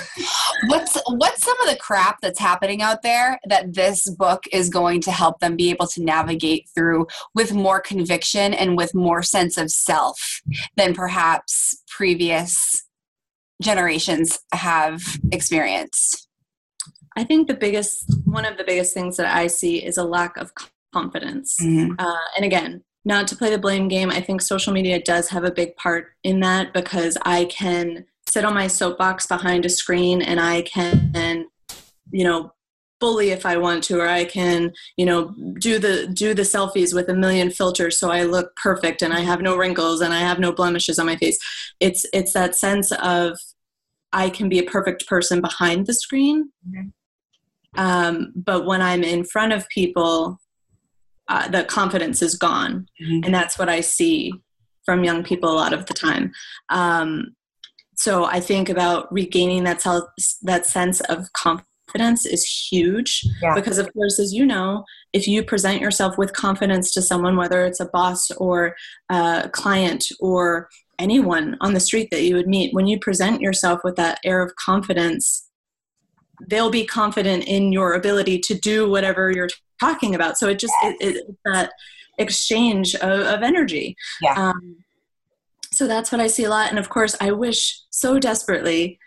What's 0.69 0.97
what's 1.07 1.43
some 1.45 1.61
of 1.61 1.69
the 1.69 1.77
crap 1.77 2.21
that's 2.21 2.39
happening 2.39 2.83
out 2.83 3.03
there 3.03 3.39
that 3.49 3.75
this 3.75 4.09
book 4.11 4.45
is 4.53 4.69
going 4.69 5.01
to 5.03 5.13
help 5.13 5.41
them 5.41 5.57
be 5.57 5.71
able 5.71 5.87
to 5.89 6.03
navigate 6.03 6.69
through 6.75 7.07
with 7.35 7.53
more 7.53 7.81
conviction 7.81 8.55
and 8.55 8.77
with 8.77 8.95
more 8.95 9.23
sense 9.23 9.57
of 9.57 9.71
self 9.71 10.43
than 10.77 10.95
perhaps 10.95 11.83
previous 11.89 12.85
generations 13.63 14.39
have 14.53 15.03
experienced 15.33 16.29
I 17.21 17.25
think 17.25 17.49
the 17.49 17.55
biggest, 17.55 18.19
one 18.25 18.47
of 18.47 18.57
the 18.57 18.65
biggest 18.65 18.95
things 18.95 19.19
that 19.19 19.27
I 19.27 19.47
see 19.47 19.85
is 19.85 19.99
a 19.99 20.05
lack 20.05 20.39
of 20.39 20.53
confidence. 20.95 21.55
Mm-hmm. 21.61 21.93
Uh, 21.99 22.17
and 22.35 22.47
again, 22.47 22.83
not 23.05 23.29
to 23.29 23.37
play 23.37 23.51
the 23.51 23.59
blame 23.59 23.89
game, 23.89 24.11
I 24.11 24.23
think 24.23 24.41
social 24.41 24.73
media 24.73 25.03
does 25.03 25.29
have 25.29 25.45
a 25.45 25.51
big 25.51 25.77
part 25.77 26.13
in 26.25 26.41
that 26.41 26.73
because 26.73 27.19
I 27.27 27.45
can 27.45 28.07
sit 28.27 28.47
on 28.47 28.55
my 28.55 28.69
soapbox 28.69 29.27
behind 29.27 29.67
a 29.67 29.69
screen 29.69 30.23
and 30.23 30.41
I 30.41 30.63
can, 30.63 31.47
you 32.11 32.25
know, 32.25 32.55
bully 33.01 33.31
if 33.31 33.45
I 33.45 33.59
want 33.59 33.85
to, 33.85 34.01
or 34.01 34.09
I 34.09 34.25
can, 34.25 34.73
you 34.97 35.05
know, 35.05 35.35
do 35.59 35.79
the 35.79 36.07
do 36.07 36.33
the 36.33 36.43
selfies 36.43 36.95
with 36.95 37.11
a 37.11 37.15
million 37.15 37.51
filters 37.51 37.99
so 37.99 38.11
I 38.11 38.23
look 38.23 38.57
perfect 38.57 39.03
and 39.03 39.13
I 39.13 39.21
have 39.21 39.43
no 39.43 39.59
wrinkles 39.59 40.01
and 40.01 40.15
I 40.15 40.21
have 40.21 40.39
no 40.39 40.53
blemishes 40.53 40.99
on 40.99 41.05
my 41.05 41.17
face. 41.17 41.39
It's 41.81 42.07
it's 42.15 42.33
that 42.33 42.55
sense 42.55 42.93
of 42.93 43.39
I 44.11 44.31
can 44.31 44.49
be 44.49 44.59
a 44.59 44.71
perfect 44.71 45.07
person 45.07 45.43
behind 45.43 45.87
the 45.87 45.95
screen. 45.95 46.51
Mm-hmm. 46.67 46.89
Um, 47.77 48.33
but 48.35 48.67
when 48.67 48.83
I'm 48.83 49.03
in 49.03 49.25
front 49.25 49.53
of 49.53 49.69
people, 49.69 50.39
uh, 51.29 51.49
the 51.49 51.65
confidence 51.65 52.23
is 52.23 52.35
gone. 52.35 52.87
Mm-hmm. 53.01 53.25
And 53.25 53.35
that's 53.35 53.59
what 53.59 53.69
I 53.69 53.81
see 53.81 54.33
from 54.85 55.05
young 55.05 55.23
people 55.23 55.51
a 55.51 55.55
lot 55.55 55.73
of 55.73 55.87
the 55.87 55.95
time. 55.95 56.33
Um, 56.69 57.37
so 57.95 58.25
I 58.25 58.41
think 58.41 58.69
about 58.69 59.13
regaining 59.13 59.65
that, 59.65 59.83
self, 59.83 60.05
that 60.43 60.67
sense 60.67 61.01
of 61.03 61.33
confidence 61.35 62.25
is 62.25 62.45
huge 62.45 63.23
yeah. 63.43 63.55
because 63.55 63.79
of 63.79 63.93
course 63.93 64.21
as 64.21 64.33
you 64.33 64.47
know 64.47 64.85
if 65.13 65.27
you 65.27 65.43
present 65.43 65.81
yourself 65.81 66.17
with 66.17 66.33
confidence 66.33 66.93
to 66.93 67.03
someone 67.03 67.37
whether 67.37 67.65
it's 67.65 67.81
a 67.81 67.89
boss 67.93 68.31
or 68.33 68.77
a 69.11 69.51
client 69.53 70.07
or 70.21 70.69
anyone 71.01 71.57
on 71.61 71.75
the 71.75 71.81
street 71.81 72.09
that 72.13 72.23
you 72.23 72.37
would 72.37 72.47
meet 72.47 72.73
when 72.73 72.87
you 72.87 72.97
present 73.01 73.41
yourself 73.41 73.81
with 73.83 73.97
that 73.97 74.21
air 74.25 74.41
of 74.41 74.55
confidence 74.55 75.50
they'll 76.49 76.71
be 76.71 76.85
confident 76.85 77.45
in 77.45 77.73
your 77.73 77.95
ability 77.95 78.39
to 78.39 78.55
do 78.55 78.89
whatever 78.89 79.31
you're 79.31 79.49
talking 79.79 80.15
about 80.15 80.39
so 80.39 80.49
it 80.49 80.59
just 80.59 80.75
yes. 80.83 80.97
it, 81.01 81.17
it, 81.17 81.37
that 81.45 81.73
exchange 82.19 82.95
of, 82.97 83.21
of 83.21 83.43
energy 83.43 83.97
yeah. 84.21 84.35
Um, 84.35 84.77
so 85.73 85.87
that's 85.87 86.13
what 86.13 86.21
i 86.21 86.27
see 86.27 86.45
a 86.45 86.51
lot 86.51 86.71
and 86.71 86.79
of 86.79 86.89
course 86.89 87.17
i 87.21 87.31
wish 87.31 87.81
so 87.91 88.19
desperately 88.19 88.99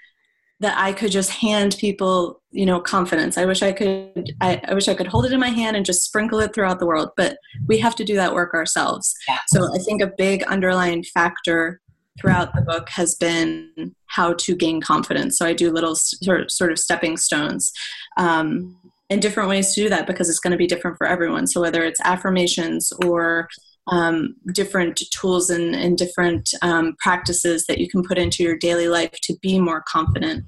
that 0.60 0.78
i 0.78 0.92
could 0.92 1.12
just 1.12 1.30
hand 1.30 1.76
people 1.80 2.42
you 2.52 2.66
know 2.66 2.80
confidence 2.80 3.38
i 3.38 3.46
wish 3.46 3.62
i 3.62 3.72
could 3.72 4.34
I, 4.42 4.62
I 4.68 4.74
wish 4.74 4.88
i 4.88 4.94
could 4.94 5.08
hold 5.08 5.26
it 5.26 5.34
in 5.34 5.40
my 5.40 5.50
hand 5.50 5.76
and 5.76 5.86
just 5.86 6.04
sprinkle 6.04 6.40
it 6.40 6.54
throughout 6.54 6.80
the 6.80 6.86
world 6.86 7.10
but 7.18 7.38
we 7.68 7.78
have 7.80 7.96
to 7.98 8.04
do 8.04 8.16
that 8.16 8.34
work 8.34 8.54
ourselves 8.54 9.14
yeah. 9.28 9.40
so 9.48 9.64
i 9.76 9.78
think 9.80 10.02
a 10.02 10.12
big 10.18 10.44
underlying 10.44 11.04
factor 11.04 11.82
throughout 12.20 12.54
the 12.54 12.62
book 12.62 12.90
has 12.90 13.16
been 13.16 13.96
how 14.08 14.34
to 14.34 14.56
gain 14.56 14.82
confidence. 14.82 15.38
So 15.38 15.46
I 15.46 15.54
do 15.54 15.72
little 15.72 15.96
sort 15.96 16.72
of 16.72 16.80
stepping 16.80 17.18
stones. 17.18 17.72
Um, 18.18 18.78
and 19.10 19.22
different 19.22 19.50
ways 19.50 19.74
to 19.74 19.84
do 19.84 19.90
that 19.90 20.08
because 20.08 20.30
it's 20.30 20.40
going 20.40 20.52
to 20.52 20.58
be 20.58 20.66
different 20.68 20.98
for 20.98 21.06
everyone. 21.06 21.46
So 21.46 21.62
whether 21.62 21.84
it's 21.84 22.02
affirmations 22.02 22.92
or 23.06 23.48
um, 23.88 24.36
different 24.54 25.02
tools 25.12 25.50
and, 25.50 25.76
and 25.76 25.98
different 25.98 26.50
um, 26.62 26.96
practices 27.00 27.66
that 27.68 27.80
you 27.80 27.90
can 27.90 28.02
put 28.04 28.18
into 28.18 28.42
your 28.42 28.58
daily 28.58 28.88
life 28.88 29.12
to 29.24 29.36
be 29.42 29.60
more 29.60 29.84
confident, 29.88 30.46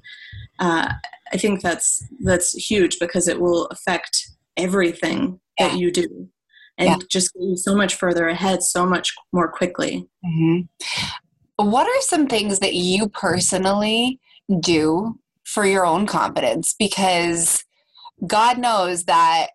uh, 0.58 0.90
I 1.32 1.36
think 1.36 1.60
that's 1.60 2.02
that's 2.20 2.52
huge 2.52 2.98
because 2.98 3.28
it 3.28 3.40
will 3.40 3.66
affect 3.66 4.26
everything 4.56 5.38
yeah. 5.58 5.68
that 5.68 5.78
you 5.78 5.92
do 5.92 6.28
and 6.78 6.88
yeah. 6.88 7.06
just 7.10 7.32
so 7.56 7.74
much 7.74 7.94
further 7.94 8.28
ahead 8.28 8.62
so 8.62 8.86
much 8.86 9.14
more 9.32 9.48
quickly. 9.48 10.08
Mm-hmm. 10.24 11.06
What 11.56 11.86
are 11.86 12.00
some 12.02 12.26
things 12.26 12.58
that 12.58 12.74
you 12.74 13.08
personally 13.08 14.20
do 14.60 15.18
for 15.44 15.64
your 15.64 15.86
own 15.86 16.06
confidence? 16.06 16.74
Because 16.78 17.64
God 18.26 18.58
knows 18.58 19.04
that 19.04 19.48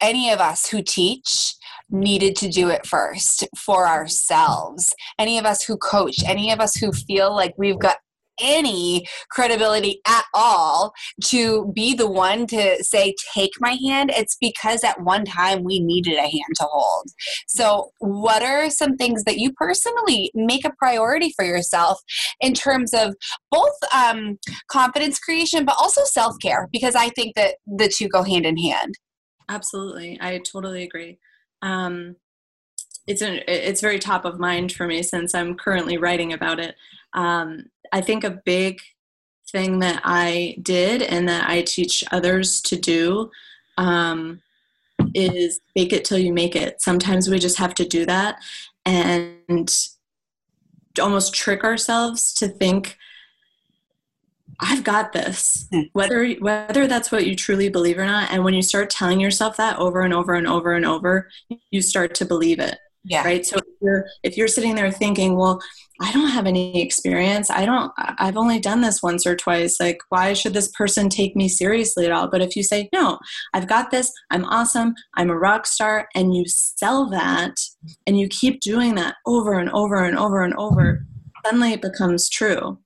any 0.00 0.30
of 0.30 0.40
us 0.40 0.68
who 0.68 0.82
teach 0.82 1.54
needed 1.88 2.34
to 2.36 2.48
do 2.48 2.68
it 2.68 2.86
first 2.86 3.46
for 3.56 3.86
ourselves. 3.86 4.94
Any 5.18 5.38
of 5.38 5.44
us 5.46 5.62
who 5.62 5.76
coach, 5.76 6.16
any 6.24 6.50
of 6.50 6.60
us 6.60 6.74
who 6.74 6.92
feel 6.92 7.34
like 7.34 7.54
we've 7.56 7.78
got 7.78 7.98
any 8.42 9.06
credibility 9.30 10.00
at 10.06 10.24
all 10.34 10.92
to 11.26 11.72
be 11.74 11.94
the 11.94 12.10
one 12.10 12.46
to 12.48 12.82
say, 12.82 13.14
take 13.34 13.52
my 13.60 13.76
hand, 13.82 14.10
it's 14.14 14.36
because 14.40 14.84
at 14.84 15.00
one 15.02 15.24
time 15.24 15.64
we 15.64 15.80
needed 15.80 16.14
a 16.14 16.22
hand 16.22 16.54
to 16.56 16.64
hold. 16.64 17.06
So, 17.46 17.90
what 17.98 18.42
are 18.42 18.68
some 18.70 18.96
things 18.96 19.24
that 19.24 19.38
you 19.38 19.52
personally 19.52 20.30
make 20.34 20.64
a 20.64 20.72
priority 20.78 21.32
for 21.36 21.44
yourself 21.44 22.00
in 22.40 22.54
terms 22.54 22.92
of 22.92 23.14
both 23.50 23.76
um, 23.94 24.38
confidence 24.70 25.18
creation, 25.18 25.64
but 25.64 25.76
also 25.78 26.02
self 26.04 26.36
care? 26.42 26.68
Because 26.72 26.94
I 26.94 27.08
think 27.10 27.34
that 27.36 27.56
the 27.66 27.88
two 27.88 28.08
go 28.08 28.22
hand 28.22 28.46
in 28.46 28.56
hand. 28.56 28.94
Absolutely. 29.48 30.18
I 30.20 30.38
totally 30.38 30.82
agree. 30.82 31.18
Um, 31.60 32.16
it's 33.06 33.22
an, 33.22 33.40
it's 33.48 33.80
very 33.80 33.98
top 33.98 34.24
of 34.24 34.38
mind 34.38 34.72
for 34.72 34.86
me 34.86 35.02
since 35.02 35.34
I'm 35.34 35.56
currently 35.56 35.98
writing 35.98 36.32
about 36.32 36.60
it. 36.60 36.74
Um, 37.14 37.64
I 37.92 38.00
think 38.00 38.24
a 38.24 38.40
big 38.44 38.80
thing 39.50 39.80
that 39.80 40.00
I 40.04 40.56
did 40.62 41.02
and 41.02 41.28
that 41.28 41.48
I 41.48 41.62
teach 41.62 42.02
others 42.10 42.60
to 42.62 42.76
do 42.76 43.30
um, 43.76 44.40
is 45.14 45.60
bake 45.74 45.92
it 45.92 46.04
till 46.04 46.18
you 46.18 46.32
make 46.32 46.56
it. 46.56 46.80
Sometimes 46.80 47.28
we 47.28 47.38
just 47.38 47.58
have 47.58 47.74
to 47.74 47.84
do 47.84 48.06
that 48.06 48.36
and 48.84 49.74
almost 51.00 51.34
trick 51.34 51.64
ourselves 51.64 52.32
to 52.34 52.48
think 52.48 52.96
I've 54.60 54.84
got 54.84 55.12
this. 55.12 55.66
Hmm. 55.72 55.80
Whether 55.92 56.30
whether 56.34 56.86
that's 56.86 57.10
what 57.10 57.26
you 57.26 57.34
truly 57.34 57.68
believe 57.68 57.98
or 57.98 58.06
not 58.06 58.30
and 58.30 58.44
when 58.44 58.54
you 58.54 58.62
start 58.62 58.90
telling 58.90 59.20
yourself 59.20 59.56
that 59.56 59.78
over 59.78 60.02
and 60.02 60.14
over 60.14 60.34
and 60.34 60.46
over 60.46 60.72
and 60.72 60.86
over 60.86 61.28
you 61.70 61.82
start 61.82 62.14
to 62.16 62.24
believe 62.24 62.58
it. 62.58 62.78
Yeah. 63.04 63.24
Right? 63.24 63.44
So 63.44 63.56
if 63.56 63.64
you're 63.80 64.06
if 64.22 64.36
you're 64.36 64.48
sitting 64.48 64.76
there 64.76 64.90
thinking, 64.90 65.36
well, 65.36 65.60
I 66.02 66.10
don't 66.10 66.30
have 66.30 66.46
any 66.46 66.82
experience. 66.82 67.48
I 67.48 67.64
don't, 67.64 67.92
I've 67.96 68.36
only 68.36 68.58
done 68.58 68.80
this 68.80 69.02
once 69.04 69.24
or 69.24 69.36
twice. 69.36 69.78
Like, 69.78 69.98
why 70.08 70.32
should 70.32 70.52
this 70.52 70.68
person 70.68 71.08
take 71.08 71.36
me 71.36 71.48
seriously 71.48 72.06
at 72.06 72.12
all? 72.12 72.28
But 72.28 72.42
if 72.42 72.56
you 72.56 72.64
say, 72.64 72.88
no, 72.92 73.20
I've 73.54 73.68
got 73.68 73.92
this, 73.92 74.12
I'm 74.30 74.44
awesome, 74.46 74.94
I'm 75.16 75.30
a 75.30 75.38
rock 75.38 75.64
star, 75.64 76.08
and 76.16 76.34
you 76.34 76.44
sell 76.46 77.08
that 77.10 77.54
and 78.06 78.18
you 78.18 78.26
keep 78.26 78.60
doing 78.60 78.96
that 78.96 79.14
over 79.26 79.58
and 79.58 79.70
over 79.70 80.02
and 80.04 80.18
over 80.18 80.42
and 80.42 80.54
over, 80.54 81.06
suddenly 81.44 81.74
it 81.74 81.82
becomes 81.82 82.28
true. 82.28 82.78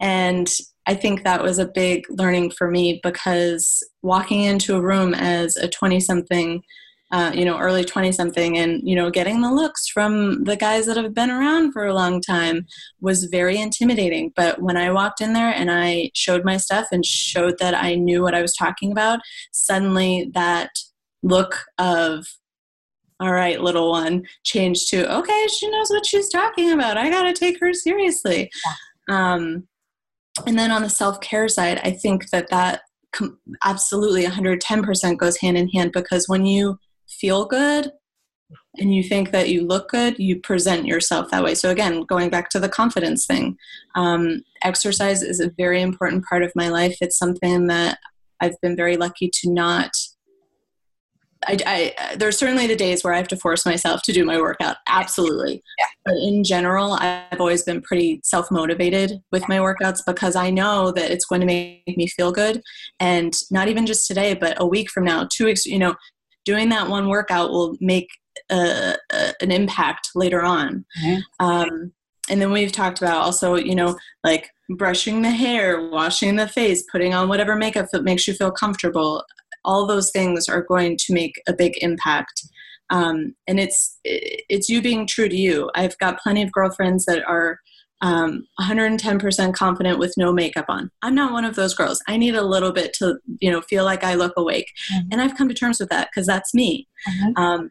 And 0.00 0.48
I 0.86 0.94
think 0.94 1.24
that 1.24 1.42
was 1.42 1.58
a 1.58 1.66
big 1.66 2.04
learning 2.08 2.52
for 2.52 2.70
me 2.70 3.00
because 3.02 3.82
walking 4.02 4.42
into 4.42 4.76
a 4.76 4.82
room 4.82 5.12
as 5.12 5.56
a 5.56 5.68
20 5.68 5.98
something 5.98 6.62
uh, 7.10 7.32
you 7.34 7.44
know, 7.44 7.58
early 7.58 7.84
20 7.84 8.12
something, 8.12 8.58
and, 8.58 8.86
you 8.86 8.94
know, 8.94 9.10
getting 9.10 9.40
the 9.40 9.52
looks 9.52 9.88
from 9.88 10.44
the 10.44 10.56
guys 10.56 10.86
that 10.86 10.96
have 10.96 11.14
been 11.14 11.30
around 11.30 11.72
for 11.72 11.86
a 11.86 11.94
long 11.94 12.20
time 12.20 12.66
was 13.00 13.24
very 13.24 13.58
intimidating. 13.58 14.32
But 14.36 14.60
when 14.60 14.76
I 14.76 14.92
walked 14.92 15.22
in 15.22 15.32
there 15.32 15.50
and 15.50 15.70
I 15.70 16.10
showed 16.14 16.44
my 16.44 16.58
stuff 16.58 16.86
and 16.92 17.04
showed 17.04 17.58
that 17.60 17.74
I 17.74 17.94
knew 17.94 18.22
what 18.22 18.34
I 18.34 18.42
was 18.42 18.54
talking 18.54 18.92
about, 18.92 19.20
suddenly 19.52 20.30
that 20.34 20.70
look 21.22 21.64
of, 21.78 22.26
all 23.20 23.32
right, 23.32 23.60
little 23.60 23.90
one, 23.90 24.24
changed 24.44 24.90
to, 24.90 25.10
okay, 25.18 25.46
she 25.48 25.70
knows 25.70 25.88
what 25.88 26.04
she's 26.04 26.28
talking 26.28 26.72
about. 26.72 26.98
I 26.98 27.08
got 27.08 27.22
to 27.22 27.32
take 27.32 27.58
her 27.60 27.72
seriously. 27.72 28.50
Yeah. 29.08 29.32
Um, 29.32 29.66
and 30.46 30.58
then 30.58 30.70
on 30.70 30.82
the 30.82 30.90
self 30.90 31.20
care 31.20 31.48
side, 31.48 31.80
I 31.82 31.90
think 31.90 32.28
that 32.30 32.50
that 32.50 32.82
com- 33.12 33.38
absolutely 33.64 34.24
110% 34.24 35.16
goes 35.16 35.38
hand 35.38 35.56
in 35.56 35.68
hand 35.70 35.92
because 35.92 36.28
when 36.28 36.44
you 36.44 36.78
feel 37.08 37.46
good 37.46 37.92
and 38.76 38.94
you 38.94 39.02
think 39.02 39.30
that 39.32 39.48
you 39.48 39.66
look 39.66 39.88
good, 39.90 40.18
you 40.18 40.40
present 40.40 40.86
yourself 40.86 41.30
that 41.30 41.42
way. 41.42 41.54
So, 41.54 41.70
again, 41.70 42.02
going 42.02 42.30
back 42.30 42.48
to 42.50 42.60
the 42.60 42.68
confidence 42.68 43.26
thing, 43.26 43.56
um, 43.94 44.42
exercise 44.62 45.22
is 45.22 45.40
a 45.40 45.50
very 45.56 45.82
important 45.82 46.24
part 46.24 46.42
of 46.42 46.52
my 46.54 46.68
life. 46.68 46.96
It's 47.00 47.18
something 47.18 47.66
that 47.66 47.98
I've 48.40 48.60
been 48.62 48.76
very 48.76 48.96
lucky 48.96 49.30
to 49.32 49.52
not. 49.52 49.90
I, 51.46 51.56
I, 51.66 52.16
there's 52.16 52.36
certainly 52.36 52.66
the 52.66 52.74
days 52.74 53.04
where 53.04 53.12
I 53.12 53.16
have 53.16 53.28
to 53.28 53.36
force 53.36 53.64
myself 53.64 54.02
to 54.02 54.12
do 54.12 54.24
my 54.24 54.38
workout. 54.38 54.76
Absolutely. 54.88 55.62
Yeah. 55.78 55.86
But 56.04 56.16
in 56.16 56.42
general, 56.42 56.94
I've 56.94 57.40
always 57.40 57.62
been 57.62 57.80
pretty 57.80 58.20
self 58.24 58.50
motivated 58.50 59.20
with 59.30 59.48
my 59.48 59.58
workouts 59.58 60.00
because 60.04 60.34
I 60.34 60.50
know 60.50 60.90
that 60.92 61.10
it's 61.10 61.26
going 61.26 61.40
to 61.40 61.46
make 61.46 61.96
me 61.96 62.08
feel 62.08 62.32
good. 62.32 62.60
And 62.98 63.32
not 63.52 63.68
even 63.68 63.86
just 63.86 64.06
today, 64.08 64.34
but 64.34 64.60
a 64.60 64.66
week 64.66 64.90
from 64.90 65.04
now, 65.04 65.28
two 65.32 65.44
weeks, 65.44 65.64
you 65.64 65.78
know, 65.78 65.94
doing 66.48 66.70
that 66.70 66.88
one 66.88 67.08
workout 67.08 67.50
will 67.50 67.76
make 67.78 68.08
a, 68.50 68.96
a, 69.12 69.34
an 69.42 69.50
impact 69.50 70.08
later 70.14 70.42
on. 70.42 70.86
Mm-hmm. 71.02 71.46
Um, 71.46 71.92
and 72.30 72.40
then 72.40 72.52
we've 72.52 72.72
talked 72.72 73.02
about 73.02 73.20
also, 73.20 73.56
you 73.56 73.74
know, 73.74 73.98
like 74.24 74.48
brushing 74.70 75.20
the 75.20 75.30
hair, 75.30 75.90
washing 75.90 76.36
the 76.36 76.48
face, 76.48 76.82
putting 76.90 77.12
on 77.12 77.28
whatever 77.28 77.54
makeup 77.54 77.88
that 77.92 78.02
makes 78.02 78.26
you 78.26 78.32
feel 78.32 78.50
comfortable. 78.50 79.24
All 79.62 79.86
those 79.86 80.10
things 80.10 80.48
are 80.48 80.62
going 80.62 80.96
to 80.96 81.12
make 81.12 81.34
a 81.46 81.52
big 81.52 81.74
impact. 81.82 82.40
Um, 82.88 83.34
and 83.46 83.60
it's 83.60 83.98
it's 84.04 84.70
you 84.70 84.80
being 84.80 85.06
true 85.06 85.28
to 85.28 85.36
you. 85.36 85.70
I've 85.74 85.98
got 85.98 86.20
plenty 86.20 86.42
of 86.42 86.50
girlfriends 86.50 87.04
that 87.04 87.22
are 87.26 87.60
um, 88.00 88.46
110% 88.60 89.54
confident 89.54 89.98
with 89.98 90.14
no 90.16 90.32
makeup 90.32 90.66
on. 90.68 90.90
I'm 91.02 91.14
not 91.14 91.32
one 91.32 91.44
of 91.44 91.56
those 91.56 91.74
girls. 91.74 92.02
I 92.06 92.16
need 92.16 92.34
a 92.34 92.42
little 92.42 92.72
bit 92.72 92.92
to, 92.94 93.18
you 93.40 93.50
know, 93.50 93.60
feel 93.62 93.84
like 93.84 94.04
I 94.04 94.14
look 94.14 94.34
awake. 94.36 94.70
Mm-hmm. 94.92 95.08
And 95.12 95.20
I've 95.20 95.36
come 95.36 95.48
to 95.48 95.54
terms 95.54 95.80
with 95.80 95.88
that 95.90 96.08
because 96.10 96.26
that's 96.26 96.54
me. 96.54 96.86
Mm-hmm. 97.08 97.42
Um, 97.42 97.70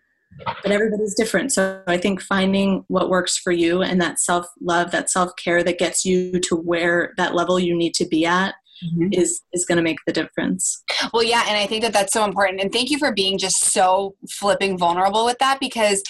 but 0.62 0.72
everybody's 0.72 1.16
different. 1.16 1.52
So 1.52 1.82
I 1.88 1.98
think 1.98 2.22
finding 2.22 2.84
what 2.90 3.10
works 3.10 3.38
for 3.38 3.52
you 3.52 3.82
and 3.82 4.00
that 4.02 4.20
self 4.20 4.46
love, 4.62 4.92
that 4.92 5.10
self 5.10 5.32
care 5.36 5.64
that 5.64 5.80
gets 5.80 6.06
you 6.06 6.40
to 6.42 6.56
where 6.56 7.14
that 7.18 7.34
level 7.34 7.60
you 7.60 7.76
need 7.76 7.96
to 7.96 8.06
be 8.06 8.26
at 8.26 8.56
mm-hmm. 8.84 9.10
is 9.12 9.42
is 9.54 9.66
going 9.66 9.78
to 9.78 9.84
make 9.84 9.98
the 10.06 10.14
difference. 10.14 10.84
Well, 11.14 11.24
yeah, 11.24 11.44
and 11.48 11.58
I 11.58 11.68
think 11.68 11.84
that 11.84 11.94
that's 11.94 12.14
so 12.14 12.24
important. 12.24 12.62
And 12.62 12.72
thank 12.72 12.90
you 12.90 12.98
for 12.98 13.14
being 13.14 13.38
just 13.38 13.66
so 13.66 14.16
flipping 14.30 14.78
vulnerable 14.78 15.26
with 15.26 15.38
that 15.40 15.60
because 15.60 16.04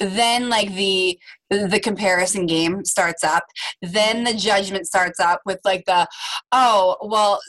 then 0.00 0.48
like 0.48 0.74
the 0.74 1.18
the 1.50 1.80
comparison 1.80 2.46
game 2.46 2.84
starts 2.84 3.22
up 3.22 3.44
then 3.82 4.24
the 4.24 4.34
judgment 4.34 4.86
starts 4.86 5.20
up 5.20 5.40
with 5.44 5.60
like 5.64 5.84
the 5.86 6.06
oh 6.52 6.96
well 7.02 7.40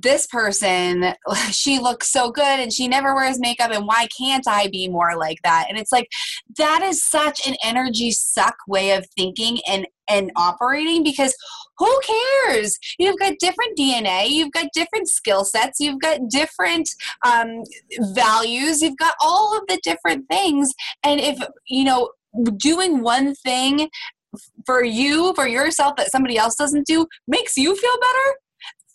this 0.00 0.26
person 0.26 1.14
she 1.50 1.78
looks 1.78 2.10
so 2.10 2.30
good 2.30 2.60
and 2.60 2.72
she 2.72 2.88
never 2.88 3.14
wears 3.14 3.38
makeup 3.38 3.70
and 3.70 3.86
why 3.86 4.06
can't 4.16 4.46
i 4.48 4.68
be 4.68 4.88
more 4.88 5.16
like 5.16 5.38
that? 5.44 5.66
And 5.68 5.78
it's 5.78 5.92
like 5.92 6.08
that 6.58 6.82
is 6.82 7.02
such 7.02 7.46
an 7.46 7.56
energy 7.62 8.10
suck 8.10 8.56
way 8.68 8.92
of 8.92 9.06
thinking 9.16 9.58
and 9.68 9.86
and 10.08 10.32
operating 10.34 11.04
because 11.04 11.34
who 11.78 12.00
cares? 12.04 12.76
You've 12.98 13.18
got 13.18 13.34
different 13.38 13.78
dna 13.78 14.28
you've 14.28 14.52
got 14.52 14.66
different 14.74 15.08
skill 15.08 15.44
sets 15.44 15.80
you've 15.80 16.00
got 16.00 16.20
different 16.28 16.88
um, 17.24 17.62
values 18.14 18.82
you've 18.82 18.98
got 18.98 19.14
all 19.20 19.56
of 19.56 19.66
the 19.68 19.80
different 19.82 20.28
things. 20.28 20.72
And 21.02 21.20
if 21.20 21.38
you 21.68 21.84
know 21.84 22.10
doing 22.56 23.02
one 23.02 23.34
thing 23.34 23.88
for 24.64 24.84
you 24.84 25.32
for 25.34 25.48
yourself 25.48 25.96
that 25.96 26.10
somebody 26.10 26.38
else 26.38 26.54
doesn't 26.54 26.86
do 26.86 27.06
makes 27.26 27.56
you 27.56 27.74
feel 27.74 27.98
better 28.00 28.36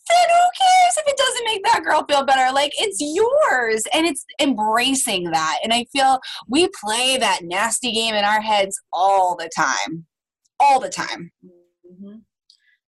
then 0.09 0.29
who 0.29 0.63
cares 0.63 0.97
if 0.97 1.07
it 1.07 1.17
doesn't 1.17 1.45
make 1.45 1.63
that 1.65 1.83
girl 1.83 2.05
feel 2.07 2.25
better? 2.25 2.53
Like 2.53 2.71
it's 2.77 2.97
yours 2.99 3.83
and 3.93 4.05
it's 4.05 4.25
embracing 4.39 5.31
that. 5.31 5.59
And 5.63 5.73
I 5.73 5.85
feel 5.91 6.19
we 6.47 6.69
play 6.83 7.17
that 7.17 7.41
nasty 7.43 7.91
game 7.91 8.15
in 8.15 8.23
our 8.23 8.41
heads 8.41 8.79
all 8.93 9.35
the 9.35 9.49
time. 9.55 10.05
All 10.59 10.79
the 10.79 10.89
time. 10.89 11.31
Mm-hmm. 11.43 12.17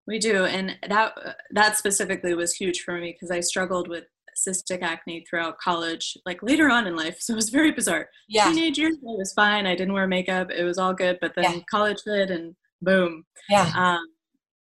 We 0.07 0.19
do. 0.19 0.45
And 0.45 0.77
that 0.87 1.13
that 1.51 1.77
specifically 1.77 2.33
was 2.33 2.53
huge 2.53 2.81
for 2.81 2.97
me 2.97 3.13
because 3.13 3.31
I 3.31 3.41
struggled 3.41 3.89
with 3.89 4.05
cystic 4.37 4.83
acne 4.83 5.25
throughout 5.27 5.57
college, 5.57 6.15
like 6.25 6.41
later 6.43 6.69
on 6.69 6.87
in 6.87 6.95
life. 6.95 7.17
So 7.27 7.33
it 7.33 7.35
was 7.35 7.49
very 7.49 7.71
bizarre. 7.71 8.07
Yeah. 8.29 8.51
Teenage 8.51 8.77
years, 8.77 8.95
it 8.95 8.99
was 9.03 9.33
fine. 9.33 9.65
I 9.65 9.75
didn't 9.75 9.93
wear 9.93 10.07
makeup. 10.07 10.49
It 10.51 10.63
was 10.63 10.77
all 10.77 10.93
good. 10.93 11.17
But 11.19 11.33
then 11.35 11.43
yeah. 11.43 11.59
college 11.69 11.97
hit 12.05 12.29
and 12.29 12.55
boom. 12.81 13.25
Yeah. 13.49 13.71
Um, 13.75 14.05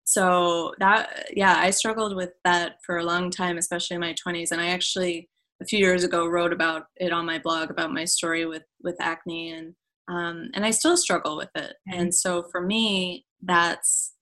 so 0.06 0.74
that 0.80 1.26
yeah 1.36 1.58
i 1.58 1.70
struggled 1.70 2.16
with 2.16 2.32
that 2.44 2.78
for 2.86 2.98
a 2.98 3.04
long 3.04 3.30
time 3.30 3.58
especially 3.58 3.96
in 3.96 4.02
my 4.02 4.14
20s 4.14 4.52
and 4.52 4.62
i 4.62 4.68
actually 4.68 5.28
a 5.62 5.66
few 5.66 5.80
years 5.80 6.04
ago 6.04 6.28
wrote 6.28 6.54
about 6.54 6.86
it 6.98 7.12
on 7.12 7.26
my 7.26 7.40
blog 7.40 7.70
about 7.72 7.92
my 7.92 8.06
story 8.06 8.46
with 8.46 8.64
with 8.82 8.96
acne 9.02 9.52
and 9.52 9.74
um, 10.08 10.50
and 10.54 10.64
i 10.64 10.70
still 10.70 10.96
struggle 10.96 11.36
with 11.36 11.50
it 11.56 11.74
mm-hmm. 11.90 12.00
and 12.00 12.16
so 12.16 12.44
for 12.52 12.62
me 12.62 13.26
that's 13.42 14.14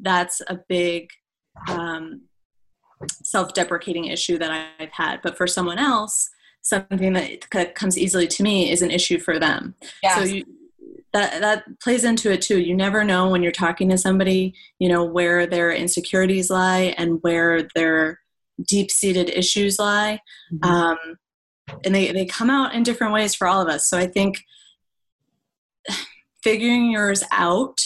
that's 0.00 0.42
a 0.48 0.58
big 0.68 1.08
um, 1.68 2.22
self-deprecating 3.22 4.06
issue 4.06 4.36
that 4.36 4.68
i've 4.80 4.92
had 4.92 5.20
but 5.22 5.36
for 5.36 5.46
someone 5.46 5.78
else 5.78 6.28
something 6.62 7.12
that 7.12 7.74
comes 7.74 7.96
easily 7.96 8.26
to 8.26 8.42
me 8.42 8.70
is 8.70 8.82
an 8.82 8.90
issue 8.90 9.20
for 9.20 9.38
them 9.38 9.74
yes. 10.02 10.16
so 10.16 10.24
you 10.24 10.44
that 11.12 11.40
that 11.40 11.64
plays 11.80 12.04
into 12.04 12.30
it 12.30 12.42
too 12.42 12.60
you 12.60 12.74
never 12.74 13.04
know 13.04 13.28
when 13.28 13.42
you're 13.42 13.52
talking 13.52 13.88
to 13.88 13.98
somebody 13.98 14.54
you 14.78 14.88
know 14.88 15.04
where 15.04 15.46
their 15.46 15.72
insecurities 15.72 16.50
lie 16.50 16.94
and 16.98 17.18
where 17.22 17.68
their 17.74 18.20
deep-seated 18.68 19.30
issues 19.30 19.78
lie 19.78 20.20
mm-hmm. 20.52 20.70
um, 20.70 20.98
and 21.84 21.94
they, 21.94 22.12
they 22.12 22.26
come 22.26 22.50
out 22.50 22.74
in 22.74 22.82
different 22.82 23.12
ways 23.12 23.34
for 23.34 23.46
all 23.46 23.60
of 23.60 23.68
us 23.68 23.88
so 23.88 23.96
i 23.96 24.06
think 24.06 24.42
figuring 26.42 26.90
yours 26.90 27.22
out 27.32 27.80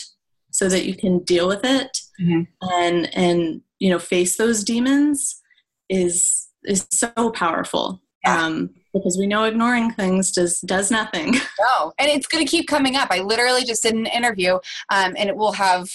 so 0.51 0.69
that 0.69 0.85
you 0.85 0.95
can 0.95 1.21
deal 1.21 1.47
with 1.47 1.65
it 1.65 1.99
mm-hmm. 2.21 2.43
and 2.73 3.15
and 3.15 3.61
you 3.79 3.91
know 3.91 3.99
face 3.99 4.37
those 4.37 4.65
demons 4.65 5.41
is 5.89 6.49
is 6.65 6.87
so 6.91 7.31
powerful 7.31 8.01
yeah. 8.25 8.45
um, 8.45 8.71
because 8.99 9.17
we 9.19 9.27
know 9.27 9.45
ignoring 9.45 9.93
things 9.93 10.31
does 10.31 10.61
does 10.61 10.91
nothing. 10.91 11.35
No, 11.61 11.93
and 11.99 12.09
it's 12.09 12.27
going 12.27 12.45
to 12.45 12.51
keep 12.51 12.69
coming 12.69 12.95
up. 12.95 13.09
I 13.11 13.21
literally 13.21 13.65
just 13.65 13.83
did 13.83 13.95
an 13.95 14.07
interview, 14.07 14.55
um, 14.91 15.15
and 15.17 15.29
it 15.29 15.37
will 15.37 15.53
have. 15.53 15.89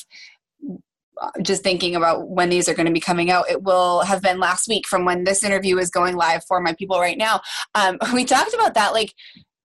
Just 1.44 1.64
thinking 1.64 1.96
about 1.96 2.28
when 2.28 2.50
these 2.50 2.68
are 2.68 2.74
going 2.74 2.88
to 2.88 2.92
be 2.92 3.00
coming 3.00 3.30
out, 3.30 3.50
it 3.50 3.62
will 3.62 4.02
have 4.02 4.22
been 4.22 4.40
last 4.40 4.68
week 4.68 4.88
from 4.88 5.06
when 5.06 5.24
this 5.24 5.44
interview 5.44 5.78
is 5.78 5.92
going 5.92 6.16
live 6.16 6.44
for 6.46 6.60
my 6.60 6.74
people 6.74 7.00
right 7.00 7.18
now. 7.18 7.40
Um, 7.76 8.00
we 8.14 8.26
talked 8.26 8.54
about 8.54 8.74
that, 8.74 8.94
like 8.94 9.14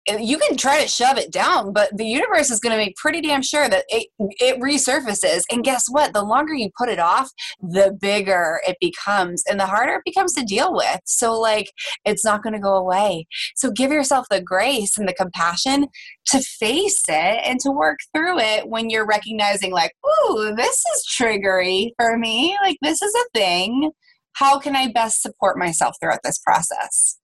you 0.06 0.38
can 0.38 0.56
try 0.56 0.80
to 0.80 0.88
shove 0.88 1.18
it 1.18 1.32
down, 1.32 1.72
but 1.72 1.96
the 1.96 2.06
universe 2.06 2.50
is 2.50 2.60
going 2.60 2.72
to 2.72 2.82
make 2.84 2.96
pretty 2.96 3.20
damn 3.20 3.42
sure 3.42 3.68
that 3.68 3.84
it, 3.88 4.06
it 4.18 4.60
resurfaces. 4.60 5.42
And 5.50 5.64
guess 5.64 5.86
what? 5.88 6.12
The 6.12 6.22
longer 6.22 6.54
you 6.54 6.70
put 6.78 6.88
it 6.88 6.98
off, 6.98 7.30
the 7.60 7.96
bigger 8.00 8.60
it 8.66 8.76
becomes 8.80 9.42
and 9.48 9.58
the 9.58 9.66
harder 9.66 9.94
it 9.94 10.02
becomes 10.04 10.32
to 10.34 10.44
deal 10.44 10.72
with. 10.74 11.00
So, 11.04 11.38
like, 11.38 11.72
it's 12.04 12.24
not 12.24 12.42
going 12.42 12.52
to 12.52 12.60
go 12.60 12.74
away. 12.74 13.26
So, 13.56 13.70
give 13.70 13.90
yourself 13.90 14.26
the 14.30 14.40
grace 14.40 14.96
and 14.96 15.08
the 15.08 15.14
compassion 15.14 15.86
to 16.26 16.40
face 16.40 17.02
it 17.08 17.40
and 17.44 17.58
to 17.60 17.70
work 17.70 17.98
through 18.14 18.38
it 18.38 18.68
when 18.68 18.90
you're 18.90 19.06
recognizing, 19.06 19.72
like, 19.72 19.92
ooh, 20.06 20.54
this 20.56 20.76
is 20.94 21.06
triggery 21.20 21.90
for 21.98 22.16
me. 22.16 22.56
Like, 22.62 22.76
this 22.82 23.02
is 23.02 23.14
a 23.14 23.38
thing. 23.38 23.90
How 24.34 24.58
can 24.58 24.76
I 24.76 24.92
best 24.92 25.22
support 25.22 25.58
myself 25.58 25.96
throughout 26.00 26.20
this 26.22 26.38
process? 26.38 27.18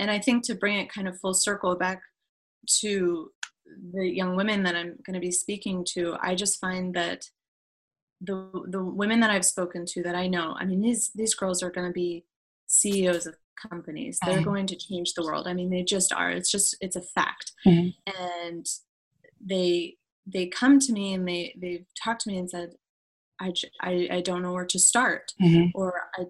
And 0.00 0.10
I 0.10 0.18
think 0.18 0.44
to 0.44 0.54
bring 0.54 0.78
it 0.78 0.92
kind 0.92 1.06
of 1.06 1.20
full 1.20 1.34
circle 1.34 1.76
back 1.76 2.00
to 2.80 3.30
the 3.92 4.04
young 4.04 4.34
women 4.34 4.62
that 4.62 4.74
I'm 4.74 4.98
going 5.04 5.14
to 5.14 5.20
be 5.20 5.30
speaking 5.30 5.84
to, 5.90 6.16
I 6.20 6.34
just 6.34 6.58
find 6.58 6.94
that 6.94 7.26
the 8.20 8.50
the 8.68 8.82
women 8.82 9.20
that 9.20 9.30
I've 9.30 9.44
spoken 9.44 9.84
to 9.86 10.02
that 10.02 10.14
I 10.14 10.26
know, 10.26 10.56
I 10.58 10.64
mean 10.64 10.80
these 10.80 11.10
these 11.14 11.34
girls 11.34 11.62
are 11.62 11.70
going 11.70 11.86
to 11.86 11.92
be 11.92 12.24
CEOs 12.66 13.26
of 13.26 13.36
companies. 13.70 14.18
They're 14.24 14.36
mm-hmm. 14.36 14.44
going 14.44 14.66
to 14.68 14.76
change 14.76 15.12
the 15.12 15.22
world. 15.22 15.46
I 15.46 15.52
mean 15.52 15.70
they 15.70 15.82
just 15.82 16.12
are. 16.12 16.30
It's 16.30 16.50
just 16.50 16.76
it's 16.80 16.96
a 16.96 17.02
fact. 17.02 17.52
Mm-hmm. 17.66 17.90
And 18.22 18.66
they 19.38 19.96
they 20.26 20.46
come 20.46 20.78
to 20.80 20.92
me 20.92 21.12
and 21.12 21.28
they 21.28 21.54
they've 21.60 21.86
talked 22.02 22.22
to 22.22 22.30
me 22.30 22.38
and 22.38 22.50
said 22.50 22.70
I, 23.40 23.52
I, 23.80 24.08
I 24.10 24.20
don't 24.20 24.42
know 24.42 24.52
where 24.52 24.66
to 24.66 24.78
start 24.78 25.32
mm-hmm. 25.42 25.68
or 25.74 25.94
I, 26.18 26.24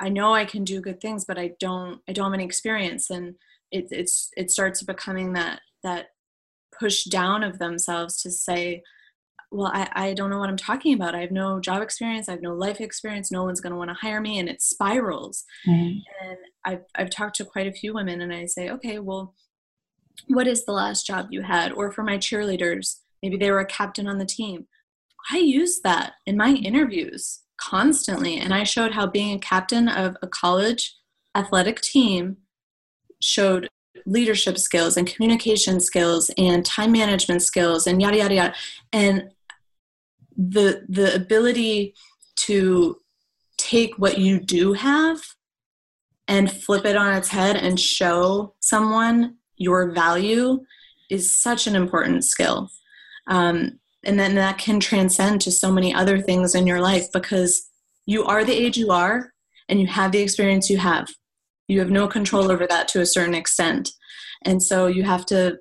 I 0.00 0.08
know 0.08 0.34
I 0.34 0.44
can 0.44 0.64
do 0.64 0.80
good 0.80 1.00
things, 1.00 1.24
but 1.24 1.38
I 1.38 1.52
don't 1.60 2.00
I 2.08 2.12
don't 2.12 2.26
have 2.26 2.34
any 2.34 2.44
experience, 2.44 3.10
and 3.10 3.34
it 3.70 3.88
it's 3.90 4.30
it 4.36 4.50
starts 4.50 4.82
becoming 4.82 5.34
that 5.34 5.60
that 5.82 6.06
push 6.78 7.04
down 7.04 7.42
of 7.42 7.58
themselves 7.58 8.22
to 8.22 8.30
say, 8.30 8.82
well, 9.50 9.70
I, 9.72 9.88
I 9.92 10.14
don't 10.14 10.30
know 10.30 10.38
what 10.38 10.48
I'm 10.48 10.56
talking 10.56 10.94
about. 10.94 11.14
I 11.14 11.20
have 11.20 11.30
no 11.30 11.60
job 11.60 11.82
experience. 11.82 12.28
I 12.28 12.32
have 12.32 12.42
no 12.42 12.54
life 12.54 12.80
experience. 12.80 13.32
No 13.32 13.44
one's 13.44 13.60
going 13.60 13.72
to 13.72 13.76
want 13.76 13.90
to 13.90 13.94
hire 13.94 14.20
me. 14.20 14.38
And 14.38 14.48
it 14.48 14.62
spirals. 14.62 15.44
Mm-hmm. 15.68 15.98
And 16.28 16.38
I've, 16.64 16.84
I've 16.94 17.10
talked 17.10 17.36
to 17.36 17.44
quite 17.44 17.66
a 17.66 17.72
few 17.72 17.92
women 17.92 18.20
and 18.20 18.32
I 18.32 18.46
say, 18.46 18.70
okay, 18.70 18.98
well, 18.98 19.34
what 20.28 20.46
is 20.46 20.64
the 20.64 20.72
last 20.72 21.06
job 21.06 21.28
you 21.30 21.42
had? 21.42 21.72
Or 21.72 21.90
for 21.90 22.04
my 22.04 22.16
cheerleaders, 22.16 23.00
maybe 23.22 23.36
they 23.36 23.50
were 23.50 23.60
a 23.60 23.66
captain 23.66 24.06
on 24.06 24.18
the 24.18 24.26
team. 24.26 24.66
I 25.30 25.38
use 25.38 25.80
that 25.82 26.14
in 26.26 26.36
my 26.36 26.50
interviews 26.50 27.40
constantly. 27.60 28.38
And 28.38 28.52
I 28.54 28.64
showed 28.64 28.92
how 28.92 29.06
being 29.06 29.34
a 29.34 29.38
captain 29.38 29.88
of 29.88 30.16
a 30.22 30.26
college 30.26 30.96
athletic 31.36 31.80
team 31.80 32.38
showed 33.20 33.68
leadership 34.06 34.58
skills 34.58 34.96
and 34.96 35.06
communication 35.06 35.78
skills 35.78 36.30
and 36.38 36.64
time 36.64 36.92
management 36.92 37.42
skills 37.42 37.86
and 37.86 38.00
yada 38.00 38.16
yada 38.16 38.34
yada 38.34 38.54
and 38.92 39.30
the 40.36 40.84
the 40.88 41.14
ability 41.14 41.94
to 42.36 42.96
take 43.58 43.98
what 43.98 44.16
you 44.16 44.40
do 44.40 44.72
have 44.72 45.20
and 46.28 46.50
flip 46.50 46.86
it 46.86 46.96
on 46.96 47.14
its 47.14 47.28
head 47.28 47.56
and 47.56 47.78
show 47.78 48.54
someone 48.60 49.36
your 49.56 49.92
value 49.92 50.64
is 51.10 51.30
such 51.30 51.66
an 51.66 51.76
important 51.76 52.24
skill 52.24 52.70
um, 53.26 53.78
and 54.04 54.18
then 54.18 54.34
that 54.34 54.58
can 54.58 54.80
transcend 54.80 55.40
to 55.42 55.50
so 55.50 55.70
many 55.70 55.94
other 55.94 56.20
things 56.20 56.54
in 56.54 56.66
your 56.66 56.80
life 56.80 57.06
because 57.12 57.68
you 58.06 58.24
are 58.24 58.44
the 58.44 58.52
age 58.52 58.76
you 58.76 58.90
are 58.90 59.32
and 59.68 59.80
you 59.80 59.86
have 59.86 60.12
the 60.12 60.20
experience 60.20 60.70
you 60.70 60.78
have. 60.78 61.08
You 61.68 61.78
have 61.80 61.90
no 61.90 62.08
control 62.08 62.50
over 62.50 62.66
that 62.66 62.88
to 62.88 63.00
a 63.00 63.06
certain 63.06 63.34
extent. 63.34 63.90
And 64.44 64.62
so 64.62 64.86
you 64.86 65.04
have 65.04 65.26
to 65.26 65.58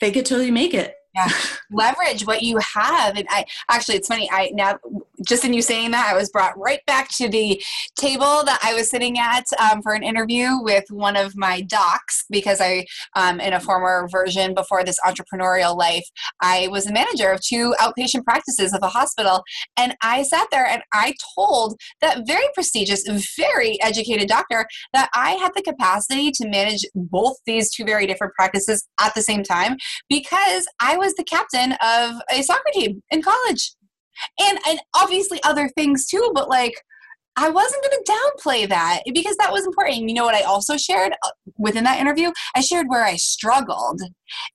fake 0.00 0.16
it 0.16 0.26
till 0.26 0.42
you 0.42 0.52
make 0.52 0.74
it. 0.74 0.94
Yeah. 1.14 1.28
Leverage 1.70 2.26
what 2.26 2.42
you 2.42 2.58
have. 2.58 3.16
And 3.16 3.26
i 3.30 3.44
actually 3.70 3.96
it's 3.96 4.08
funny 4.08 4.28
i 4.30 4.50
now 4.52 4.78
just 5.26 5.44
in 5.44 5.52
you 5.52 5.62
saying 5.62 5.90
that 5.90 6.10
i 6.12 6.16
was 6.16 6.30
brought 6.30 6.58
right 6.58 6.80
back 6.86 7.08
to 7.08 7.28
the 7.28 7.62
table 7.96 8.42
that 8.44 8.58
i 8.62 8.74
was 8.74 8.90
sitting 8.90 9.18
at 9.18 9.44
um, 9.58 9.82
for 9.82 9.92
an 9.92 10.02
interview 10.02 10.58
with 10.60 10.84
one 10.90 11.16
of 11.16 11.36
my 11.36 11.60
docs 11.62 12.24
because 12.30 12.60
i 12.60 12.84
um, 13.16 13.40
in 13.40 13.52
a 13.52 13.60
former 13.60 14.08
version 14.10 14.54
before 14.54 14.84
this 14.84 14.98
entrepreneurial 15.06 15.76
life 15.76 16.04
i 16.40 16.68
was 16.68 16.86
a 16.86 16.92
manager 16.92 17.30
of 17.30 17.40
two 17.40 17.74
outpatient 17.80 18.24
practices 18.24 18.72
of 18.72 18.82
a 18.82 18.88
hospital. 18.88 19.42
And 19.76 19.94
i 20.02 20.22
sat 20.22 20.48
there 20.50 20.66
and 20.66 20.82
i 20.92 21.14
told 21.34 21.78
that 22.00 22.26
very 22.26 22.46
prestigious 22.54 23.04
very 23.36 23.80
educated 23.82 24.28
doctor 24.28 24.66
that 24.92 25.08
i 25.14 25.32
had 25.32 25.52
the 25.54 25.62
capacity 25.62 26.30
to 26.32 26.48
manage 26.48 26.84
both 26.94 27.36
these 27.46 27.72
two 27.72 27.84
very 27.84 28.06
different 28.06 28.32
practices 28.34 28.86
at 29.00 29.14
the 29.14 29.22
same 29.22 29.42
time 29.42 29.76
because 30.08 30.66
i 30.80 30.96
was 30.96 31.14
the 31.14 31.24
captain 31.24 31.72
of 31.82 32.20
a 32.30 32.42
soccer 32.42 32.70
team 32.72 33.02
in 33.10 33.22
college 33.22 33.74
and 34.38 34.58
and 34.66 34.80
obviously 34.94 35.42
other 35.42 35.68
things 35.76 36.06
too 36.06 36.30
but 36.34 36.48
like 36.48 36.74
I 37.36 37.50
wasn't 37.50 37.82
going 37.82 38.04
to 38.04 38.12
downplay 38.12 38.68
that 38.68 39.02
because 39.12 39.36
that 39.38 39.52
was 39.52 39.66
important. 39.66 40.08
You 40.08 40.14
know 40.14 40.24
what 40.24 40.36
I 40.36 40.42
also 40.42 40.76
shared 40.76 41.12
uh, 41.24 41.30
within 41.58 41.82
that 41.84 41.98
interview? 41.98 42.30
I 42.54 42.60
shared 42.60 42.86
where 42.88 43.04
I 43.04 43.16
struggled 43.16 44.00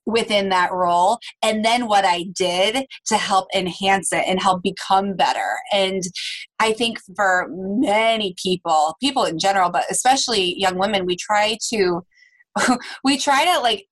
within 0.06 0.48
that 0.48 0.72
role 0.72 1.18
and 1.42 1.62
then 1.62 1.86
what 1.86 2.06
I 2.06 2.24
did 2.34 2.86
to 3.06 3.16
help 3.16 3.48
enhance 3.54 4.12
it 4.12 4.24
and 4.26 4.40
help 4.40 4.62
become 4.62 5.14
better. 5.14 5.58
And 5.72 6.02
I 6.58 6.72
think 6.72 6.98
for 7.14 7.48
many 7.50 8.34
people, 8.42 8.96
people 9.00 9.24
in 9.24 9.38
general, 9.38 9.70
but 9.70 9.84
especially 9.90 10.58
young 10.58 10.78
women, 10.78 11.04
we 11.04 11.16
try 11.16 11.58
to 11.74 12.02
we 13.04 13.18
try 13.18 13.44
to 13.44 13.60
like 13.60 13.86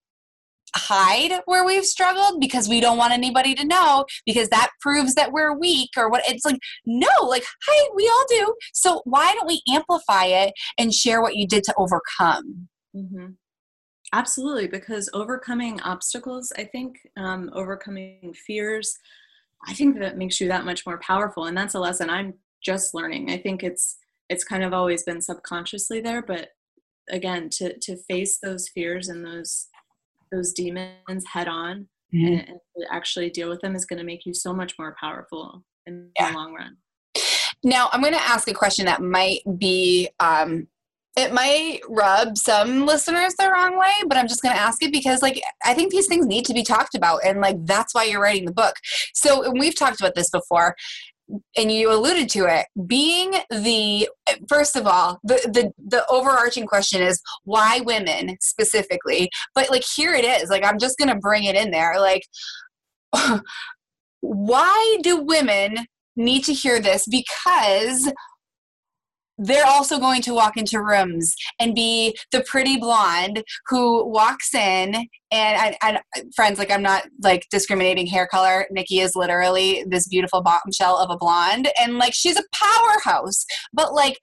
hide 0.78 1.40
where 1.46 1.64
we've 1.64 1.84
struggled 1.84 2.40
because 2.40 2.68
we 2.68 2.80
don't 2.80 2.98
want 2.98 3.12
anybody 3.12 3.54
to 3.54 3.64
know 3.64 4.04
because 4.26 4.48
that 4.48 4.70
proves 4.80 5.14
that 5.14 5.32
we're 5.32 5.56
weak 5.58 5.90
or 5.96 6.10
what 6.10 6.22
it's 6.28 6.44
like 6.44 6.58
no 6.86 7.08
like 7.22 7.44
hi 7.66 7.88
we 7.94 8.06
all 8.08 8.24
do. 8.28 8.54
So 8.72 9.02
why 9.04 9.34
don't 9.34 9.46
we 9.46 9.62
amplify 9.68 10.24
it 10.24 10.52
and 10.78 10.94
share 10.94 11.20
what 11.20 11.36
you 11.36 11.46
did 11.46 11.64
to 11.64 11.74
overcome? 11.76 12.68
Mm-hmm. 12.96 13.32
absolutely 14.14 14.66
because 14.66 15.10
overcoming 15.12 15.78
obstacles 15.82 16.50
i 16.56 16.64
think 16.64 16.96
um, 17.18 17.50
overcoming 17.52 18.34
fears 18.46 18.96
i 19.68 19.74
think 19.74 19.98
that 19.98 20.16
makes 20.16 20.40
you 20.40 20.48
that 20.48 20.64
much 20.64 20.86
more 20.86 20.98
powerful 20.98 21.44
and 21.44 21.56
that's 21.56 21.74
a 21.74 21.78
lesson 21.78 22.08
i'm 22.08 22.32
just 22.62 22.94
learning. 22.94 23.30
I 23.30 23.38
think 23.38 23.62
it's 23.62 23.96
it's 24.28 24.44
kind 24.44 24.62
of 24.62 24.72
always 24.72 25.02
been 25.04 25.20
subconsciously 25.20 26.00
there 26.00 26.22
but 26.22 26.48
again 27.08 27.48
to 27.50 27.78
to 27.78 27.96
face 28.08 28.38
those 28.42 28.68
fears 28.68 29.08
and 29.08 29.24
those 29.24 29.68
those 30.30 30.52
demons 30.52 31.24
head 31.32 31.48
on 31.48 31.88
mm-hmm. 32.14 32.26
and, 32.26 32.48
and, 32.48 32.60
actually 32.90 33.30
deal 33.30 33.48
with 33.48 33.60
them 33.60 33.74
is 33.74 33.84
going 33.84 33.98
to 33.98 34.04
make 34.04 34.24
you 34.26 34.34
so 34.34 34.52
much 34.52 34.74
more 34.78 34.94
powerful 35.00 35.64
in 35.86 36.10
yeah. 36.18 36.30
the 36.30 36.36
long 36.36 36.54
run. 36.54 36.76
Now, 37.64 37.88
I'm 37.92 38.00
going 38.00 38.14
to 38.14 38.22
ask 38.22 38.48
a 38.48 38.54
question 38.54 38.86
that 38.86 39.02
might 39.02 39.40
be, 39.58 40.08
um, 40.20 40.68
it 41.16 41.32
might 41.32 41.80
rub 41.88 42.38
some 42.38 42.86
listeners 42.86 43.34
the 43.34 43.50
wrong 43.50 43.76
way, 43.76 43.90
but 44.06 44.16
I'm 44.16 44.28
just 44.28 44.42
going 44.42 44.54
to 44.54 44.60
ask 44.60 44.82
it 44.82 44.92
because, 44.92 45.22
like, 45.22 45.42
I 45.64 45.74
think 45.74 45.90
these 45.90 46.06
things 46.06 46.26
need 46.26 46.44
to 46.44 46.54
be 46.54 46.62
talked 46.62 46.94
about, 46.94 47.22
and 47.24 47.40
like 47.40 47.56
that's 47.66 47.92
why 47.92 48.04
you're 48.04 48.22
writing 48.22 48.44
the 48.44 48.52
book. 48.52 48.76
So, 49.14 49.50
we've 49.50 49.76
talked 49.76 50.00
about 50.00 50.14
this 50.14 50.30
before 50.30 50.76
and 51.56 51.70
you 51.70 51.92
alluded 51.92 52.28
to 52.30 52.46
it 52.46 52.66
being 52.86 53.32
the 53.50 54.08
first 54.48 54.76
of 54.76 54.86
all 54.86 55.18
the, 55.24 55.34
the 55.52 55.70
the 55.78 56.06
overarching 56.08 56.66
question 56.66 57.02
is 57.02 57.20
why 57.44 57.80
women 57.80 58.36
specifically? 58.40 59.30
But 59.54 59.70
like 59.70 59.84
here 59.96 60.14
it 60.14 60.24
is. 60.24 60.48
Like 60.48 60.64
i'm 60.64 60.78
just 60.78 60.98
gonna 60.98 61.16
bring 61.18 61.44
it 61.44 61.56
in 61.56 61.70
there. 61.70 62.00
Like 62.00 62.22
why 64.20 64.98
do 65.02 65.22
women 65.22 65.86
need 66.16 66.44
to 66.44 66.52
hear 66.52 66.80
this? 66.80 67.06
Because 67.06 68.10
they're 69.38 69.66
also 69.66 69.98
going 69.98 70.22
to 70.22 70.34
walk 70.34 70.56
into 70.56 70.82
rooms 70.82 71.34
and 71.58 71.74
be 71.74 72.16
the 72.32 72.42
pretty 72.42 72.76
blonde 72.76 73.42
who 73.68 74.06
walks 74.08 74.54
in 74.54 75.06
and 75.30 75.76
friends 76.34 76.58
like 76.58 76.70
i'm 76.70 76.82
not 76.82 77.04
like 77.22 77.46
discriminating 77.50 78.06
hair 78.06 78.26
color. 78.26 78.66
Nikki 78.70 79.00
is 79.00 79.14
literally 79.14 79.84
this 79.86 80.06
beautiful 80.08 80.42
bombshell 80.42 80.96
of 80.98 81.10
a 81.10 81.16
blonde. 81.16 81.68
And 81.80 81.98
like 81.98 82.14
she's 82.14 82.38
a 82.38 82.44
powerhouse. 82.52 83.44
But 83.72 83.94
like 83.94 84.18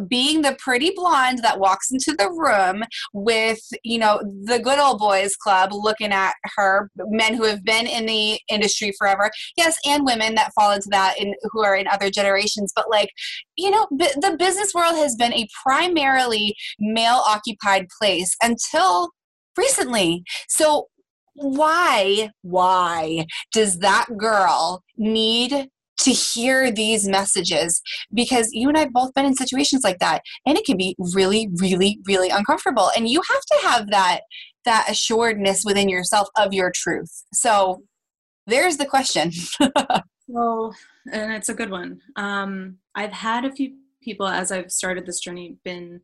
being 0.00 0.42
the 0.42 0.56
pretty 0.58 0.92
blonde 0.94 1.40
that 1.42 1.58
walks 1.58 1.90
into 1.90 2.14
the 2.18 2.30
room 2.30 2.84
with 3.12 3.60
you 3.84 3.98
know 3.98 4.20
the 4.44 4.58
good 4.58 4.78
old 4.78 4.98
boys 4.98 5.36
club 5.36 5.70
looking 5.72 6.12
at 6.12 6.34
her 6.56 6.90
men 7.08 7.34
who 7.34 7.44
have 7.44 7.64
been 7.64 7.86
in 7.86 8.06
the 8.06 8.38
industry 8.50 8.92
forever. 8.98 9.30
Yes 9.56 9.76
and 9.86 10.04
women 10.04 10.34
that 10.34 10.52
fall 10.54 10.72
into 10.72 10.88
that 10.90 11.18
in 11.18 11.34
who 11.52 11.64
are 11.64 11.76
in 11.76 11.86
other 11.88 12.10
generations 12.10 12.72
but 12.74 12.90
like 12.90 13.10
you 13.56 13.70
know 13.70 13.86
b- 13.96 14.10
the 14.20 14.36
business 14.38 14.72
world 14.74 14.96
has 14.96 15.16
been 15.16 15.32
a 15.32 15.46
primarily 15.62 16.54
male 16.78 17.22
occupied 17.26 17.86
place 17.98 18.34
until 18.42 19.10
recently. 19.58 20.22
So 20.48 20.86
why 21.34 22.30
why 22.42 23.26
does 23.52 23.78
that 23.78 24.06
girl 24.16 24.82
need 24.96 25.68
to 25.98 26.10
hear 26.10 26.70
these 26.70 27.08
messages 27.08 27.80
because 28.14 28.50
you 28.52 28.68
and 28.68 28.76
I 28.76 28.80
have 28.80 28.92
both 28.92 29.14
been 29.14 29.26
in 29.26 29.34
situations 29.34 29.82
like 29.84 29.98
that 29.98 30.22
and 30.46 30.56
it 30.56 30.64
can 30.64 30.76
be 30.76 30.94
really 30.98 31.48
really 31.56 32.00
really 32.06 32.30
uncomfortable 32.30 32.90
and 32.96 33.08
you 33.08 33.20
have 33.30 33.42
to 33.42 33.68
have 33.68 33.90
that 33.90 34.20
that 34.64 34.86
assuredness 34.88 35.64
within 35.64 35.88
yourself 35.88 36.28
of 36.36 36.52
your 36.52 36.70
truth. 36.74 37.24
So 37.32 37.82
there's 38.46 38.76
the 38.76 38.86
question. 38.86 39.32
Well 40.30 40.74
and 41.10 41.32
it's 41.32 41.48
a 41.48 41.54
good 41.54 41.70
one. 41.70 42.00
Um, 42.16 42.76
i've 42.94 43.12
had 43.12 43.46
a 43.46 43.52
few 43.52 43.76
people 44.02 44.26
as 44.26 44.52
i've 44.52 44.70
started 44.70 45.06
this 45.06 45.20
journey 45.20 45.56
been 45.64 46.02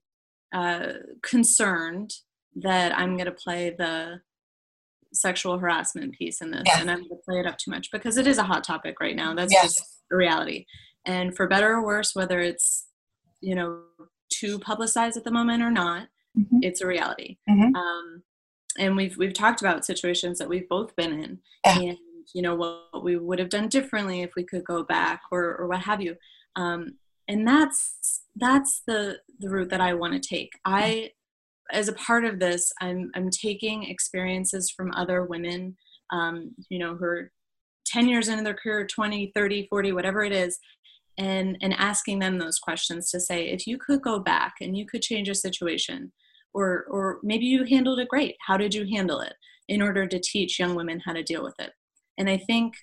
uh, 0.55 0.95
concerned 1.23 2.11
that 2.57 2.97
i'm 2.99 3.17
going 3.17 3.27
to 3.27 3.33
play 3.33 3.75
the 3.77 4.21
sexual 5.15 5.59
harassment 5.59 6.13
piece 6.13 6.41
in 6.41 6.51
this 6.51 6.63
yeah. 6.67 6.81
and 6.81 6.91
i'm 6.91 6.99
going 6.99 7.09
to 7.09 7.17
play 7.25 7.39
it 7.39 7.47
up 7.47 7.57
too 7.59 7.71
much 7.71 7.91
because 7.91 8.17
it 8.17 8.27
is 8.27 8.39
a 8.39 8.43
hot 8.43 8.65
topic 8.65 9.01
right 9.01 9.17
now 9.17 9.35
that's 9.35 9.53
yes. 9.53 9.75
just 9.75 10.03
a 10.13 10.17
reality 10.17 10.67
and 11.07 11.37
for 11.37 11.47
better 11.47 11.73
or 11.73 11.85
worse 11.85 12.15
whether 12.15 12.41
it's 12.41 12.87
you 13.41 13.55
know 13.55 13.81
too 14.31 14.59
publicized 14.59 15.17
at 15.17 15.25
the 15.25 15.31
moment 15.31 15.63
or 15.63 15.71
not 15.71 16.09
mm-hmm. 16.39 16.59
it's 16.63 16.81
a 16.81 16.87
reality 16.87 17.37
mm-hmm. 17.49 17.75
um, 17.75 18.23
and 18.79 18.97
we've 18.97 19.17
we've 19.17 19.35
talked 19.35 19.61
about 19.61 19.85
situations 19.85 20.39
that 20.39 20.49
we've 20.49 20.69
both 20.69 20.95
been 20.97 21.13
in 21.13 21.39
yeah. 21.65 21.79
and 21.79 21.99
you 22.35 22.43
know 22.43 22.55
what 22.55 23.05
we 23.05 23.17
would 23.17 23.39
have 23.39 23.51
done 23.51 23.69
differently 23.69 24.23
if 24.23 24.35
we 24.35 24.45
could 24.45 24.65
go 24.65 24.83
back 24.83 25.23
or 25.31 25.57
or 25.57 25.67
what 25.67 25.81
have 25.81 26.01
you 26.01 26.17
um, 26.57 26.97
and 27.29 27.47
that's 27.47 28.23
that's 28.37 28.83
the 28.87 29.19
the 29.39 29.49
route 29.49 29.71
that 29.71 29.81
i 29.81 29.95
want 29.95 30.13
to 30.13 30.29
take 30.29 30.53
i 30.65 31.11
as 31.73 31.89
a 31.89 31.95
part 31.95 32.25
of 32.25 32.39
this 32.39 32.73
i'm 32.81 33.11
i'm 33.15 33.31
taking 33.31 33.85
experiences 33.85 34.71
from 34.71 34.93
other 34.93 35.25
women 35.25 35.77
um, 36.13 36.55
you 36.69 36.79
know 36.79 36.95
who 36.95 37.05
are 37.05 37.31
10 37.87 38.09
years 38.09 38.29
into 38.29 38.45
their 38.45 38.55
career 38.55 38.87
20 38.87 39.33
30 39.35 39.67
40 39.69 39.93
whatever 39.93 40.23
it 40.23 40.33
is 40.33 40.59
and 41.19 41.57
and 41.63 41.75
asking 41.75 42.19
them 42.19 42.39
those 42.39 42.59
questions 42.59 43.11
to 43.11 43.21
say 43.21 43.49
if 43.49 43.67
you 43.67 43.79
could 43.79 44.03
go 44.03 44.19
back 44.19 44.55
and 44.61 44.77
you 44.77 44.87
could 44.87 45.03
change 45.03 45.29
a 45.29 45.35
situation 45.35 46.13
or 46.53 46.85
or 46.91 47.19
maybe 47.23 47.47
you 47.47 47.65
handled 47.65 47.99
it 47.99 48.09
great 48.09 48.37
how 48.47 48.57
did 48.57 48.75
you 48.75 48.87
handle 48.87 49.21
it? 49.21 49.35
in 49.69 49.81
order 49.81 50.07
to 50.07 50.21
teach 50.21 50.59
young 50.59 50.75
women 50.75 51.01
how 51.05 51.13
to 51.13 51.23
deal 51.23 51.43
with 51.43 51.55
it. 51.59 51.73
And 52.19 52.29
i 52.29 52.37
think 52.37 52.75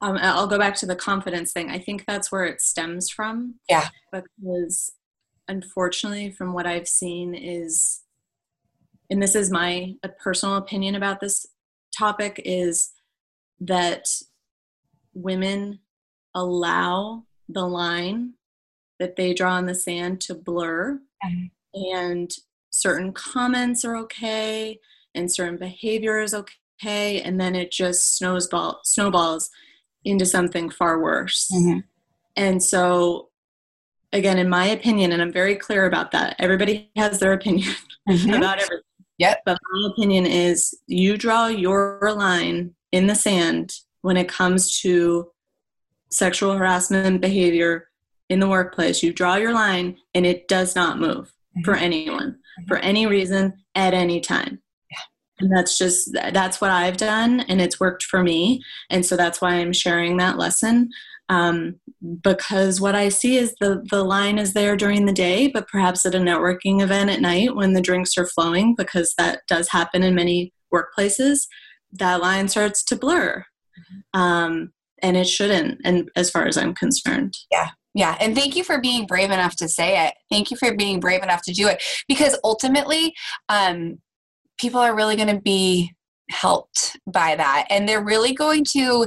um, 0.00 0.18
i'll 0.20 0.46
go 0.46 0.58
back 0.58 0.74
to 0.76 0.86
the 0.86 0.96
confidence 0.96 1.52
thing. 1.52 1.70
I 1.70 1.78
think 1.78 2.04
that's 2.06 2.30
where 2.30 2.44
it 2.44 2.60
stems 2.60 3.08
from. 3.08 3.54
Yeah. 3.68 3.88
Because 4.12 4.92
unfortunately 5.48 6.30
from 6.30 6.52
what 6.52 6.66
i've 6.66 6.88
seen 6.88 7.34
is 7.34 8.02
and 9.10 9.22
this 9.22 9.34
is 9.34 9.50
my 9.50 9.94
personal 10.22 10.56
opinion 10.56 10.94
about 10.94 11.20
this 11.20 11.46
topic 11.96 12.40
is 12.44 12.92
that 13.60 14.06
women 15.12 15.78
allow 16.34 17.24
the 17.48 17.66
line 17.66 18.34
that 18.98 19.16
they 19.16 19.34
draw 19.34 19.58
in 19.58 19.66
the 19.66 19.74
sand 19.74 20.20
to 20.20 20.34
blur 20.34 21.00
mm-hmm. 21.24 21.46
and 21.94 22.32
certain 22.70 23.12
comments 23.12 23.84
are 23.84 23.96
okay 23.96 24.78
and 25.14 25.32
certain 25.32 25.56
behavior 25.56 26.20
is 26.20 26.34
okay 26.34 27.20
and 27.20 27.40
then 27.40 27.54
it 27.54 27.70
just 27.70 28.16
snowball 28.16 28.80
snowballs 28.84 29.50
into 30.04 30.26
something 30.26 30.70
far 30.70 31.00
worse 31.00 31.48
mm-hmm. 31.54 31.78
and 32.36 32.62
so 32.62 33.28
again 34.14 34.38
in 34.38 34.48
my 34.48 34.66
opinion 34.66 35.12
and 35.12 35.20
i'm 35.20 35.32
very 35.32 35.54
clear 35.54 35.84
about 35.84 36.10
that 36.10 36.34
everybody 36.38 36.90
has 36.96 37.18
their 37.18 37.34
opinion 37.34 37.74
mm-hmm. 38.08 38.32
about 38.32 38.58
everything 38.58 38.80
yep 39.18 39.42
but 39.44 39.58
my 39.72 39.90
opinion 39.92 40.24
is 40.24 40.74
you 40.86 41.18
draw 41.18 41.46
your 41.46 42.14
line 42.16 42.74
in 42.92 43.06
the 43.06 43.14
sand 43.14 43.74
when 44.00 44.16
it 44.16 44.28
comes 44.28 44.80
to 44.80 45.30
sexual 46.10 46.56
harassment 46.56 47.20
behavior 47.20 47.88
in 48.30 48.40
the 48.40 48.48
workplace, 48.48 49.02
you 49.02 49.12
draw 49.12 49.36
your 49.36 49.52
line 49.52 49.96
and 50.14 50.24
it 50.24 50.48
does 50.48 50.74
not 50.74 50.98
move 50.98 51.26
mm-hmm. 51.28 51.62
for 51.62 51.74
anyone, 51.74 52.32
mm-hmm. 52.32 52.66
for 52.66 52.78
any 52.78 53.06
reason, 53.06 53.52
at 53.74 53.94
any 53.94 54.20
time. 54.20 54.60
Yeah. 54.90 54.98
And 55.40 55.56
that's 55.56 55.76
just, 55.76 56.12
that's 56.12 56.60
what 56.60 56.70
I've 56.70 56.96
done 56.96 57.40
and 57.40 57.60
it's 57.60 57.80
worked 57.80 58.04
for 58.04 58.22
me. 58.22 58.62
And 58.90 59.04
so 59.04 59.16
that's 59.16 59.40
why 59.40 59.54
I'm 59.54 59.72
sharing 59.72 60.16
that 60.18 60.38
lesson. 60.38 60.90
Um, 61.28 61.76
because 62.22 62.80
what 62.80 62.94
I 62.94 63.08
see 63.08 63.38
is 63.38 63.54
the, 63.60 63.82
the 63.90 64.04
line 64.04 64.38
is 64.38 64.52
there 64.52 64.76
during 64.76 65.06
the 65.06 65.12
day, 65.12 65.48
but 65.48 65.68
perhaps 65.68 66.04
at 66.04 66.14
a 66.14 66.18
networking 66.18 66.82
event 66.82 67.10
at 67.10 67.20
night 67.20 67.56
when 67.56 67.72
the 67.72 67.80
drinks 67.80 68.18
are 68.18 68.26
flowing, 68.26 68.74
because 68.76 69.14
that 69.16 69.40
does 69.48 69.68
happen 69.70 70.02
in 70.02 70.14
many 70.14 70.52
workplaces, 70.72 71.46
that 71.92 72.20
line 72.20 72.48
starts 72.48 72.84
to 72.84 72.96
blur. 72.96 73.44
Mm-hmm. 73.78 74.20
Um, 74.20 74.72
and 75.02 75.16
it 75.16 75.28
shouldn't 75.28 75.80
and 75.84 76.08
as 76.16 76.30
far 76.30 76.46
as 76.46 76.56
i'm 76.56 76.74
concerned. 76.74 77.36
Yeah. 77.50 77.70
Yeah. 77.94 78.16
And 78.18 78.34
thank 78.34 78.56
you 78.56 78.64
for 78.64 78.80
being 78.80 79.06
brave 79.06 79.30
enough 79.30 79.54
to 79.56 79.68
say 79.68 80.06
it. 80.06 80.14
Thank 80.30 80.50
you 80.50 80.56
for 80.56 80.74
being 80.74 80.98
brave 80.98 81.22
enough 81.22 81.42
to 81.42 81.52
do 81.52 81.68
it. 81.68 81.80
Because 82.08 82.36
ultimately 82.42 83.14
um, 83.48 83.98
people 84.58 84.80
are 84.80 84.96
really 84.96 85.14
going 85.14 85.34
to 85.34 85.40
be 85.40 85.92
helped 86.30 86.98
by 87.06 87.36
that. 87.36 87.66
And 87.70 87.88
they're 87.88 88.02
really 88.02 88.34
going 88.34 88.64
to 88.72 89.06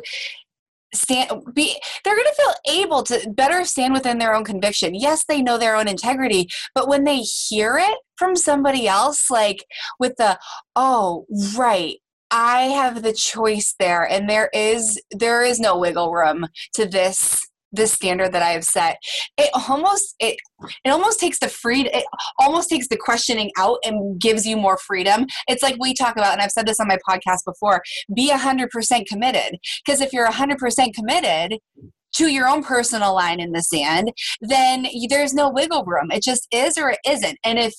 stand 0.93 1.29
be 1.53 1.75
they're 2.03 2.15
going 2.15 2.27
to 2.27 2.35
feel 2.35 2.81
able 2.81 3.03
to 3.03 3.29
better 3.31 3.65
stand 3.65 3.93
within 3.93 4.17
their 4.17 4.33
own 4.33 4.43
conviction. 4.43 4.95
Yes 4.95 5.25
they 5.27 5.41
know 5.41 5.57
their 5.57 5.75
own 5.75 5.87
integrity 5.87 6.47
but 6.73 6.87
when 6.87 7.03
they 7.03 7.19
hear 7.19 7.77
it 7.77 7.97
from 8.17 8.35
somebody 8.35 8.87
else 8.87 9.29
like 9.29 9.65
with 9.99 10.15
the 10.17 10.39
oh 10.75 11.25
right 11.57 11.97
I 12.29 12.63
have 12.63 13.03
the 13.03 13.13
choice 13.13 13.75
there 13.79 14.03
and 14.03 14.29
there 14.29 14.49
is 14.53 15.01
there 15.11 15.43
is 15.43 15.59
no 15.59 15.77
wiggle 15.77 16.11
room 16.11 16.47
to 16.73 16.85
this 16.85 17.47
this 17.71 17.91
standard 17.91 18.31
that 18.33 18.43
I 18.43 18.49
have 18.49 18.63
set. 18.63 18.97
It 19.37 19.49
almost 19.69 20.15
it 20.19 20.37
it 20.83 20.89
almost 20.89 21.19
takes 21.19 21.39
the 21.39 21.47
freedom 21.47 21.91
it 21.93 22.05
almost 22.39 22.69
takes 22.69 22.87
the 22.87 22.97
questioning 22.97 23.51
out 23.57 23.79
and 23.83 24.19
gives 24.19 24.45
you 24.45 24.57
more 24.57 24.77
freedom. 24.77 25.25
It's 25.47 25.63
like 25.63 25.77
we 25.79 25.93
talk 25.93 26.15
about 26.17 26.33
and 26.33 26.41
I've 26.41 26.51
said 26.51 26.65
this 26.65 26.79
on 26.79 26.87
my 26.87 26.97
podcast 27.07 27.39
before, 27.45 27.81
be 28.15 28.31
100% 28.31 29.05
committed 29.07 29.59
because 29.85 30.01
if 30.01 30.13
you're 30.13 30.27
100% 30.27 30.93
committed, 30.93 31.59
to 32.17 32.27
your 32.27 32.47
own 32.47 32.63
personal 32.63 33.13
line 33.13 33.39
in 33.39 33.51
the 33.51 33.61
sand, 33.61 34.11
then 34.41 34.87
there's 35.09 35.33
no 35.33 35.49
wiggle 35.49 35.83
room. 35.85 36.11
It 36.11 36.23
just 36.23 36.47
is 36.51 36.77
or 36.77 36.89
it 36.91 36.99
isn't. 37.07 37.37
And 37.43 37.59
if 37.59 37.73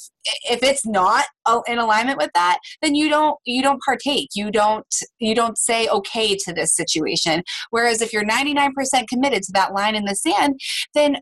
if 0.51 0.63
it's 0.63 0.87
not 0.87 1.25
uh, 1.47 1.61
in 1.67 1.79
alignment 1.79 2.19
with 2.19 2.31
that, 2.35 2.59
then 2.83 2.95
you 2.95 3.09
don't 3.09 3.37
you 3.45 3.63
don't 3.63 3.83
partake. 3.83 4.29
You 4.35 4.51
don't 4.51 4.87
you 5.19 5.35
don't 5.35 5.59
say 5.59 5.89
okay 5.89 6.37
to 6.37 6.53
this 6.53 6.75
situation. 6.75 7.43
Whereas 7.71 8.01
if 8.03 8.13
you're 8.13 8.25
99% 8.25 8.73
committed 9.09 9.43
to 9.45 9.53
that 9.55 9.73
line 9.73 9.95
in 9.95 10.05
the 10.05 10.15
sand, 10.15 10.61
then 10.95 11.17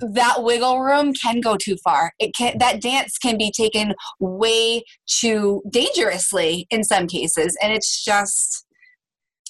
that 0.00 0.42
wiggle 0.42 0.80
room 0.80 1.12
can 1.14 1.40
go 1.40 1.56
too 1.56 1.76
far. 1.82 2.12
It 2.18 2.32
can 2.36 2.58
that 2.58 2.80
dance 2.80 3.18
can 3.18 3.36
be 3.38 3.50
taken 3.50 3.94
way 4.18 4.84
too 5.06 5.62
dangerously 5.70 6.66
in 6.70 6.84
some 6.84 7.06
cases 7.06 7.56
and 7.62 7.72
it's 7.72 8.04
just 8.04 8.66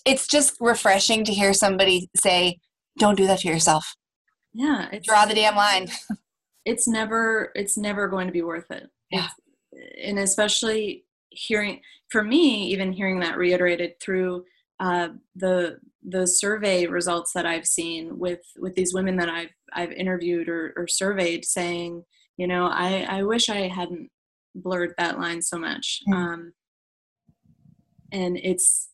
it's 0.07 0.27
just 0.27 0.55
refreshing 0.61 1.25
to 1.25 1.33
hear 1.33 1.53
somebody 1.53 2.09
say 2.17 2.59
don't 3.01 3.17
do 3.17 3.27
that 3.27 3.41
to 3.41 3.49
yourself. 3.49 3.97
Yeah, 4.53 4.89
draw 5.03 5.27
the 5.27 5.35
damn 5.35 5.57
line. 5.57 5.89
It's 6.65 6.87
never 6.87 7.51
it's 7.55 7.77
never 7.77 8.07
going 8.07 8.27
to 8.27 8.33
be 8.33 8.43
worth 8.43 8.71
it. 8.71 8.89
Yeah. 9.11 9.29
It's, 9.73 9.97
and 10.05 10.19
especially 10.19 11.05
hearing 11.31 11.81
for 12.11 12.23
me, 12.23 12.65
even 12.67 12.93
hearing 12.93 13.21
that 13.21 13.39
reiterated 13.39 13.99
through 14.01 14.45
uh, 14.79 15.09
the 15.35 15.79
the 16.07 16.27
survey 16.27 16.87
results 16.87 17.33
that 17.35 17.47
I've 17.47 17.67
seen 17.67 18.19
with 18.19 18.41
with 18.59 18.75
these 18.75 18.95
women 18.95 19.17
that 19.17 19.29
I've 19.29 19.51
I've 19.73 19.93
interviewed 19.93 20.49
or, 20.49 20.73
or 20.77 20.87
surveyed, 20.87 21.45
saying, 21.45 22.05
you 22.37 22.47
know, 22.47 22.67
I 22.67 23.07
I 23.09 23.23
wish 23.23 23.49
I 23.49 23.69
hadn't 23.69 24.11
blurred 24.55 24.95
that 24.99 25.19
line 25.19 25.43
so 25.43 25.59
much. 25.59 26.01
Mm-hmm. 26.09 26.23
Um, 26.23 26.53
and 28.13 28.37
it's 28.43 28.89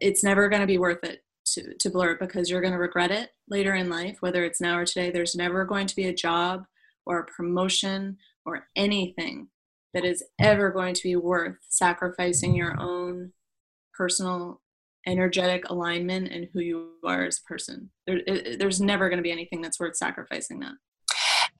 it's 0.00 0.24
never 0.24 0.48
going 0.48 0.60
to 0.60 0.66
be 0.66 0.78
worth 0.78 1.04
it 1.04 1.20
to, 1.54 1.90
blur 1.90 2.12
it 2.12 2.20
because 2.20 2.50
you're 2.50 2.60
going 2.60 2.72
to 2.72 2.78
regret 2.78 3.10
it 3.10 3.30
later 3.48 3.74
in 3.74 3.88
life, 3.88 4.16
whether 4.20 4.44
it's 4.44 4.60
now 4.60 4.78
or 4.78 4.84
today. 4.84 5.10
There's 5.10 5.34
never 5.34 5.64
going 5.64 5.86
to 5.86 5.96
be 5.96 6.06
a 6.06 6.14
job 6.14 6.64
or 7.06 7.18
a 7.18 7.26
promotion 7.26 8.18
or 8.46 8.68
anything 8.76 9.48
that 9.92 10.04
is 10.04 10.24
ever 10.40 10.70
going 10.70 10.94
to 10.94 11.02
be 11.02 11.16
worth 11.16 11.56
sacrificing 11.68 12.54
your 12.54 12.78
own 12.80 13.32
personal 13.96 14.60
energetic 15.06 15.68
alignment 15.68 16.32
and 16.32 16.48
who 16.52 16.60
you 16.60 16.90
are 17.04 17.24
as 17.24 17.38
a 17.38 17.48
person. 17.48 17.90
There, 18.06 18.20
there's 18.58 18.80
never 18.80 19.08
going 19.08 19.18
to 19.18 19.22
be 19.22 19.32
anything 19.32 19.60
that's 19.60 19.78
worth 19.78 19.96
sacrificing 19.96 20.60
that. 20.60 20.74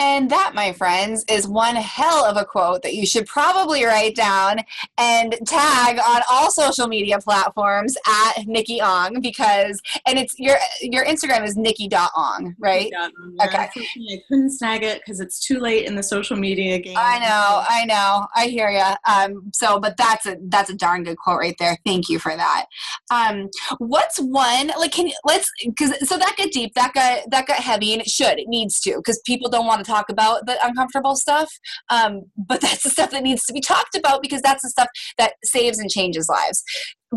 And 0.00 0.28
that, 0.30 0.52
my 0.54 0.72
friends, 0.72 1.24
is 1.28 1.46
one 1.46 1.76
hell 1.76 2.24
of 2.24 2.36
a 2.36 2.44
quote 2.44 2.82
that 2.82 2.94
you 2.94 3.06
should 3.06 3.26
probably 3.26 3.84
write 3.84 4.16
down 4.16 4.58
and 4.98 5.36
tag 5.46 5.98
on 5.98 6.22
all 6.28 6.50
social 6.50 6.88
media 6.88 7.18
platforms 7.18 7.96
at 8.06 8.46
Nikki 8.46 8.80
Ong 8.80 9.20
because, 9.20 9.80
and 10.06 10.18
it's 10.18 10.34
your 10.38 10.56
your 10.80 11.04
Instagram 11.04 11.44
is 11.44 11.56
Nikki.ong, 11.56 12.56
right? 12.58 12.90
Yeah, 12.90 13.08
okay. 13.44 13.68
I 13.68 14.22
couldn't 14.28 14.50
snag 14.50 14.82
it 14.82 15.00
because 15.04 15.20
it's 15.20 15.44
too 15.44 15.60
late 15.60 15.86
in 15.86 15.94
the 15.94 16.02
social 16.02 16.36
media 16.36 16.78
game. 16.78 16.96
I 16.98 17.18
know, 17.20 17.64
I 17.68 17.84
know, 17.84 18.26
I 18.34 18.46
hear 18.46 18.70
you. 18.70 19.12
Um, 19.12 19.50
so, 19.52 19.78
but 19.78 19.96
that's 19.96 20.26
a 20.26 20.36
that's 20.48 20.70
a 20.70 20.74
darn 20.74 21.04
good 21.04 21.18
quote 21.18 21.38
right 21.38 21.56
there. 21.58 21.78
Thank 21.86 22.08
you 22.08 22.18
for 22.18 22.34
that. 22.36 22.66
Um, 23.12 23.48
what's 23.78 24.18
one 24.18 24.72
like? 24.78 24.92
Can 24.92 25.10
let's 25.24 25.50
because 25.64 26.08
so 26.08 26.18
that 26.18 26.34
got 26.36 26.50
deep, 26.50 26.74
that 26.74 26.92
got 26.94 27.30
that 27.30 27.46
got 27.46 27.58
heavy, 27.58 27.92
and 27.92 28.02
it 28.02 28.08
should, 28.08 28.38
it 28.38 28.48
needs 28.48 28.80
to 28.80 28.96
because 28.96 29.20
people 29.24 29.48
don't 29.48 29.66
want 29.66 29.83
to 29.83 29.83
talk 29.84 30.08
about 30.08 30.46
the 30.46 30.56
uncomfortable 30.64 31.16
stuff. 31.16 31.50
Um, 31.90 32.22
but 32.36 32.60
that's 32.62 32.82
the 32.82 32.90
stuff 32.90 33.10
that 33.10 33.22
needs 33.22 33.44
to 33.46 33.52
be 33.52 33.60
talked 33.60 33.96
about 33.96 34.22
because 34.22 34.42
that's 34.42 34.62
the 34.62 34.70
stuff 34.70 34.88
that 35.18 35.34
saves 35.44 35.78
and 35.78 35.90
changes 35.90 36.28
lives 36.28 36.62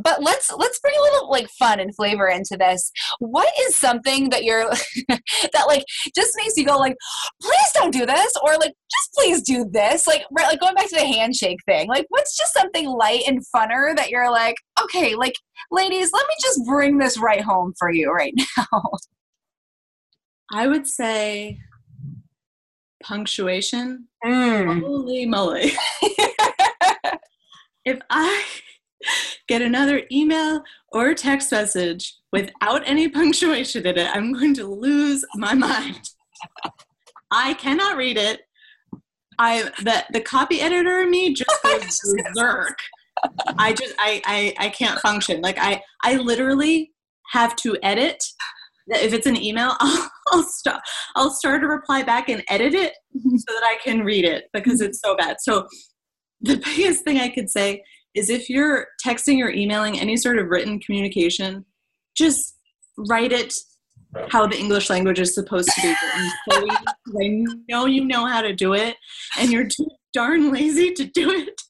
but 0.03 0.21
let's 0.21 0.51
let's 0.55 0.79
bring 0.79 0.95
a 0.97 1.01
little 1.01 1.29
like 1.29 1.47
fun 1.57 1.79
and 1.79 1.95
flavor 1.95 2.27
into 2.27 2.55
this 2.57 2.91
what 3.19 3.51
is 3.61 3.75
something 3.75 4.29
that 4.29 4.43
you're 4.43 4.69
that 5.09 5.65
like 5.67 5.83
just 6.15 6.33
makes 6.37 6.55
you 6.57 6.65
go 6.65 6.77
like 6.77 6.95
please 7.41 7.71
don't 7.73 7.93
do 7.93 8.05
this 8.05 8.33
or 8.43 8.57
like 8.57 8.73
just 8.91 9.13
please 9.15 9.41
do 9.41 9.65
this 9.71 10.07
like 10.07 10.23
right 10.31 10.47
like 10.47 10.59
going 10.59 10.75
back 10.75 10.87
to 10.87 10.95
the 10.95 11.05
handshake 11.05 11.59
thing 11.65 11.87
like 11.87 12.05
what's 12.09 12.37
just 12.37 12.53
something 12.53 12.87
light 12.87 13.23
and 13.27 13.41
funner 13.55 13.95
that 13.95 14.09
you're 14.09 14.31
like 14.31 14.55
okay 14.81 15.15
like 15.15 15.35
ladies 15.71 16.11
let 16.13 16.27
me 16.27 16.33
just 16.41 16.65
bring 16.65 16.97
this 16.97 17.17
right 17.17 17.41
home 17.41 17.73
for 17.77 17.91
you 17.91 18.11
right 18.11 18.33
now 18.57 18.81
i 20.53 20.67
would 20.67 20.87
say 20.87 21.57
punctuation 23.07 24.07
mm. 24.25 24.81
holy 24.81 25.25
moly 25.25 25.71
if 27.85 27.99
i 28.09 28.43
get 29.47 29.61
another 29.61 30.03
email 30.11 30.61
or 30.91 31.13
text 31.13 31.51
message 31.51 32.17
without 32.31 32.81
any 32.85 33.07
punctuation 33.09 33.85
in 33.85 33.97
it, 33.97 34.09
I'm 34.15 34.33
going 34.33 34.53
to 34.55 34.67
lose 34.67 35.25
my 35.35 35.53
mind. 35.53 36.09
I 37.31 37.53
cannot 37.55 37.97
read 37.97 38.17
it. 38.17 38.41
I 39.39 39.69
the 39.83 40.03
the 40.11 40.21
copy 40.21 40.61
editor 40.61 41.01
in 41.01 41.11
me 41.11 41.33
just 41.33 41.51
goes 41.63 41.99
berserk. 42.33 42.77
I 43.57 43.73
just 43.73 43.93
I, 43.99 44.21
I 44.25 44.65
I 44.65 44.69
can't 44.69 44.99
function. 44.99 45.41
Like 45.41 45.57
I 45.59 45.81
I 46.03 46.15
literally 46.15 46.91
have 47.31 47.55
to 47.57 47.77
edit. 47.83 48.23
If 48.87 49.13
it's 49.13 49.27
an 49.27 49.35
email, 49.35 49.73
I'll, 49.79 50.09
I'll 50.31 50.43
start 50.43 50.81
I'll 51.15 51.31
start 51.31 51.63
a 51.63 51.67
reply 51.67 52.03
back 52.03 52.29
and 52.29 52.43
edit 52.49 52.73
it 52.73 52.93
mm-hmm. 53.15 53.37
so 53.37 53.53
that 53.53 53.63
I 53.63 53.77
can 53.83 54.01
read 54.01 54.25
it 54.25 54.45
because 54.53 54.81
it's 54.81 54.99
so 55.01 55.15
bad. 55.15 55.37
So 55.39 55.67
the 56.41 56.57
biggest 56.65 57.03
thing 57.03 57.19
I 57.19 57.29
could 57.29 57.49
say 57.49 57.83
is 58.15 58.29
if 58.29 58.49
you're 58.49 58.87
texting 59.05 59.43
or 59.43 59.49
emailing 59.49 59.99
any 59.99 60.17
sort 60.17 60.39
of 60.39 60.47
written 60.47 60.79
communication, 60.79 61.65
just 62.15 62.55
write 62.97 63.31
it 63.31 63.53
how 64.29 64.47
the 64.47 64.57
English 64.57 64.89
language 64.89 65.19
is 65.19 65.35
supposed 65.35 65.69
to 65.69 65.81
be 65.81 65.87
written. 65.89 66.31
So 66.49 66.67
I 67.21 67.45
know 67.69 67.85
you 67.85 68.05
know 68.05 68.25
how 68.25 68.41
to 68.41 68.53
do 68.53 68.73
it, 68.73 68.95
and 69.37 69.51
you're 69.51 69.67
too 69.67 69.87
darn 70.13 70.51
lazy 70.51 70.93
to 70.93 71.05
do 71.05 71.29
it. 71.29 71.61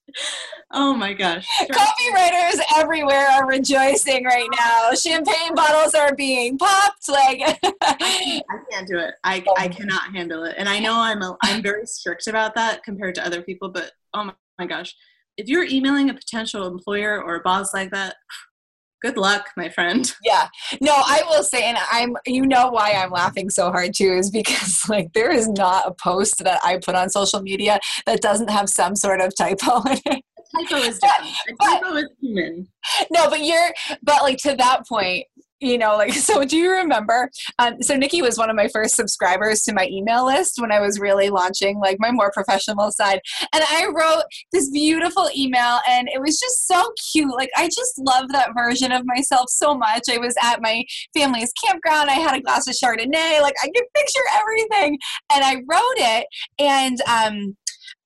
Oh 0.74 0.94
my 0.94 1.14
gosh. 1.14 1.48
Copywriters 1.62 2.60
everywhere 2.76 3.28
are 3.30 3.48
rejoicing 3.48 4.26
right 4.26 4.50
now. 4.60 4.92
Champagne 4.94 5.56
bottles 5.56 5.94
are 5.94 6.14
being 6.16 6.58
popped. 6.58 7.08
Like 7.08 7.42
I 7.64 8.42
can't 8.72 8.88
do 8.88 8.98
it. 8.98 9.16
I, 9.24 9.44
I 9.58 9.68
cannot 9.70 10.14
handle 10.14 10.44
it. 10.44 10.56
And 10.58 10.68
I 10.68 10.80
know 10.80 10.94
I'm 11.00 11.22
a, 11.22 11.38
I'm 11.44 11.62
very 11.62 11.86
strict 11.86 12.28
about 12.28 12.54
that 12.56 12.84
compared 12.84 13.16
to 13.16 13.26
other 13.26 13.42
people, 13.42 13.70
but 13.70 13.92
oh 14.14 14.26
my, 14.26 14.34
my 14.60 14.66
gosh 14.66 14.94
if 15.38 15.48
you're 15.48 15.64
emailing 15.64 16.10
a 16.10 16.14
potential 16.14 16.68
employer 16.68 17.22
or 17.24 17.36
a 17.36 17.42
boss 17.42 17.74
like 17.74 17.92
that, 17.92 18.16
good 19.08 19.18
luck, 19.18 19.50
my 19.56 19.70
friend. 19.70 20.14
Yeah. 20.24 20.50
No, 20.82 20.92
I 20.94 21.24
will 21.30 21.44
say, 21.44 21.64
and 21.64 21.78
I'm, 21.90 22.18
you 22.26 22.46
know, 22.46 22.70
why 22.70 22.92
I'm 22.92 23.12
laughing 23.12 23.50
so 23.50 23.72
hard 23.72 23.94
too 23.94 24.12
is 24.12 24.30
because, 24.30 24.82
like, 24.90 25.14
there 25.14 25.32
is 25.32 25.48
not 25.48 25.88
a 25.88 25.94
post 25.94 26.44
that 26.44 26.60
I 26.66 26.80
put 26.84 26.96
on 26.96 27.10
social 27.10 27.42
media 27.42 27.80
that 28.06 28.22
doesn't 28.22 28.50
have 28.50 28.70
some 28.70 28.96
sort 28.96 29.22
of 29.22 29.34
typo 29.36 29.82
in 29.90 29.98
it. 30.06 30.24
A 30.38 30.66
typo 30.66 30.76
is 30.86 31.00
different. 31.04 31.36
A 31.48 31.66
typo 31.66 31.96
is 31.96 32.10
human. 32.20 32.68
No, 33.12 33.30
but 33.30 33.42
you're, 33.42 33.74
but 34.04 34.22
like 34.24 34.38
to 34.40 34.56
that 34.58 34.86
point, 34.88 35.26
you 35.60 35.78
know, 35.78 35.96
like, 35.96 36.14
so 36.14 36.46
do 36.46 36.58
you 36.58 36.72
remember? 36.72 37.30
Um, 37.60 37.82
so 37.82 37.96
Nikki 37.96 38.22
was 38.22 38.38
one 38.38 38.50
of 38.50 38.56
my 38.56 38.68
first 38.68 38.96
subscribers 38.96 39.62
to 39.64 39.74
my 39.74 39.88
email 39.92 40.26
list 40.26 40.60
when 40.60 40.72
I 40.72 40.80
was 40.80 41.00
really 41.00 41.30
launching 41.30 41.80
like 41.80 41.98
my 42.00 42.12
more 42.12 42.32
professional 42.32 42.92
side. 42.92 43.22
And 43.54 43.64
I 43.64 43.88
wrote 43.94 44.24
this 44.52 44.70
beautiful 44.70 45.30
email 45.36 45.80
and 45.88 46.08
it 46.14 46.22
was 46.22 46.40
just 46.40 46.68
so 46.68 46.92
cute. 47.12 47.34
Like, 47.36 47.50
I 47.56 47.68
just 47.68 48.00
love 48.00 48.30
that 48.30 48.52
version 48.56 48.92
of 48.92 49.04
myself 49.06 49.50
so 49.50 49.76
much. 49.76 50.04
I 50.10 50.18
was 50.18 50.36
at 50.44 50.62
my 50.62 50.84
family's 51.14 51.52
campground. 51.66 52.10
I 52.10 52.14
had 52.14 52.38
a 52.38 52.42
glass 52.42 52.68
of 52.68 52.76
Chardonnay. 52.76 53.42
Like, 53.42 53.56
I 53.64 53.68
could 53.68 53.86
picture 53.96 54.20
everything. 54.34 54.98
And 55.34 55.44
I 55.44 55.56
wrote 55.56 55.98
it. 55.98 56.28
And, 56.60 57.02
um, 57.08 57.58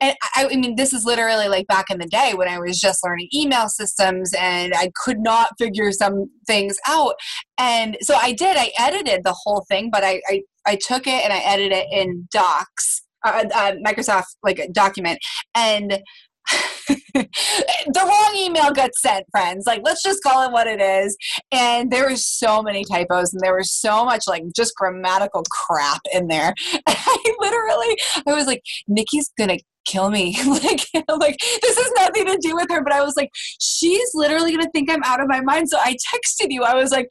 and 0.01 0.15
I, 0.35 0.45
I, 0.45 0.55
mean 0.55 0.75
this 0.75 0.91
is 0.93 1.05
literally 1.05 1.47
like 1.47 1.67
back 1.67 1.89
in 1.89 1.99
the 1.99 2.07
day 2.07 2.33
when 2.35 2.47
i 2.47 2.59
was 2.59 2.79
just 2.79 3.03
learning 3.03 3.29
email 3.33 3.69
systems 3.69 4.33
and 4.39 4.73
i 4.75 4.91
could 4.95 5.19
not 5.19 5.49
figure 5.57 5.91
some 5.91 6.29
things 6.47 6.77
out 6.87 7.15
and 7.57 7.97
so 8.01 8.15
i 8.15 8.33
did 8.33 8.57
i 8.57 8.71
edited 8.79 9.23
the 9.23 9.35
whole 9.43 9.65
thing 9.69 9.89
but 9.91 10.03
i 10.03 10.21
i, 10.27 10.41
I 10.65 10.75
took 10.75 11.07
it 11.07 11.23
and 11.23 11.31
i 11.31 11.39
edited 11.39 11.73
it 11.73 11.87
in 11.91 12.27
docs 12.31 13.03
uh, 13.23 13.45
uh, 13.53 13.73
microsoft 13.85 14.25
like 14.43 14.59
a 14.59 14.67
document 14.69 15.19
and 15.55 16.01
the 17.13 18.03
wrong 18.03 18.35
email 18.37 18.71
got 18.71 18.93
sent, 18.95 19.25
friends. 19.31 19.65
Like, 19.65 19.81
let's 19.83 20.03
just 20.03 20.23
call 20.23 20.45
it 20.47 20.51
what 20.51 20.67
it 20.67 20.81
is. 20.81 21.15
And 21.51 21.91
there 21.91 22.09
were 22.09 22.15
so 22.15 22.61
many 22.61 22.83
typos, 22.83 23.33
and 23.33 23.41
there 23.41 23.55
was 23.55 23.71
so 23.71 24.05
much 24.05 24.23
like 24.27 24.43
just 24.55 24.75
grammatical 24.75 25.43
crap 25.49 26.01
in 26.13 26.27
there. 26.27 26.53
I 26.87 27.35
literally, 27.39 27.97
I 28.27 28.33
was 28.33 28.47
like, 28.47 28.63
Nikki's 28.87 29.31
gonna 29.37 29.57
kill 29.85 30.09
me. 30.09 30.37
Like 30.61 30.85
like 31.07 31.39
this 31.61 31.77
has 31.77 31.91
nothing 31.97 32.25
to 32.27 32.37
do 32.41 32.55
with 32.55 32.69
her 32.69 32.83
but 32.83 32.93
i 32.93 33.01
was 33.01 33.15
like 33.15 33.31
she's 33.59 34.09
literally 34.13 34.51
gonna 34.51 34.69
think 34.71 34.91
i'm 34.91 35.03
out 35.03 35.21
of 35.21 35.27
my 35.27 35.41
mind. 35.41 35.69
So 35.69 35.77
i 35.79 35.93
texted 35.93 36.47
you. 36.49 36.63
I 36.63 36.75
was 36.75 36.91
like 36.91 37.07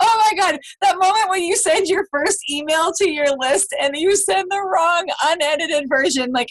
oh 0.00 0.30
my 0.30 0.38
god 0.38 0.58
that 0.80 0.96
moment 0.98 1.28
when 1.30 1.42
you 1.42 1.56
send 1.56 1.86
your 1.88 2.06
first 2.10 2.38
email 2.50 2.92
to 2.98 3.10
your 3.10 3.36
list 3.38 3.74
and 3.80 3.96
you 3.96 4.16
send 4.16 4.50
the 4.50 4.60
wrong 4.60 5.06
unedited 5.24 5.88
version 5.88 6.30
like 6.32 6.48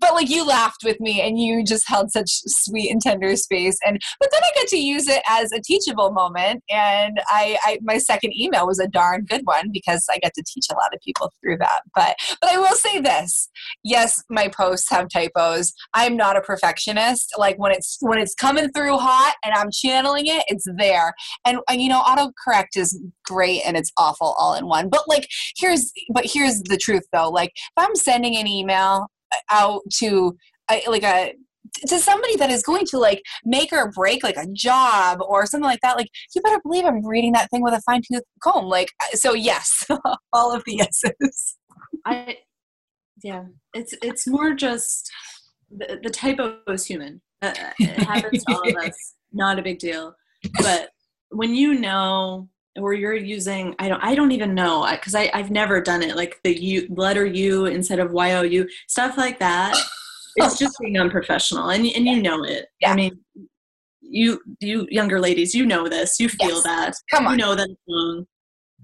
but 0.00 0.14
like 0.14 0.28
you 0.28 0.46
laughed 0.46 0.82
with 0.84 1.00
me 1.00 1.20
and 1.20 1.38
you 1.38 1.64
just 1.64 1.88
held 1.88 2.10
such 2.10 2.30
sweet 2.46 2.90
and 2.90 3.00
tender 3.00 3.36
space. 3.36 3.78
And 3.84 4.00
but 4.20 4.30
then 4.32 4.40
i 4.42 4.50
got 4.54 4.68
to 4.68 4.78
use 4.78 5.08
it 5.08 5.22
as 5.28 5.52
a 5.52 5.60
teachable 5.60 6.12
moment. 6.12 6.62
And 6.70 7.20
I, 7.28 7.58
I 7.64 7.78
my 7.82 7.98
second 7.98 8.34
email 8.38 8.66
was 8.66 8.78
a 8.78 8.88
darn 8.88 9.24
good 9.24 9.42
one 9.44 9.70
because 9.72 10.04
i 10.10 10.18
got 10.18 10.32
to 10.34 10.44
teach 10.46 10.66
a 10.70 10.74
lot 10.74 10.94
of 10.94 11.00
people 11.00 11.32
through 11.40 11.58
that. 11.58 11.82
But 11.94 12.16
but 12.40 12.50
i 12.50 12.58
will 12.58 12.74
say 12.74 13.00
this. 13.00 13.48
Yes 13.84 14.22
my 14.30 14.48
posts 14.48 14.90
have 14.90 15.08
typos. 15.08 15.72
I'm 15.94 16.16
not 16.16 16.36
a 16.36 16.40
perfectionist. 16.40 17.34
Like 17.38 17.58
when 17.58 17.72
it's 17.72 17.98
when 18.00 18.18
it's 18.18 18.34
coming 18.34 18.70
through 18.70 18.98
hot 18.98 19.34
and 19.44 19.54
i'm 19.54 19.70
channeling 19.72 20.26
it 20.26 20.44
it's 20.48 20.66
there. 20.76 21.14
And, 21.44 21.58
and 21.68 21.80
you 21.80 21.88
know 21.88 22.02
autocorrect 22.02 22.76
is 22.76 22.98
great 23.24 23.62
and 23.66 23.76
it's 23.76 23.92
awful 23.96 24.34
all 24.38 24.54
in 24.54 24.66
one. 24.66 24.88
But 24.88 25.08
like 25.08 25.28
here's 25.56 25.92
but 26.12 26.24
here's 26.26 26.62
the 26.62 26.76
truth 26.76 27.04
though. 27.12 27.30
Like 27.30 27.52
if 27.54 27.72
i'm 27.76 27.94
sending 27.94 28.36
an 28.36 28.46
email 28.46 29.06
out 29.50 29.82
to 29.98 30.36
like 30.68 31.02
a 31.02 31.34
to 31.88 31.98
somebody 31.98 32.36
that 32.36 32.50
is 32.50 32.62
going 32.62 32.86
to 32.86 32.98
like 32.98 33.22
make 33.44 33.72
or 33.72 33.90
break 33.90 34.22
like 34.22 34.36
a 34.36 34.46
job 34.52 35.18
or 35.20 35.44
something 35.46 35.68
like 35.68 35.80
that 35.82 35.96
like 35.96 36.08
you 36.34 36.40
better 36.40 36.60
believe 36.62 36.84
i'm 36.84 37.04
reading 37.04 37.32
that 37.32 37.50
thing 37.50 37.62
with 37.62 37.74
a 37.74 37.80
fine 37.82 38.00
tooth 38.10 38.22
comb 38.42 38.66
like 38.66 38.90
so 39.12 39.34
yes 39.34 39.84
all 40.32 40.54
of 40.54 40.62
the 40.64 40.76
yeses. 40.76 41.56
I 42.04 42.38
yeah 43.22 43.44
it's 43.74 43.94
it's 44.02 44.26
more 44.26 44.54
just 44.54 45.10
the, 45.70 45.98
the 46.02 46.10
typo 46.10 46.58
is 46.68 46.86
human. 46.86 47.20
Uh, 47.42 47.52
it 47.78 48.02
happens 48.04 48.44
to 48.44 48.54
all 48.54 48.68
of 48.68 48.76
us. 48.76 49.14
Not 49.32 49.58
a 49.58 49.62
big 49.62 49.78
deal. 49.78 50.14
But 50.60 50.90
when 51.30 51.54
you 51.54 51.74
know 51.74 52.48
or 52.78 52.94
you're 52.94 53.14
using 53.14 53.74
i 53.78 53.88
don't 53.88 54.02
i 54.02 54.14
don't 54.14 54.32
even 54.32 54.54
know 54.54 54.86
because 54.90 55.14
I, 55.14 55.30
i've 55.34 55.50
never 55.50 55.80
done 55.80 56.02
it 56.02 56.16
like 56.16 56.40
the 56.44 56.56
u 56.60 56.86
letter 56.90 57.26
u 57.26 57.66
instead 57.66 57.98
of 57.98 58.12
y-o-u 58.12 58.68
stuff 58.86 59.16
like 59.16 59.38
that. 59.38 59.76
It's 60.38 60.58
just 60.58 60.78
being 60.78 60.98
unprofessional 60.98 61.70
and, 61.70 61.86
and 61.86 62.04
you 62.04 62.20
know 62.20 62.44
it. 62.44 62.66
Yeah. 62.82 62.92
i 62.92 62.94
mean 62.94 63.18
you 64.02 64.38
you 64.60 64.86
younger 64.90 65.18
ladies 65.18 65.54
you 65.54 65.64
know 65.64 65.88
this 65.88 66.20
you 66.20 66.28
feel 66.28 66.56
yes. 66.56 66.62
that. 66.64 66.94
Come 67.10 67.26
on. 67.26 67.32
you 67.32 67.38
know 67.38 67.54
that 67.54 67.70
it's 67.70 67.80
wrong 67.88 68.26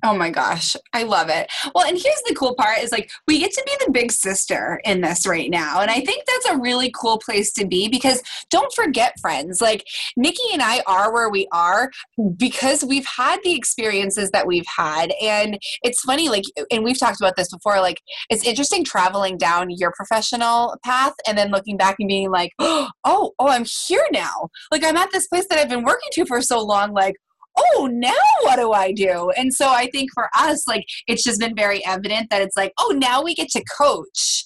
Oh 0.04 0.16
my 0.16 0.30
gosh, 0.30 0.74
I 0.92 1.04
love 1.04 1.28
it. 1.28 1.50
Well, 1.74 1.86
and 1.86 1.96
here's 1.96 2.22
the 2.26 2.34
cool 2.34 2.54
part 2.56 2.78
is 2.78 2.90
like 2.90 3.10
we 3.28 3.38
get 3.38 3.52
to 3.52 3.62
be 3.64 3.84
the 3.84 3.92
big 3.92 4.10
sister 4.10 4.80
in 4.84 5.00
this 5.00 5.26
right 5.26 5.48
now. 5.48 5.80
And 5.80 5.90
I 5.90 6.00
think 6.00 6.24
that's 6.26 6.46
a 6.46 6.58
really 6.58 6.90
cool 6.90 7.18
place 7.18 7.52
to 7.52 7.66
be 7.66 7.88
because 7.88 8.20
don't 8.50 8.72
forget, 8.74 9.18
friends, 9.20 9.60
like 9.60 9.84
Nikki 10.16 10.42
and 10.52 10.60
I 10.60 10.82
are 10.86 11.12
where 11.12 11.30
we 11.30 11.46
are 11.52 11.90
because 12.36 12.84
we've 12.84 13.06
had 13.06 13.38
the 13.44 13.54
experiences 13.54 14.30
that 14.32 14.46
we've 14.46 14.66
had. 14.76 15.12
And 15.22 15.58
it's 15.82 16.00
funny, 16.00 16.28
like, 16.28 16.44
and 16.70 16.82
we've 16.82 16.98
talked 16.98 17.20
about 17.20 17.36
this 17.36 17.50
before, 17.50 17.80
like, 17.80 18.00
it's 18.28 18.44
interesting 18.44 18.84
traveling 18.84 19.38
down 19.38 19.70
your 19.70 19.92
professional 19.96 20.76
path 20.84 21.14
and 21.26 21.38
then 21.38 21.50
looking 21.50 21.76
back 21.76 21.96
and 21.98 22.08
being 22.08 22.30
like, 22.30 22.50
oh, 22.58 22.90
oh, 23.04 23.32
I'm 23.40 23.64
here 23.86 24.06
now. 24.12 24.48
Like, 24.70 24.84
I'm 24.84 24.96
at 24.96 25.12
this 25.12 25.28
place 25.28 25.46
that 25.48 25.58
I've 25.58 25.68
been 25.68 25.84
working 25.84 26.10
to 26.14 26.26
for 26.26 26.42
so 26.42 26.60
long. 26.60 26.92
Like, 26.92 27.16
oh, 27.56 27.88
now 27.90 28.12
what 28.42 28.56
do 28.56 28.72
I 28.72 28.92
do? 28.92 29.30
And 29.36 29.52
so 29.52 29.68
I 29.68 29.88
think 29.90 30.10
for 30.12 30.28
us, 30.36 30.66
like, 30.66 30.84
it's 31.06 31.22
just 31.22 31.40
been 31.40 31.54
very 31.54 31.84
evident 31.84 32.30
that 32.30 32.42
it's 32.42 32.56
like, 32.56 32.72
oh, 32.78 32.94
now 32.96 33.22
we 33.22 33.34
get 33.34 33.48
to 33.50 33.64
coach 33.78 34.44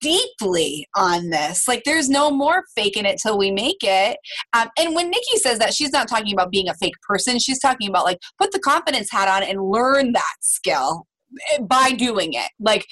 deeply 0.00 0.86
on 0.96 1.30
this. 1.30 1.66
Like, 1.68 1.82
there's 1.84 2.08
no 2.08 2.30
more 2.30 2.64
faking 2.74 3.04
it 3.04 3.20
till 3.22 3.38
we 3.38 3.50
make 3.50 3.78
it. 3.82 4.18
Um, 4.52 4.68
and 4.78 4.94
when 4.94 5.10
Nikki 5.10 5.36
says 5.36 5.58
that, 5.58 5.74
she's 5.74 5.92
not 5.92 6.08
talking 6.08 6.32
about 6.32 6.50
being 6.50 6.68
a 6.68 6.74
fake 6.74 7.00
person. 7.06 7.38
She's 7.38 7.60
talking 7.60 7.88
about 7.88 8.04
like 8.04 8.18
put 8.38 8.52
the 8.52 8.58
confidence 8.58 9.10
hat 9.10 9.28
on 9.28 9.48
and 9.48 9.62
learn 9.62 10.12
that 10.12 10.34
skill 10.40 11.06
eh, 11.52 11.62
by 11.62 11.92
doing 11.92 12.32
it. 12.34 12.50
Like, 12.58 12.86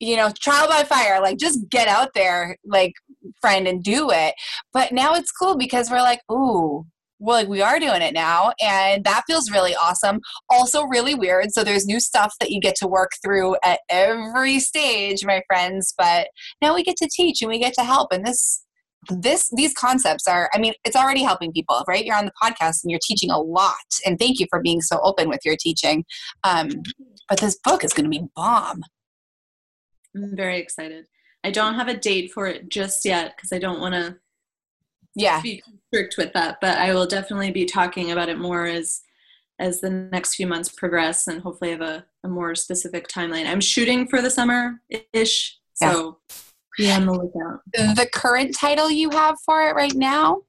you 0.00 0.16
know, 0.16 0.30
trial 0.40 0.68
by 0.68 0.84
fire, 0.84 1.20
like 1.20 1.38
just 1.38 1.68
get 1.70 1.88
out 1.88 2.14
there, 2.14 2.56
like 2.64 2.92
friend, 3.40 3.66
and 3.66 3.82
do 3.82 4.10
it. 4.10 4.34
But 4.72 4.92
now 4.92 5.14
it's 5.14 5.32
cool 5.32 5.56
because 5.56 5.90
we're 5.90 6.00
like, 6.00 6.20
ooh, 6.30 6.86
well, 7.18 7.36
like 7.36 7.48
we 7.48 7.60
are 7.62 7.80
doing 7.80 8.02
it 8.02 8.14
now, 8.14 8.52
and 8.60 9.04
that 9.04 9.24
feels 9.26 9.50
really 9.50 9.74
awesome. 9.74 10.20
Also, 10.48 10.84
really 10.84 11.14
weird. 11.14 11.52
So 11.52 11.64
there's 11.64 11.86
new 11.86 12.00
stuff 12.00 12.34
that 12.40 12.50
you 12.50 12.60
get 12.60 12.74
to 12.76 12.86
work 12.86 13.10
through 13.22 13.56
at 13.64 13.80
every 13.88 14.60
stage, 14.60 15.24
my 15.24 15.42
friends. 15.46 15.94
But 15.96 16.28
now 16.62 16.74
we 16.74 16.82
get 16.82 16.96
to 16.98 17.08
teach 17.12 17.42
and 17.42 17.50
we 17.50 17.58
get 17.58 17.74
to 17.74 17.84
help, 17.84 18.12
and 18.12 18.26
this 18.26 18.62
this 19.10 19.48
these 19.56 19.72
concepts 19.74 20.26
are 20.26 20.50
i 20.52 20.58
mean 20.58 20.74
it's 20.84 20.96
already 20.96 21.22
helping 21.22 21.52
people 21.52 21.82
right 21.86 22.04
you're 22.04 22.16
on 22.16 22.24
the 22.26 22.32
podcast 22.42 22.82
and 22.82 22.90
you're 22.90 23.00
teaching 23.02 23.30
a 23.30 23.38
lot 23.38 23.76
and 24.04 24.18
thank 24.18 24.40
you 24.40 24.46
for 24.50 24.60
being 24.60 24.80
so 24.80 24.98
open 25.02 25.28
with 25.28 25.38
your 25.44 25.56
teaching 25.56 26.04
um, 26.44 26.68
but 27.28 27.38
this 27.38 27.58
book 27.64 27.84
is 27.84 27.92
going 27.92 28.04
to 28.04 28.10
be 28.10 28.26
bomb 28.34 28.82
i'm 30.16 30.36
very 30.36 30.58
excited 30.58 31.06
i 31.44 31.50
don't 31.50 31.74
have 31.74 31.88
a 31.88 31.96
date 31.96 32.32
for 32.32 32.46
it 32.46 32.68
just 32.68 33.04
yet 33.04 33.34
because 33.36 33.52
i 33.52 33.58
don't 33.58 33.80
want 33.80 33.94
to 33.94 34.16
yeah. 35.18 35.40
be 35.40 35.62
strict 35.88 36.16
with 36.16 36.32
that 36.32 36.58
but 36.60 36.78
i 36.78 36.92
will 36.92 37.06
definitely 37.06 37.50
be 37.50 37.64
talking 37.64 38.10
about 38.10 38.28
it 38.28 38.38
more 38.38 38.66
as 38.66 39.02
as 39.60 39.80
the 39.80 39.90
next 39.90 40.36
few 40.36 40.46
months 40.46 40.68
progress 40.68 41.26
and 41.26 41.42
hopefully 41.42 41.72
have 41.72 41.80
a, 41.80 42.04
a 42.22 42.28
more 42.28 42.54
specific 42.54 43.08
timeline. 43.08 43.44
I'm 43.44 43.60
shooting 43.60 44.06
for 44.06 44.22
the 44.22 44.30
summer 44.30 44.80
ish 45.12 45.58
so 45.74 46.18
yeah 46.30 46.36
be 46.78 46.90
on 46.90 47.04
the 47.04 47.12
lookout. 47.12 47.60
The 47.74 48.08
current 48.12 48.54
title 48.56 48.90
you 48.90 49.10
have 49.10 49.36
for 49.44 49.68
it 49.68 49.74
right 49.74 49.94
now? 49.94 50.42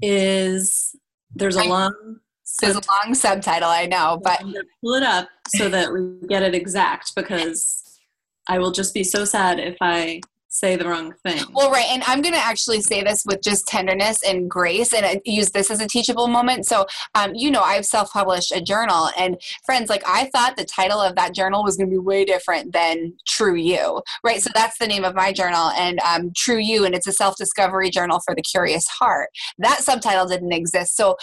Is 0.00 0.94
there's 1.34 1.56
a 1.56 1.64
long 1.64 2.20
there's 2.60 2.76
a 2.76 2.82
long 3.04 3.14
subtitle, 3.14 3.68
I 3.68 3.86
know, 3.86 4.20
but 4.22 4.40
I'm 4.40 4.52
gonna 4.52 4.64
pull 4.82 4.94
it 4.94 5.02
up 5.02 5.28
so 5.48 5.68
that 5.68 5.92
we 5.92 6.26
get 6.28 6.42
it 6.42 6.54
exact 6.54 7.14
because 7.16 7.98
I 8.48 8.58
will 8.58 8.70
just 8.70 8.94
be 8.94 9.02
so 9.02 9.24
sad 9.24 9.58
if 9.58 9.76
I 9.80 10.20
say 10.48 10.76
the 10.76 10.88
wrong 10.88 11.14
thing. 11.24 11.42
Well, 11.52 11.70
right. 11.70 11.86
And 11.90 12.02
I'm 12.06 12.22
going 12.22 12.34
to 12.34 12.40
actually 12.40 12.80
say 12.80 13.02
this 13.02 13.24
with 13.26 13.42
just 13.42 13.66
tenderness 13.66 14.22
and 14.26 14.50
grace 14.50 14.92
and 14.92 15.20
use 15.24 15.50
this 15.50 15.70
as 15.70 15.80
a 15.80 15.86
teachable 15.86 16.26
moment. 16.26 16.66
So, 16.66 16.86
um, 17.14 17.34
you 17.34 17.50
know, 17.50 17.60
I've 17.60 17.84
self 17.84 18.12
published 18.12 18.52
a 18.52 18.60
journal. 18.60 19.10
And 19.16 19.40
friends, 19.64 19.90
like, 19.90 20.02
I 20.06 20.30
thought 20.34 20.56
the 20.56 20.64
title 20.64 21.00
of 21.00 21.16
that 21.16 21.34
journal 21.34 21.62
was 21.62 21.76
going 21.76 21.88
to 21.88 21.94
be 21.94 21.98
way 21.98 22.24
different 22.24 22.72
than 22.72 23.14
True 23.26 23.54
You, 23.54 24.02
right? 24.24 24.42
So, 24.42 24.50
that's 24.54 24.78
the 24.78 24.86
name 24.86 25.04
of 25.04 25.14
my 25.14 25.32
journal 25.32 25.70
and 25.70 26.00
um, 26.00 26.32
True 26.34 26.58
You. 26.58 26.84
And 26.84 26.94
it's 26.94 27.06
a 27.06 27.12
self 27.12 27.36
discovery 27.36 27.90
journal 27.90 28.20
for 28.24 28.34
the 28.34 28.42
curious 28.42 28.86
heart. 28.88 29.28
That 29.58 29.82
subtitle 29.82 30.26
didn't 30.26 30.52
exist. 30.52 30.96
So, 30.96 31.16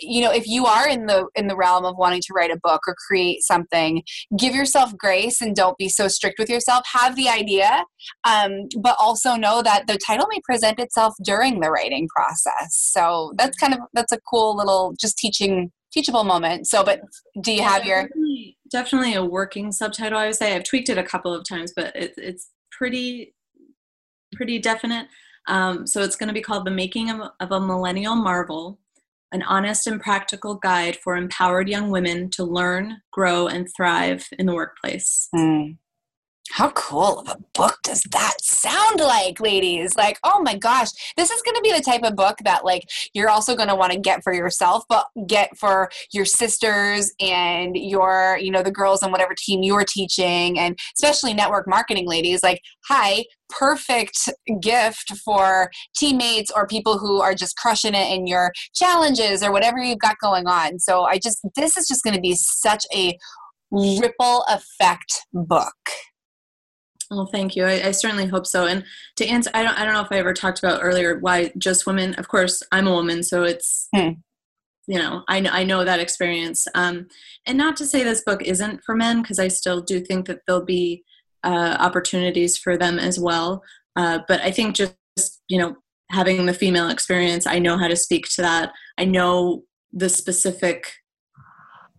you 0.00 0.20
know 0.20 0.32
if 0.32 0.46
you 0.46 0.66
are 0.66 0.88
in 0.88 1.06
the 1.06 1.26
in 1.34 1.46
the 1.48 1.56
realm 1.56 1.84
of 1.84 1.96
wanting 1.96 2.20
to 2.20 2.32
write 2.34 2.50
a 2.50 2.58
book 2.62 2.82
or 2.86 2.94
create 3.06 3.42
something 3.42 4.02
give 4.38 4.54
yourself 4.54 4.96
grace 4.96 5.40
and 5.40 5.54
don't 5.54 5.76
be 5.78 5.88
so 5.88 6.08
strict 6.08 6.38
with 6.38 6.48
yourself. 6.48 6.84
Have 6.92 7.16
the 7.16 7.28
idea 7.28 7.84
um, 8.24 8.68
but 8.80 8.96
also 8.98 9.36
know 9.36 9.62
that 9.62 9.86
the 9.86 9.98
title 9.98 10.26
may 10.30 10.40
present 10.44 10.78
itself 10.78 11.14
during 11.22 11.60
the 11.60 11.70
writing 11.70 12.08
process. 12.14 12.76
So 12.76 13.32
that's 13.36 13.56
kind 13.56 13.74
of 13.74 13.80
that's 13.92 14.12
a 14.12 14.20
cool 14.30 14.56
little 14.56 14.94
just 14.98 15.16
teaching 15.18 15.70
teachable 15.92 16.24
moment. 16.24 16.66
So 16.66 16.84
but 16.84 17.00
do 17.42 17.52
you 17.52 17.62
have 17.62 17.84
your 17.84 18.02
definitely, 18.02 18.58
definitely 18.70 19.14
a 19.14 19.24
working 19.24 19.72
subtitle 19.72 20.18
i 20.18 20.26
would 20.26 20.34
say. 20.34 20.54
I've 20.54 20.64
tweaked 20.64 20.88
it 20.88 20.98
a 20.98 21.04
couple 21.04 21.32
of 21.32 21.46
times 21.48 21.72
but 21.74 21.94
it, 21.94 22.14
it's 22.16 22.50
pretty 22.72 23.34
pretty 24.34 24.58
definite. 24.58 25.06
Um, 25.46 25.86
so 25.86 26.02
it's 26.02 26.16
going 26.16 26.28
to 26.28 26.34
be 26.34 26.40
called 26.40 26.66
the 26.66 26.70
making 26.70 27.10
of, 27.10 27.30
of 27.38 27.52
a 27.52 27.60
millennial 27.60 28.16
marvel 28.16 28.78
an 29.34 29.42
honest 29.42 29.88
and 29.88 30.00
practical 30.00 30.54
guide 30.54 30.96
for 31.02 31.16
empowered 31.16 31.68
young 31.68 31.90
women 31.90 32.30
to 32.30 32.44
learn, 32.44 32.98
grow, 33.10 33.48
and 33.48 33.68
thrive 33.76 34.24
in 34.38 34.46
the 34.46 34.54
workplace. 34.54 35.28
Mm. 35.34 35.76
How 36.50 36.70
cool 36.72 37.20
of 37.20 37.28
a 37.28 37.38
book 37.54 37.78
does 37.82 38.02
that 38.12 38.34
sound 38.40 39.00
like, 39.00 39.40
ladies? 39.40 39.96
Like, 39.96 40.18
oh 40.24 40.40
my 40.42 40.56
gosh, 40.56 40.88
this 41.16 41.30
is 41.30 41.42
going 41.42 41.56
to 41.56 41.62
be 41.62 41.72
the 41.72 41.80
type 41.82 42.02
of 42.04 42.14
book 42.16 42.36
that, 42.44 42.64
like, 42.64 42.88
you're 43.12 43.30
also 43.30 43.56
going 43.56 43.70
to 43.70 43.74
want 43.74 43.92
to 43.92 43.98
get 43.98 44.22
for 44.22 44.32
yourself, 44.32 44.84
but 44.88 45.06
get 45.26 45.56
for 45.56 45.90
your 46.12 46.26
sisters 46.26 47.12
and 47.18 47.76
your, 47.76 48.38
you 48.40 48.50
know, 48.50 48.62
the 48.62 48.70
girls 48.70 49.02
on 49.02 49.10
whatever 49.10 49.34
team 49.36 49.62
you're 49.62 49.84
teaching, 49.84 50.58
and 50.58 50.78
especially 50.94 51.32
network 51.32 51.66
marketing 51.66 52.06
ladies. 52.06 52.42
Like, 52.42 52.60
hi, 52.88 53.24
perfect 53.48 54.28
gift 54.60 55.16
for 55.24 55.70
teammates 55.96 56.52
or 56.54 56.66
people 56.66 56.98
who 56.98 57.22
are 57.22 57.34
just 57.34 57.56
crushing 57.56 57.94
it 57.94 58.12
in 58.12 58.26
your 58.26 58.52
challenges 58.74 59.42
or 59.42 59.50
whatever 59.50 59.78
you've 59.78 59.98
got 59.98 60.18
going 60.22 60.46
on. 60.46 60.78
So, 60.78 61.04
I 61.04 61.18
just, 61.18 61.38
this 61.56 61.76
is 61.78 61.88
just 61.88 62.04
going 62.04 62.14
to 62.14 62.20
be 62.20 62.34
such 62.34 62.84
a 62.94 63.18
ripple 63.72 64.44
effect 64.48 65.26
book. 65.32 65.72
Well, 67.14 67.26
thank 67.26 67.54
you. 67.54 67.64
I, 67.64 67.88
I, 67.88 67.90
certainly 67.92 68.26
hope 68.26 68.46
so. 68.46 68.66
And 68.66 68.84
to 69.16 69.26
answer, 69.26 69.50
I 69.54 69.62
don't, 69.62 69.78
I 69.78 69.84
don't 69.84 69.94
know 69.94 70.00
if 70.00 70.10
I 70.10 70.18
ever 70.18 70.34
talked 70.34 70.58
about 70.58 70.80
earlier 70.82 71.18
why 71.18 71.52
just 71.56 71.86
women. 71.86 72.14
Of 72.14 72.28
course, 72.28 72.62
I'm 72.72 72.86
a 72.86 72.92
woman, 72.92 73.22
so 73.22 73.44
it's, 73.44 73.88
hmm. 73.94 74.10
you 74.86 74.98
know, 74.98 75.22
I, 75.28 75.38
I 75.48 75.64
know 75.64 75.84
that 75.84 76.00
experience. 76.00 76.66
Um, 76.74 77.06
and 77.46 77.56
not 77.56 77.76
to 77.76 77.86
say 77.86 78.02
this 78.02 78.22
book 78.22 78.42
isn't 78.42 78.82
for 78.84 78.96
men, 78.96 79.22
because 79.22 79.38
I 79.38 79.48
still 79.48 79.80
do 79.80 80.00
think 80.00 80.26
that 80.26 80.40
there'll 80.46 80.64
be 80.64 81.04
uh, 81.44 81.76
opportunities 81.78 82.58
for 82.58 82.76
them 82.76 82.98
as 82.98 83.20
well. 83.20 83.62
Uh, 83.96 84.20
but 84.26 84.40
I 84.40 84.50
think 84.50 84.74
just, 84.74 84.96
you 85.48 85.58
know, 85.58 85.76
having 86.10 86.46
the 86.46 86.54
female 86.54 86.88
experience, 86.88 87.46
I 87.46 87.58
know 87.58 87.78
how 87.78 87.88
to 87.88 87.96
speak 87.96 88.26
to 88.30 88.42
that. 88.42 88.72
I 88.98 89.04
know 89.04 89.62
the 89.92 90.08
specific 90.08 90.92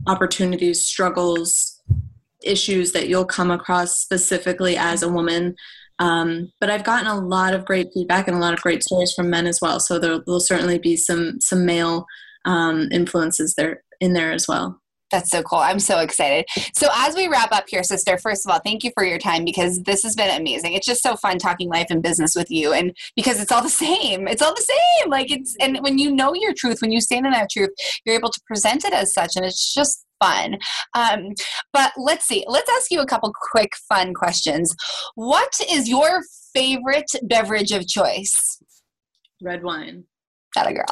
opportunities, 0.07 0.85
struggles, 0.85 1.74
issues 2.45 2.91
that 2.93 3.07
you'll 3.07 3.25
come 3.25 3.51
across 3.51 3.97
specifically 3.97 4.77
as 4.77 5.03
a 5.03 5.09
woman. 5.09 5.55
Um, 5.99 6.51
but 6.59 6.69
I've 6.69 6.83
gotten 6.83 7.07
a 7.07 7.19
lot 7.19 7.53
of 7.53 7.65
great 7.65 7.87
feedback 7.93 8.27
and 8.27 8.35
a 8.35 8.39
lot 8.39 8.53
of 8.53 8.61
great 8.61 8.83
stories 8.83 9.13
from 9.13 9.29
men 9.29 9.47
as 9.47 9.59
well. 9.61 9.79
So 9.79 9.97
there 9.97 10.19
will 10.27 10.41
certainly 10.41 10.77
be 10.77 10.97
some 10.97 11.39
some 11.39 11.65
male 11.65 12.05
um, 12.45 12.89
influences 12.91 13.55
there 13.55 13.83
in 14.01 14.13
there 14.13 14.31
as 14.31 14.47
well. 14.47 14.81
That's 15.15 15.31
so 15.31 15.41
cool. 15.43 15.59
I'm 15.59 15.79
so 15.79 15.99
excited. 15.99 16.45
So, 16.75 16.89
as 16.93 17.15
we 17.15 17.29
wrap 17.29 17.53
up 17.53 17.69
here, 17.69 17.83
sister, 17.83 18.17
first 18.17 18.45
of 18.45 18.51
all, 18.51 18.59
thank 18.59 18.83
you 18.83 18.91
for 18.93 19.05
your 19.05 19.17
time 19.17 19.45
because 19.45 19.81
this 19.83 20.03
has 20.03 20.13
been 20.13 20.29
amazing. 20.37 20.73
It's 20.73 20.85
just 20.85 21.01
so 21.01 21.15
fun 21.15 21.37
talking 21.37 21.69
life 21.69 21.87
and 21.89 22.03
business 22.03 22.35
with 22.35 22.51
you. 22.51 22.73
And 22.73 22.93
because 23.15 23.39
it's 23.39 23.49
all 23.49 23.63
the 23.63 23.69
same, 23.85 24.27
it's 24.27 24.41
all 24.41 24.53
the 24.53 24.61
same. 24.61 25.09
Like, 25.09 25.31
it's, 25.31 25.55
and 25.61 25.77
when 25.79 25.97
you 25.97 26.13
know 26.13 26.33
your 26.33 26.53
truth, 26.53 26.81
when 26.81 26.91
you 26.91 26.99
stand 26.99 27.25
in 27.25 27.31
that 27.31 27.49
truth, 27.49 27.69
you're 28.03 28.15
able 28.15 28.29
to 28.29 28.41
present 28.45 28.83
it 28.83 28.91
as 28.91 29.13
such. 29.13 29.37
And 29.37 29.45
it's 29.45 29.73
just 29.73 30.05
fun. 30.21 30.57
Um, 30.93 31.29
but 31.71 31.93
let's 31.95 32.25
see. 32.25 32.43
Let's 32.45 32.69
ask 32.69 32.91
you 32.91 32.99
a 32.99 33.05
couple 33.05 33.31
quick, 33.51 33.71
fun 33.87 34.13
questions. 34.13 34.75
What 35.15 35.53
is 35.71 35.87
your 35.87 36.23
favorite 36.53 37.09
beverage 37.23 37.71
of 37.71 37.87
choice? 37.87 38.61
Red 39.41 39.63
wine. 39.63 40.03
That 40.55 40.67
a 40.67 40.73
girl. 40.73 40.85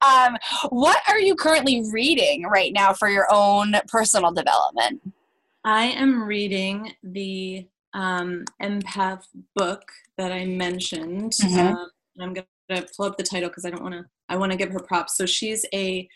um, 0.02 0.36
what 0.70 1.00
are 1.06 1.18
you 1.18 1.34
currently 1.34 1.84
reading 1.92 2.44
right 2.44 2.72
now 2.72 2.92
for 2.92 3.08
your 3.08 3.26
own 3.30 3.74
personal 3.88 4.32
development? 4.32 5.00
I 5.64 5.84
am 5.84 6.22
reading 6.22 6.94
the 7.02 7.66
um, 7.92 8.44
empath 8.62 9.24
book 9.54 9.82
that 10.16 10.32
I 10.32 10.46
mentioned. 10.46 11.32
Mm-hmm. 11.32 11.58
Um, 11.58 11.90
I'm 12.20 12.32
going 12.32 12.46
to 12.70 12.86
pull 12.96 13.06
up 13.06 13.16
the 13.16 13.22
title 13.22 13.48
because 13.48 13.64
I 13.64 13.70
don't 13.70 13.82
want 13.82 13.94
to. 13.94 14.06
I 14.28 14.36
want 14.36 14.52
to 14.52 14.58
give 14.58 14.70
her 14.70 14.80
props. 14.80 15.16
So 15.16 15.26
she's 15.26 15.66
a 15.74 16.08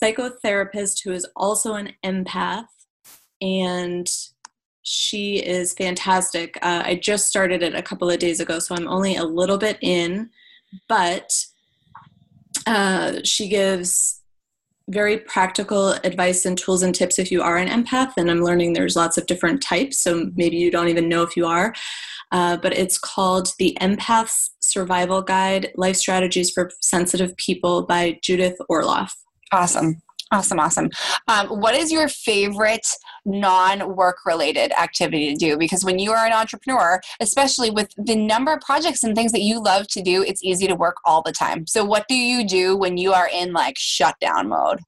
psychotherapist 0.00 1.02
who 1.02 1.12
is 1.12 1.26
also 1.34 1.74
an 1.74 1.92
empath, 2.04 2.66
and 3.40 4.08
she 4.82 5.38
is 5.38 5.72
fantastic. 5.72 6.58
Uh, 6.62 6.82
I 6.84 6.94
just 6.94 7.26
started 7.26 7.62
it 7.62 7.74
a 7.74 7.82
couple 7.82 8.08
of 8.08 8.18
days 8.18 8.38
ago, 8.40 8.58
so 8.58 8.74
I'm 8.76 8.86
only 8.86 9.16
a 9.16 9.24
little 9.24 9.58
bit 9.58 9.78
in, 9.80 10.30
but 10.88 11.32
uh, 12.66 13.20
she 13.24 13.48
gives 13.48 14.20
very 14.88 15.18
practical 15.18 15.92
advice 16.04 16.44
and 16.46 16.56
tools 16.56 16.82
and 16.82 16.94
tips 16.94 17.18
if 17.18 17.32
you 17.32 17.42
are 17.42 17.56
an 17.56 17.68
empath. 17.68 18.12
And 18.16 18.30
I'm 18.30 18.42
learning 18.42 18.72
there's 18.72 18.96
lots 18.96 19.18
of 19.18 19.26
different 19.26 19.62
types, 19.62 19.98
so 19.98 20.30
maybe 20.36 20.56
you 20.56 20.70
don't 20.70 20.88
even 20.88 21.08
know 21.08 21.22
if 21.22 21.36
you 21.36 21.46
are. 21.46 21.74
Uh, 22.32 22.56
but 22.56 22.76
it's 22.76 22.98
called 22.98 23.52
The 23.58 23.76
Empath's 23.80 24.50
Survival 24.60 25.22
Guide 25.22 25.70
Life 25.76 25.96
Strategies 25.96 26.50
for 26.50 26.70
Sensitive 26.80 27.36
People 27.36 27.86
by 27.86 28.18
Judith 28.22 28.56
Orloff. 28.70 29.10
Awesome. 29.52 30.02
Awesome, 30.32 30.58
awesome. 30.58 30.90
Um, 31.28 31.46
what 31.48 31.76
is 31.76 31.92
your 31.92 32.08
favorite 32.08 32.86
non 33.24 33.94
work 33.94 34.26
related 34.26 34.72
activity 34.72 35.32
to 35.32 35.36
do? 35.36 35.56
Because 35.56 35.84
when 35.84 36.00
you 36.00 36.10
are 36.10 36.26
an 36.26 36.32
entrepreneur, 36.32 37.00
especially 37.20 37.70
with 37.70 37.90
the 37.96 38.16
number 38.16 38.52
of 38.52 38.60
projects 38.60 39.04
and 39.04 39.14
things 39.14 39.30
that 39.30 39.42
you 39.42 39.62
love 39.62 39.86
to 39.88 40.02
do, 40.02 40.24
it's 40.24 40.42
easy 40.42 40.66
to 40.66 40.74
work 40.74 40.96
all 41.04 41.22
the 41.22 41.30
time. 41.30 41.64
So, 41.68 41.84
what 41.84 42.08
do 42.08 42.16
you 42.16 42.46
do 42.46 42.76
when 42.76 42.96
you 42.96 43.12
are 43.12 43.28
in 43.32 43.52
like 43.52 43.76
shutdown 43.78 44.48
mode? 44.48 44.80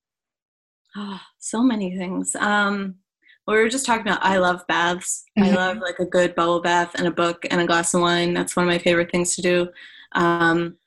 Oh, 0.97 1.21
so 1.39 1.63
many 1.63 1.97
things. 1.97 2.35
Um, 2.35 2.97
we 3.47 3.55
were 3.55 3.69
just 3.69 3.87
talking 3.87 4.03
about 4.03 4.25
I 4.25 4.39
love 4.39 4.67
baths. 4.67 5.25
Mm-hmm. 5.39 5.51
I 5.51 5.55
love 5.55 5.79
like 5.79 6.01
a 6.01 6.05
good 6.05 6.35
bubble 6.35 6.61
bath 6.61 6.97
and 6.97 7.07
a 7.07 7.13
book 7.13 7.47
and 7.49 7.61
a 7.61 7.67
glass 7.67 7.95
of 7.95 8.01
wine. 8.01 8.35
That's 8.35 8.57
one 8.57 8.67
of 8.67 8.73
my 8.73 8.79
favorite 8.79 9.13
things 9.13 9.37
to 9.37 9.43
do. 9.43 9.69
Um, 10.13 10.79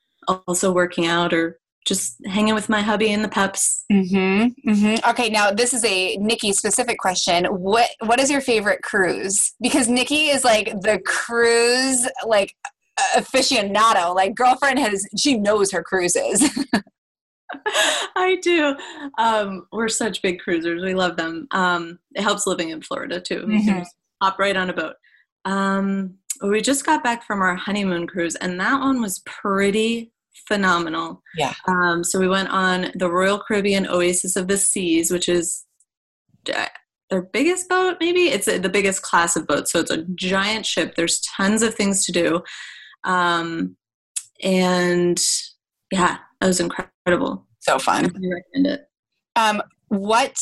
also, 0.46 0.74
working 0.74 1.08
out 1.08 1.34
or 1.34 1.61
just 1.86 2.18
hanging 2.28 2.54
with 2.54 2.70
my 2.70 2.82
hubby 2.82 3.12
and 3.12 3.24
the 3.24 3.30
pups. 3.30 3.86
Mm-hmm, 3.92 4.70
mm-hmm. 4.70 5.10
Okay, 5.10 5.30
now 5.30 5.52
this 5.52 5.74
is 5.74 5.84
a 5.84 6.16
Nikki 6.18 6.54
specific 6.54 6.98
question. 7.00 7.46
What 7.46 7.90
what 8.06 8.20
is 8.20 8.30
your 8.30 8.42
favorite 8.42 8.84
cruise? 8.84 9.54
Because 9.62 9.88
Nikki 9.88 10.28
is 10.28 10.44
like 10.44 10.68
the 10.82 11.02
cruise 11.06 12.08
like 12.26 12.56
aficionado. 13.16 14.14
Like 14.16 14.36
girlfriend 14.36 14.80
has 14.80 15.08
she 15.18 15.38
knows 15.38 15.72
her 15.72 15.84
cruises. 15.84 16.48
I 18.16 18.38
do. 18.42 18.76
Um, 19.18 19.68
we're 19.72 19.90
such 19.90 20.22
big 20.22 20.40
cruisers. 20.40 20.82
We 20.84 20.94
love 20.94 21.18
them. 21.18 21.48
Um, 21.52 22.00
it 22.14 22.22
helps 22.22 22.48
living 22.48 22.70
in 22.70 22.82
Florida 22.82 23.20
too. 23.20 23.40
Mm-hmm. 23.40 23.52
You 23.52 23.64
can 23.64 23.80
just 23.80 23.96
hop 24.22 24.40
right 24.40 24.56
on 24.56 24.70
a 24.70 24.74
boat. 24.74 24.96
Um, 25.46 26.16
we 26.42 26.62
just 26.62 26.86
got 26.86 27.04
back 27.04 27.26
from 27.26 27.42
our 27.42 27.56
honeymoon 27.56 28.08
cruise, 28.08 28.36
and 28.36 28.60
that 28.60 28.80
one 28.80 29.02
was 29.02 29.20
pretty 29.26 30.12
phenomenal. 30.52 31.22
Yeah. 31.38 31.54
Um, 31.68 32.04
so 32.04 32.20
we 32.20 32.28
went 32.28 32.50
on 32.50 32.92
the 32.96 33.10
Royal 33.10 33.40
Caribbean 33.40 33.88
Oasis 33.88 34.36
of 34.36 34.48
the 34.48 34.58
Seas, 34.58 35.12
which 35.12 35.30
is 35.30 35.66
uh, 36.54 36.66
their 37.10 37.22
biggest 37.22 37.70
boat, 37.70 37.98
maybe. 38.00 38.30
It's 38.30 38.48
the 38.48 38.70
biggest 38.70 39.02
class 39.02 39.36
of 39.36 39.48
boats. 39.48 39.72
So 39.72 39.80
it's 39.80 39.92
a 39.92 40.04
giant 40.16 40.66
ship. 40.66 40.96
There's 40.96 41.22
tons 41.22 41.62
of 41.62 41.74
things 41.74 42.06
to 42.06 42.12
do. 42.12 42.42
Um, 43.06 43.78
and 44.44 45.20
yeah, 45.92 46.18
that 46.40 46.48
was 46.48 46.60
incredible. 46.60 47.48
So 47.60 47.80
fun. 47.80 48.06
I 48.06 48.08
recommend 48.08 48.68
it. 48.68 48.82
Um, 49.36 49.62
what 49.88 50.38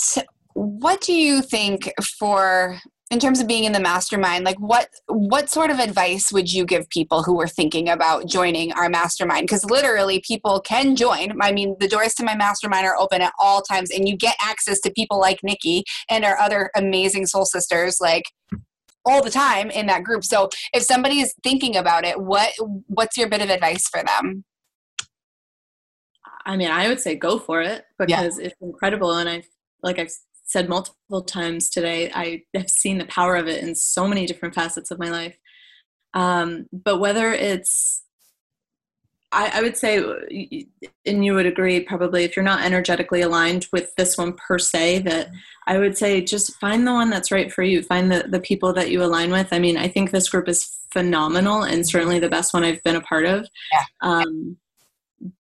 what 0.54 1.02
do 1.02 1.14
you 1.14 1.42
think 1.42 1.92
for 2.18 2.80
in 3.12 3.20
terms 3.20 3.40
of 3.40 3.48
being 3.48 3.64
in 3.64 3.72
the 3.72 3.80
mastermind 3.80 4.46
like 4.46 4.60
what 4.60 4.90
what 5.08 5.50
sort 5.50 5.72
of 5.72 5.80
advice 5.80 6.32
would 6.32 6.52
you 6.52 6.66
give 6.66 6.88
people 6.90 7.24
who 7.24 7.42
are 7.42 7.48
thinking 7.48 7.90
about 7.90 8.28
joining 8.28 8.72
our 8.74 8.90
mastermind? 8.90 9.48
Because 9.48 9.66
literally 9.66 10.22
people 10.26 10.60
can 10.62 10.96
join. 10.96 11.40
I 11.42 11.52
mean 11.52 11.76
the 11.80 11.88
doors 11.88 12.14
to 12.16 12.24
my 12.24 12.36
mastermind 12.36 12.86
are 12.86 12.98
open 12.98 13.22
at 13.22 13.34
all 13.40 13.62
times 13.62 13.90
and 13.92 14.08
you 14.08 14.16
get 14.16 14.36
access 14.42 14.80
to 14.82 14.92
people 14.92 15.20
like 15.20 15.40
nikki 15.44 15.84
and 16.10 16.24
our 16.24 16.38
other 16.38 16.70
amazing 16.76 17.26
soul 17.26 17.46
sisters 17.46 17.98
like 18.00 18.26
all 19.06 19.24
the 19.24 19.32
time 19.32 19.72
in 19.72 19.88
that 19.88 20.04
group. 20.04 20.24
So 20.24 20.50
if 20.74 20.84
somebody 20.84 21.20
is 21.20 21.34
thinking 21.44 21.76
about 21.76 22.06
it 22.06 22.20
what 22.22 22.52
what's 22.88 23.18
your 23.18 23.28
bit 23.28 23.42
of 23.42 23.50
advice 23.50 23.88
for 23.90 24.04
them? 24.04 24.44
I 26.46 26.58
mean 26.58 26.70
i 26.70 26.88
would 26.88 27.00
say 27.00 27.16
go 27.16 27.40
for 27.40 27.62
it 27.62 27.86
because 27.98 28.40
yeah. 28.40 28.46
it's 28.48 28.56
incredible 28.62 29.14
and 29.14 29.30
i 29.30 29.44
like 29.84 30.00
i've 30.00 30.12
said 30.50 30.68
multiple 30.68 31.22
times 31.22 31.70
today, 31.70 32.12
I 32.12 32.42
have 32.56 32.72
seen 32.72 32.98
the 32.98 33.06
power 33.06 33.36
of 33.36 33.48
it 33.48 33.64
in 33.64 33.76
so 33.76 34.08
many 34.08 34.26
different 34.26 34.56
facets 34.56 34.90
of 34.90 34.98
my 34.98 35.10
life. 35.10 35.38
Um, 36.16 36.66
but 36.74 36.98
whether 36.98 37.32
it's, 37.32 38.04
I, 39.32 39.52
I, 39.54 39.62
would 39.62 39.78
say, 39.78 40.04
and 41.06 41.24
you 41.24 41.36
would 41.36 41.46
agree 41.46 41.82
probably, 41.82 42.24
if 42.24 42.36
you're 42.36 42.44
not 42.44 42.66
energetically 42.66 43.22
aligned 43.22 43.68
with 43.72 43.94
this 43.96 44.18
one 44.18 44.34
per 44.34 44.58
se, 44.58 45.00
that 45.00 45.30
I 45.68 45.78
would 45.78 45.96
say 45.96 46.20
just 46.20 46.56
find 46.56 46.88
the 46.88 46.94
one 46.94 47.12
that's 47.12 47.32
right 47.32 47.54
for 47.54 47.62
you. 47.62 47.84
Find 47.84 48.12
the, 48.12 48.26
the 48.28 48.40
people 48.40 48.74
that 48.74 48.90
you 48.90 49.04
align 49.04 49.30
with. 49.30 49.54
I 49.54 49.60
mean, 49.60 49.78
I 49.78 49.88
think 49.88 50.10
this 50.10 50.30
group 50.30 50.50
is 50.50 50.80
phenomenal 50.92 51.62
and 51.62 51.88
certainly 51.88 52.18
the 52.18 52.28
best 52.28 52.56
one 52.56 52.64
I've 52.64 52.82
been 52.82 52.96
a 52.96 53.02
part 53.02 53.28
of. 53.28 53.48
Yeah. 53.72 53.84
Um, 54.02 54.58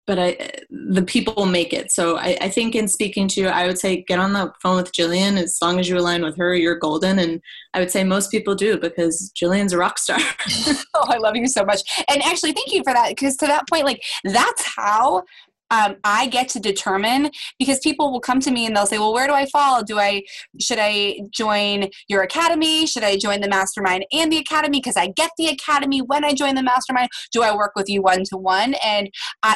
but 0.06 0.18
I, 0.18 0.36
the 0.70 1.02
people 1.02 1.46
make 1.46 1.72
it. 1.72 1.92
So 1.92 2.16
I, 2.16 2.36
I, 2.40 2.48
think 2.48 2.74
in 2.74 2.88
speaking 2.88 3.28
to 3.28 3.40
you, 3.42 3.48
I 3.48 3.66
would 3.66 3.78
say 3.78 4.02
get 4.02 4.18
on 4.18 4.32
the 4.32 4.52
phone 4.62 4.76
with 4.76 4.92
Jillian. 4.92 5.40
As 5.40 5.58
long 5.60 5.78
as 5.78 5.88
you 5.88 5.98
align 5.98 6.22
with 6.22 6.36
her, 6.38 6.54
you're 6.54 6.78
golden. 6.78 7.18
And 7.18 7.40
I 7.74 7.80
would 7.80 7.90
say 7.90 8.04
most 8.04 8.30
people 8.30 8.54
do 8.54 8.78
because 8.78 9.30
Jillian's 9.40 9.72
a 9.72 9.78
rock 9.78 9.98
star. 9.98 10.18
oh, 10.94 11.04
I 11.08 11.18
love 11.18 11.36
you 11.36 11.46
so 11.46 11.64
much. 11.64 11.82
And 12.08 12.22
actually, 12.22 12.52
thank 12.52 12.72
you 12.72 12.82
for 12.82 12.92
that. 12.92 13.10
Because 13.10 13.36
to 13.36 13.46
that 13.46 13.68
point, 13.68 13.84
like 13.84 14.02
that's 14.24 14.64
how 14.76 15.24
um, 15.70 15.96
I 16.04 16.26
get 16.28 16.48
to 16.50 16.60
determine 16.60 17.30
because 17.58 17.78
people 17.80 18.10
will 18.12 18.20
come 18.20 18.40
to 18.40 18.50
me 18.50 18.66
and 18.66 18.76
they'll 18.76 18.86
say, 18.86 18.98
"Well, 18.98 19.12
where 19.12 19.26
do 19.26 19.34
I 19.34 19.46
fall? 19.46 19.82
Do 19.82 19.98
I 19.98 20.22
should 20.60 20.78
I 20.80 21.20
join 21.30 21.88
your 22.08 22.22
academy? 22.22 22.86
Should 22.86 23.04
I 23.04 23.16
join 23.16 23.40
the 23.40 23.48
mastermind 23.48 24.06
and 24.12 24.32
the 24.32 24.38
academy? 24.38 24.78
Because 24.78 24.96
I 24.96 25.08
get 25.08 25.30
the 25.38 25.48
academy 25.48 26.00
when 26.00 26.24
I 26.24 26.32
join 26.34 26.54
the 26.54 26.62
mastermind. 26.62 27.08
Do 27.32 27.42
I 27.42 27.54
work 27.54 27.72
with 27.76 27.88
you 27.88 28.02
one 28.02 28.24
to 28.30 28.36
one?" 28.36 28.74
And 28.84 29.10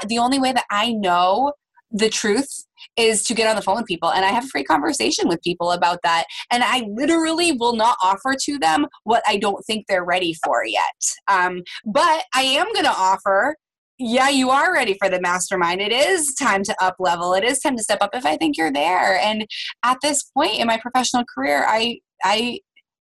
the 0.08 0.18
only 0.18 0.38
way 0.38 0.52
that 0.52 0.64
I 0.70 0.92
know 0.92 1.52
the 1.92 2.08
truth 2.08 2.64
is 2.96 3.22
to 3.24 3.34
get 3.34 3.48
on 3.48 3.56
the 3.56 3.62
phone 3.62 3.76
with 3.76 3.86
people 3.86 4.10
and 4.10 4.24
I 4.24 4.28
have 4.28 4.44
a 4.44 4.48
free 4.48 4.64
conversation 4.64 5.28
with 5.28 5.42
people 5.42 5.72
about 5.72 6.00
that. 6.02 6.24
And 6.50 6.64
I 6.64 6.86
literally 6.88 7.52
will 7.52 7.76
not 7.76 7.96
offer 8.02 8.34
to 8.44 8.58
them 8.58 8.86
what 9.04 9.22
I 9.26 9.36
don't 9.36 9.62
think 9.66 9.86
they're 9.86 10.04
ready 10.04 10.34
for 10.44 10.64
yet. 10.64 10.82
Um, 11.28 11.62
but 11.84 12.24
I 12.34 12.42
am 12.42 12.72
going 12.72 12.84
to 12.84 12.94
offer 12.94 13.56
yeah, 14.02 14.28
you 14.28 14.50
are 14.50 14.72
ready 14.72 14.96
for 14.98 15.08
the 15.08 15.20
mastermind. 15.20 15.80
It 15.80 15.92
is 15.92 16.34
time 16.34 16.62
to 16.64 16.74
up 16.82 16.96
level. 16.98 17.34
It 17.34 17.44
is 17.44 17.60
time 17.60 17.76
to 17.76 17.82
step 17.82 17.98
up 18.00 18.10
if 18.14 18.26
I 18.26 18.36
think 18.36 18.56
you're 18.56 18.72
there. 18.72 19.18
And 19.18 19.46
at 19.84 19.98
this 20.02 20.24
point 20.24 20.58
in 20.58 20.66
my 20.66 20.78
professional 20.78 21.24
career, 21.32 21.64
I 21.68 22.00
I 22.24 22.58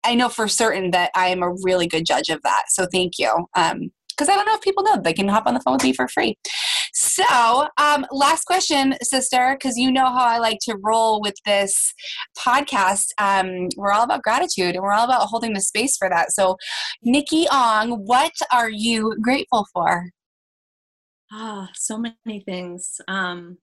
I 0.04 0.14
know 0.14 0.28
for 0.28 0.46
certain 0.46 0.92
that 0.92 1.10
I 1.16 1.28
am 1.28 1.42
a 1.42 1.52
really 1.62 1.88
good 1.88 2.06
judge 2.06 2.28
of 2.28 2.40
that. 2.42 2.66
So 2.68 2.86
thank 2.86 3.18
you. 3.18 3.46
Um, 3.56 3.90
because 4.16 4.30
I 4.30 4.34
don't 4.34 4.46
know 4.46 4.54
if 4.54 4.62
people 4.62 4.82
know 4.82 4.96
they 4.96 5.12
can 5.12 5.28
hop 5.28 5.46
on 5.46 5.52
the 5.52 5.60
phone 5.60 5.74
with 5.74 5.82
me 5.82 5.92
for 5.92 6.08
free. 6.08 6.38
So, 6.94 7.66
um, 7.76 8.06
last 8.10 8.44
question, 8.46 8.94
sister, 9.02 9.54
because 9.58 9.76
you 9.76 9.92
know 9.92 10.06
how 10.06 10.24
I 10.24 10.38
like 10.38 10.58
to 10.62 10.78
roll 10.82 11.20
with 11.20 11.34
this 11.44 11.92
podcast. 12.38 13.08
Um, 13.18 13.68
we're 13.76 13.92
all 13.92 14.04
about 14.04 14.22
gratitude 14.22 14.74
and 14.74 14.82
we're 14.82 14.94
all 14.94 15.04
about 15.04 15.28
holding 15.28 15.52
the 15.52 15.60
space 15.60 15.98
for 15.98 16.08
that. 16.08 16.32
So, 16.32 16.56
Nikki 17.02 17.46
Ong, 17.52 18.06
what 18.06 18.32
are 18.50 18.70
you 18.70 19.14
grateful 19.20 19.66
for? 19.74 20.12
Ah, 21.32 21.68
so 21.74 21.98
many 21.98 22.40
things. 22.40 23.00
Um, 23.08 23.58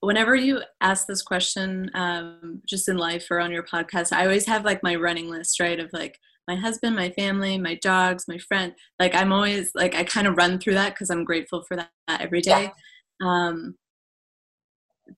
whenever 0.00 0.34
you 0.34 0.62
ask 0.80 1.06
this 1.06 1.22
question, 1.22 1.90
um, 1.94 2.62
just 2.66 2.88
in 2.88 2.96
life 2.96 3.26
or 3.30 3.40
on 3.40 3.52
your 3.52 3.62
podcast, 3.62 4.12
I 4.12 4.24
always 4.24 4.46
have 4.46 4.64
like 4.64 4.82
my 4.82 4.94
running 4.94 5.28
list, 5.28 5.60
right? 5.60 5.78
Of 5.78 5.90
like 5.92 6.18
my 6.46 6.56
husband, 6.56 6.96
my 6.96 7.10
family, 7.10 7.58
my 7.58 7.74
dogs, 7.76 8.24
my 8.26 8.38
friend. 8.38 8.74
Like 8.98 9.14
I'm 9.14 9.32
always 9.32 9.70
like 9.74 9.94
I 9.94 10.04
kind 10.04 10.26
of 10.26 10.36
run 10.36 10.58
through 10.58 10.74
that 10.74 10.94
because 10.94 11.10
I'm 11.10 11.24
grateful 11.24 11.62
for 11.62 11.76
that, 11.76 11.90
every 12.08 12.40
day. 12.40 12.72
Yeah. 13.20 13.26
Um, 13.26 13.76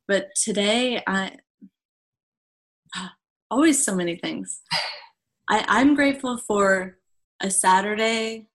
but 0.06 0.28
today, 0.36 1.02
I 1.06 1.36
always 3.50 3.84
so 3.84 3.94
many 3.94 4.16
things. 4.16 4.60
I, 5.50 5.64
I'm 5.68 5.94
grateful 5.94 6.38
for 6.38 6.98
a 7.40 7.50
Saturday 7.50 8.49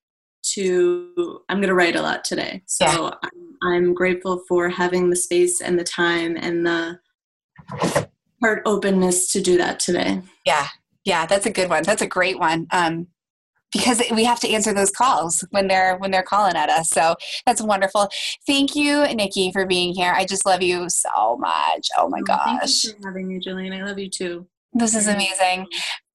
to 0.53 1.41
i'm 1.49 1.57
going 1.57 1.69
to 1.69 1.75
write 1.75 1.95
a 1.95 2.01
lot 2.01 2.23
today. 2.23 2.61
So 2.65 2.85
yeah. 2.85 3.11
I'm, 3.23 3.57
I'm, 3.63 3.93
grateful 3.93 4.43
for 4.47 4.69
having 4.69 5.09
the 5.09 5.15
space 5.15 5.61
and 5.61 5.79
the 5.79 5.83
time 5.83 6.37
and 6.37 6.65
the 6.65 6.99
heart 8.41 8.61
openness 8.65 9.31
to 9.31 9.41
do 9.41 9.57
that 9.57 9.79
today. 9.79 10.21
Yeah. 10.45 10.67
Yeah 11.03 11.25
that's 11.25 11.45
a 11.45 11.51
good 11.51 11.69
one. 11.69 11.83
That's 11.83 12.01
a 12.01 12.07
great 12.07 12.39
one. 12.39 12.67
Um, 12.71 13.07
because 13.75 14.01
we 14.11 14.23
have 14.23 14.39
to 14.39 14.49
answer 14.49 14.73
those 14.73 14.91
calls 14.91 15.43
when 15.51 15.67
they're 15.67 15.97
when 15.97 16.11
they're 16.11 16.23
calling 16.23 16.55
at 16.55 16.69
us. 16.69 16.89
So 16.89 17.15
that's 17.45 17.61
wonderful. 17.61 18.09
Thank 18.47 18.75
you 18.75 19.03
nikki 19.13 19.51
for 19.51 19.65
being 19.65 19.93
here. 19.93 20.13
I 20.15 20.25
just 20.25 20.45
love 20.45 20.61
you 20.61 20.89
so 20.89 21.37
much. 21.37 21.89
Oh 21.97 22.07
my 22.09 22.19
oh, 22.19 22.23
gosh 22.23 22.83
thank 22.83 22.83
you 22.83 23.01
for 23.01 23.07
having 23.09 23.27
me 23.27 23.39
jillian. 23.39 23.77
I 23.77 23.83
love 23.83 23.99
you 23.99 24.09
too. 24.09 24.47
This 24.73 24.95
is 24.95 25.07
amazing. 25.07 25.67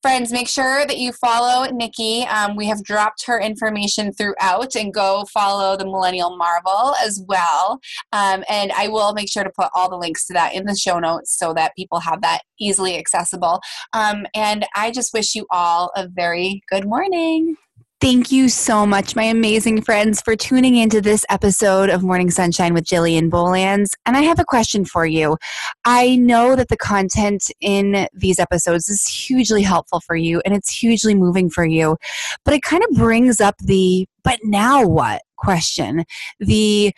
Friends, 0.03 0.33
make 0.33 0.49
sure 0.49 0.87
that 0.87 0.97
you 0.97 1.13
follow 1.13 1.71
Nikki. 1.71 2.23
Um, 2.23 2.57
we 2.57 2.67
have 2.69 2.83
dropped 2.83 3.27
her 3.27 3.39
information 3.39 4.15
throughout 4.15 4.75
and 4.75 4.95
go 4.95 5.27
follow 5.31 5.77
the 5.77 5.85
Millennial 5.85 6.39
Marvel 6.39 6.95
as 7.05 7.23
well. 7.29 7.79
Um, 8.11 8.43
and 8.49 8.73
I 8.73 8.89
will 8.89 9.13
make 9.13 9.31
sure 9.31 9.45
to 9.45 9.51
put 9.51 9.69
all 9.75 9.91
the 9.91 9.99
links 9.99 10.27
to 10.29 10.33
that 10.33 10.55
in 10.55 10.65
the 10.65 10.75
show 10.75 11.01
notes 11.01 11.39
so 11.39 11.53
that 11.53 11.77
people 11.77 12.01
have 12.01 12.23
that 12.23 12.41
easily 12.59 12.97
accessible. 12.97 13.61
Um, 13.93 14.27
and 14.35 14.65
I 14.75 14.91
just 14.91 15.13
wish 15.13 15.35
you 15.35 15.47
all 15.51 15.93
a 15.95 16.09
very 16.09 16.63
good 16.71 16.87
morning. 16.87 17.57
Thank 18.01 18.33
you 18.33 18.49
so 18.49 18.87
much, 18.87 19.15
my 19.15 19.25
amazing 19.25 19.83
friends, 19.83 20.23
for 20.23 20.35
tuning 20.35 20.75
into 20.75 21.03
this 21.03 21.23
episode 21.29 21.91
of 21.91 22.03
Morning 22.03 22.31
Sunshine 22.31 22.73
with 22.73 22.85
Jillian 22.85 23.29
Bolands. 23.29 23.95
And 24.07 24.17
I 24.17 24.23
have 24.23 24.39
a 24.39 24.45
question 24.45 24.87
for 24.87 25.05
you. 25.05 25.37
I 25.85 26.17
know 26.17 26.57
that 26.57 26.69
the 26.69 26.79
content 26.79 27.51
in 27.61 28.09
these 28.15 28.39
episodes 28.39 28.89
is 28.89 29.07
hugely 29.07 29.61
helpful 29.61 30.01
for 30.01 30.17
you 30.17 30.41
and 30.47 30.55
it's 30.55 30.75
hugely 30.75 31.15
moving 31.15 31.51
for 31.51 31.63
you, 31.63 31.99
but 32.43 32.55
it 32.55 32.63
kind 32.63 32.83
of 32.83 32.97
brings 32.97 33.39
up 33.39 33.57
the 33.59 34.07
but 34.25 34.39
now 34.45 34.87
what 34.87 35.21
question. 35.37 36.05
The 36.39 36.95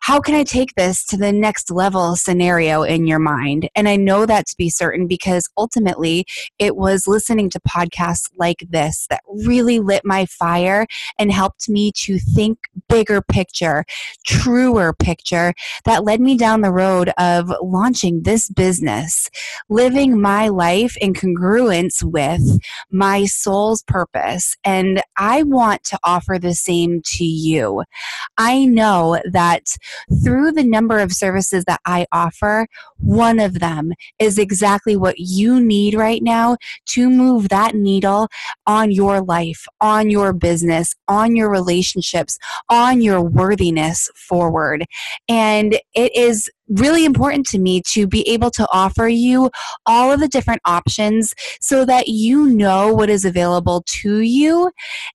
how 0.00 0.18
can 0.18 0.34
I 0.34 0.44
take 0.44 0.74
this 0.74 1.04
to 1.06 1.16
the 1.16 1.32
next 1.32 1.70
level 1.70 2.16
scenario 2.16 2.82
in 2.82 3.06
your 3.06 3.18
mind? 3.18 3.68
And 3.76 3.88
I 3.88 3.96
know 3.96 4.26
that 4.26 4.46
to 4.46 4.56
be 4.56 4.70
certain 4.70 5.06
because 5.06 5.48
ultimately 5.56 6.26
it 6.58 6.74
was 6.74 7.06
listening 7.06 7.50
to 7.50 7.60
podcasts 7.60 8.30
like 8.36 8.64
this 8.70 9.06
that 9.10 9.22
really 9.28 9.78
lit 9.78 10.02
my 10.04 10.26
fire 10.26 10.86
and 11.18 11.30
helped 11.30 11.68
me 11.68 11.92
to 11.92 12.18
think 12.18 12.58
bigger 12.88 13.20
picture, 13.20 13.84
truer 14.26 14.94
picture 14.94 15.52
that 15.84 16.04
led 16.04 16.20
me 16.20 16.36
down 16.36 16.62
the 16.62 16.72
road 16.72 17.10
of 17.18 17.52
launching 17.62 18.22
this 18.22 18.48
business, 18.48 19.30
living 19.68 20.20
my 20.20 20.48
life 20.48 20.96
in 20.96 21.12
congruence 21.12 22.02
with 22.02 22.58
my 22.90 23.26
soul's 23.26 23.82
purpose. 23.82 24.56
And 24.64 25.02
I 25.16 25.42
want 25.42 25.84
to 25.84 25.98
offer 26.02 26.38
the 26.38 26.54
same 26.54 27.02
to 27.04 27.24
you. 27.24 27.84
I 28.38 28.64
know 28.64 29.20
that 29.30 29.76
through 30.22 30.52
the 30.52 30.64
number 30.64 30.98
of 30.98 31.12
services 31.12 31.64
that 31.66 31.80
I 31.84 32.06
offer, 32.12 32.66
one 32.98 33.38
of 33.38 33.60
them 33.60 33.92
is 34.18 34.38
exactly 34.38 34.96
what 34.96 35.18
you 35.18 35.60
need 35.60 35.94
right 35.94 36.22
now 36.22 36.56
to 36.86 37.08
move 37.08 37.48
that 37.48 37.74
needle 37.74 38.28
on 38.66 38.90
your 38.90 39.20
life, 39.20 39.66
on 39.80 40.10
your 40.10 40.32
business, 40.32 40.94
on 41.08 41.36
your 41.36 41.50
relationships, 41.50 42.38
on 42.68 43.00
your 43.00 43.22
worthiness 43.22 44.08
forward. 44.14 44.84
And 45.28 45.78
it 45.94 46.14
is 46.16 46.50
really 46.70 47.04
important 47.04 47.46
to 47.46 47.58
me 47.58 47.82
to 47.88 48.06
be 48.06 48.26
able 48.28 48.50
to 48.52 48.66
offer 48.72 49.08
you 49.08 49.50
all 49.86 50.12
of 50.12 50.20
the 50.20 50.28
different 50.28 50.60
options 50.64 51.34
so 51.60 51.84
that 51.84 52.08
you 52.08 52.46
know 52.46 52.92
what 52.92 53.10
is 53.10 53.24
available 53.24 53.82
to 53.86 54.20
you. 54.20 54.70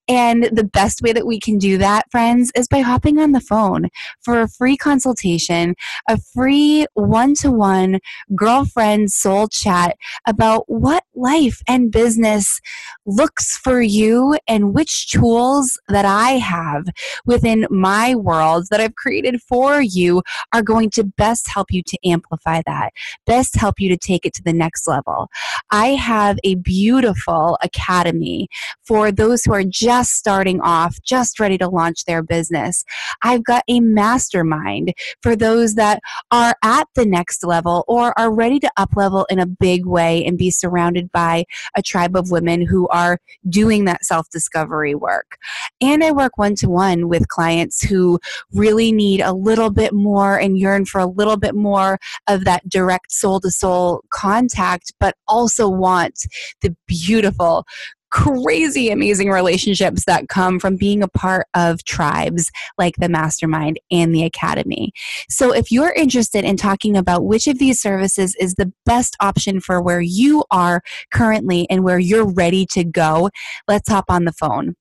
And 0.08 0.46
the 0.52 0.64
best 0.64 1.02
way 1.02 1.14
that 1.14 1.26
we 1.26 1.40
can 1.40 1.58
do 1.58 1.78
that, 1.78 2.10
friends, 2.12 2.52
is 2.56 2.68
by 2.68 2.80
hopping 2.80 3.20
on 3.20 3.32
the 3.32 3.40
phone 3.40 3.90
for 4.22 4.42
a 4.42 4.50
free 4.50 4.78
consultation, 4.78 5.76
a 6.10 6.18
free 6.18 6.86
one 6.94 7.34
to 7.36 7.52
one 7.52 8.00
girlfriend 8.36 9.12
soul 9.12 9.48
chat 9.48 9.96
about 10.28 10.64
what 10.68 11.04
life 11.16 11.62
and 11.68 11.92
business 11.92 12.60
looks 13.06 13.58
for 13.58 13.82
you 13.82 14.38
and 14.48 14.74
which 14.74 15.10
tools 15.10 15.80
that 15.88 16.06
I 16.06 16.32
have 16.32 16.86
within 17.26 17.68
my 17.70 18.16
world 18.16 18.66
that 18.72 18.82
I've 18.82 18.96
created 18.96 19.42
for 19.42 19.82
you 19.82 20.22
are 20.54 20.62
going 20.62 20.90
to 20.92 21.04
best 21.04 21.45
best 21.46 21.54
help 21.54 21.72
you 21.72 21.84
to 21.84 21.98
amplify 22.06 22.62
that, 22.66 22.92
best 23.26 23.56
help 23.56 23.80
you 23.80 23.90
to 23.90 23.98
take 23.98 24.26
it 24.26 24.34
to 24.34 24.44
the 24.44 24.54
next 24.54 24.88
level. 24.88 25.30
I 25.72 25.90
have 25.90 26.38
a 26.44 26.56
beautiful 26.56 27.58
academy 27.62 28.48
for 28.84 29.12
those 29.12 29.44
who 29.44 29.54
are 29.54 29.64
just 29.64 30.14
starting 30.14 30.60
off, 30.62 30.98
just 31.04 31.40
ready 31.40 31.58
to 31.58 31.68
launch 31.68 32.06
their 32.06 32.24
business. 32.24 32.84
I've 33.22 33.44
got 33.44 33.64
a 33.68 33.80
mastermind 33.80 34.94
for 35.22 35.36
those 35.36 35.76
that 35.76 36.00
are 36.32 36.56
at 36.64 36.88
the 36.96 37.06
next 37.06 37.44
level 37.44 37.84
or 37.88 38.18
are 38.18 38.34
ready 38.34 38.60
to 38.60 38.72
up 38.78 38.96
level 38.96 39.26
in 39.30 39.40
a 39.40 39.46
big 39.46 39.86
way 39.86 40.26
and 40.26 40.38
be 40.38 40.50
surrounded 40.50 41.12
by 41.12 41.46
a 41.76 41.82
tribe 41.82 42.16
of 42.16 42.32
women 42.32 42.66
who 42.66 42.88
are 42.90 43.20
doing 43.50 43.86
that 43.86 44.06
self 44.06 44.30
discovery 44.30 44.96
work. 44.96 45.38
And 45.82 46.04
I 46.04 46.12
work 46.12 46.38
one 46.38 46.56
to 46.56 46.70
one 46.70 47.08
with 47.08 47.28
clients 47.28 47.82
who 47.84 48.20
really 48.54 48.92
need 48.92 49.22
a 49.22 49.34
little 49.34 49.70
bit 49.70 49.94
more 49.94 50.40
and 50.40 50.58
yearn 50.58 50.86
for 50.86 51.00
a 51.00 51.06
little 51.06 51.35
little 51.36 51.54
bit 51.54 51.60
more 51.60 52.00
of 52.28 52.46
that 52.46 52.68
direct 52.70 53.12
soul 53.12 53.40
to 53.42 53.52
soul 53.52 54.04
contact, 54.10 54.94
but 55.00 55.16
also 55.28 55.68
want 55.68 56.26
the 56.62 56.76
beautiful, 56.88 57.66
crazy 58.12 58.90
amazing 58.90 59.30
relationships 59.30 60.06
that 60.06 60.30
come 60.30 60.60
from 60.60 60.78
being 60.78 61.04
a 61.04 61.08
part 61.08 61.48
of 61.54 61.84
tribes 61.84 62.50
like 62.78 62.96
the 62.98 63.10
mastermind 63.10 63.78
and 63.92 64.16
the 64.16 64.24
academy. 64.24 64.94
So 65.30 65.54
if 65.54 65.72
you're 65.72 65.94
interested 65.94 66.46
in 66.46 66.56
talking 66.56 66.96
about 66.96 67.26
which 67.26 67.48
of 67.48 67.60
these 67.60 67.82
services 67.82 68.36
is 68.40 68.56
the 68.56 68.72
best 68.86 69.18
option 69.20 69.60
for 69.60 69.82
where 69.82 70.02
you 70.02 70.46
are 70.50 70.82
currently 71.12 71.68
and 71.70 71.84
where 71.84 72.00
you're 72.00 72.32
ready 72.32 72.66
to 72.68 72.86
go, 72.86 73.30
let's 73.68 73.90
hop 73.90 74.06
on 74.08 74.24
the 74.24 74.32
phone 74.32 74.76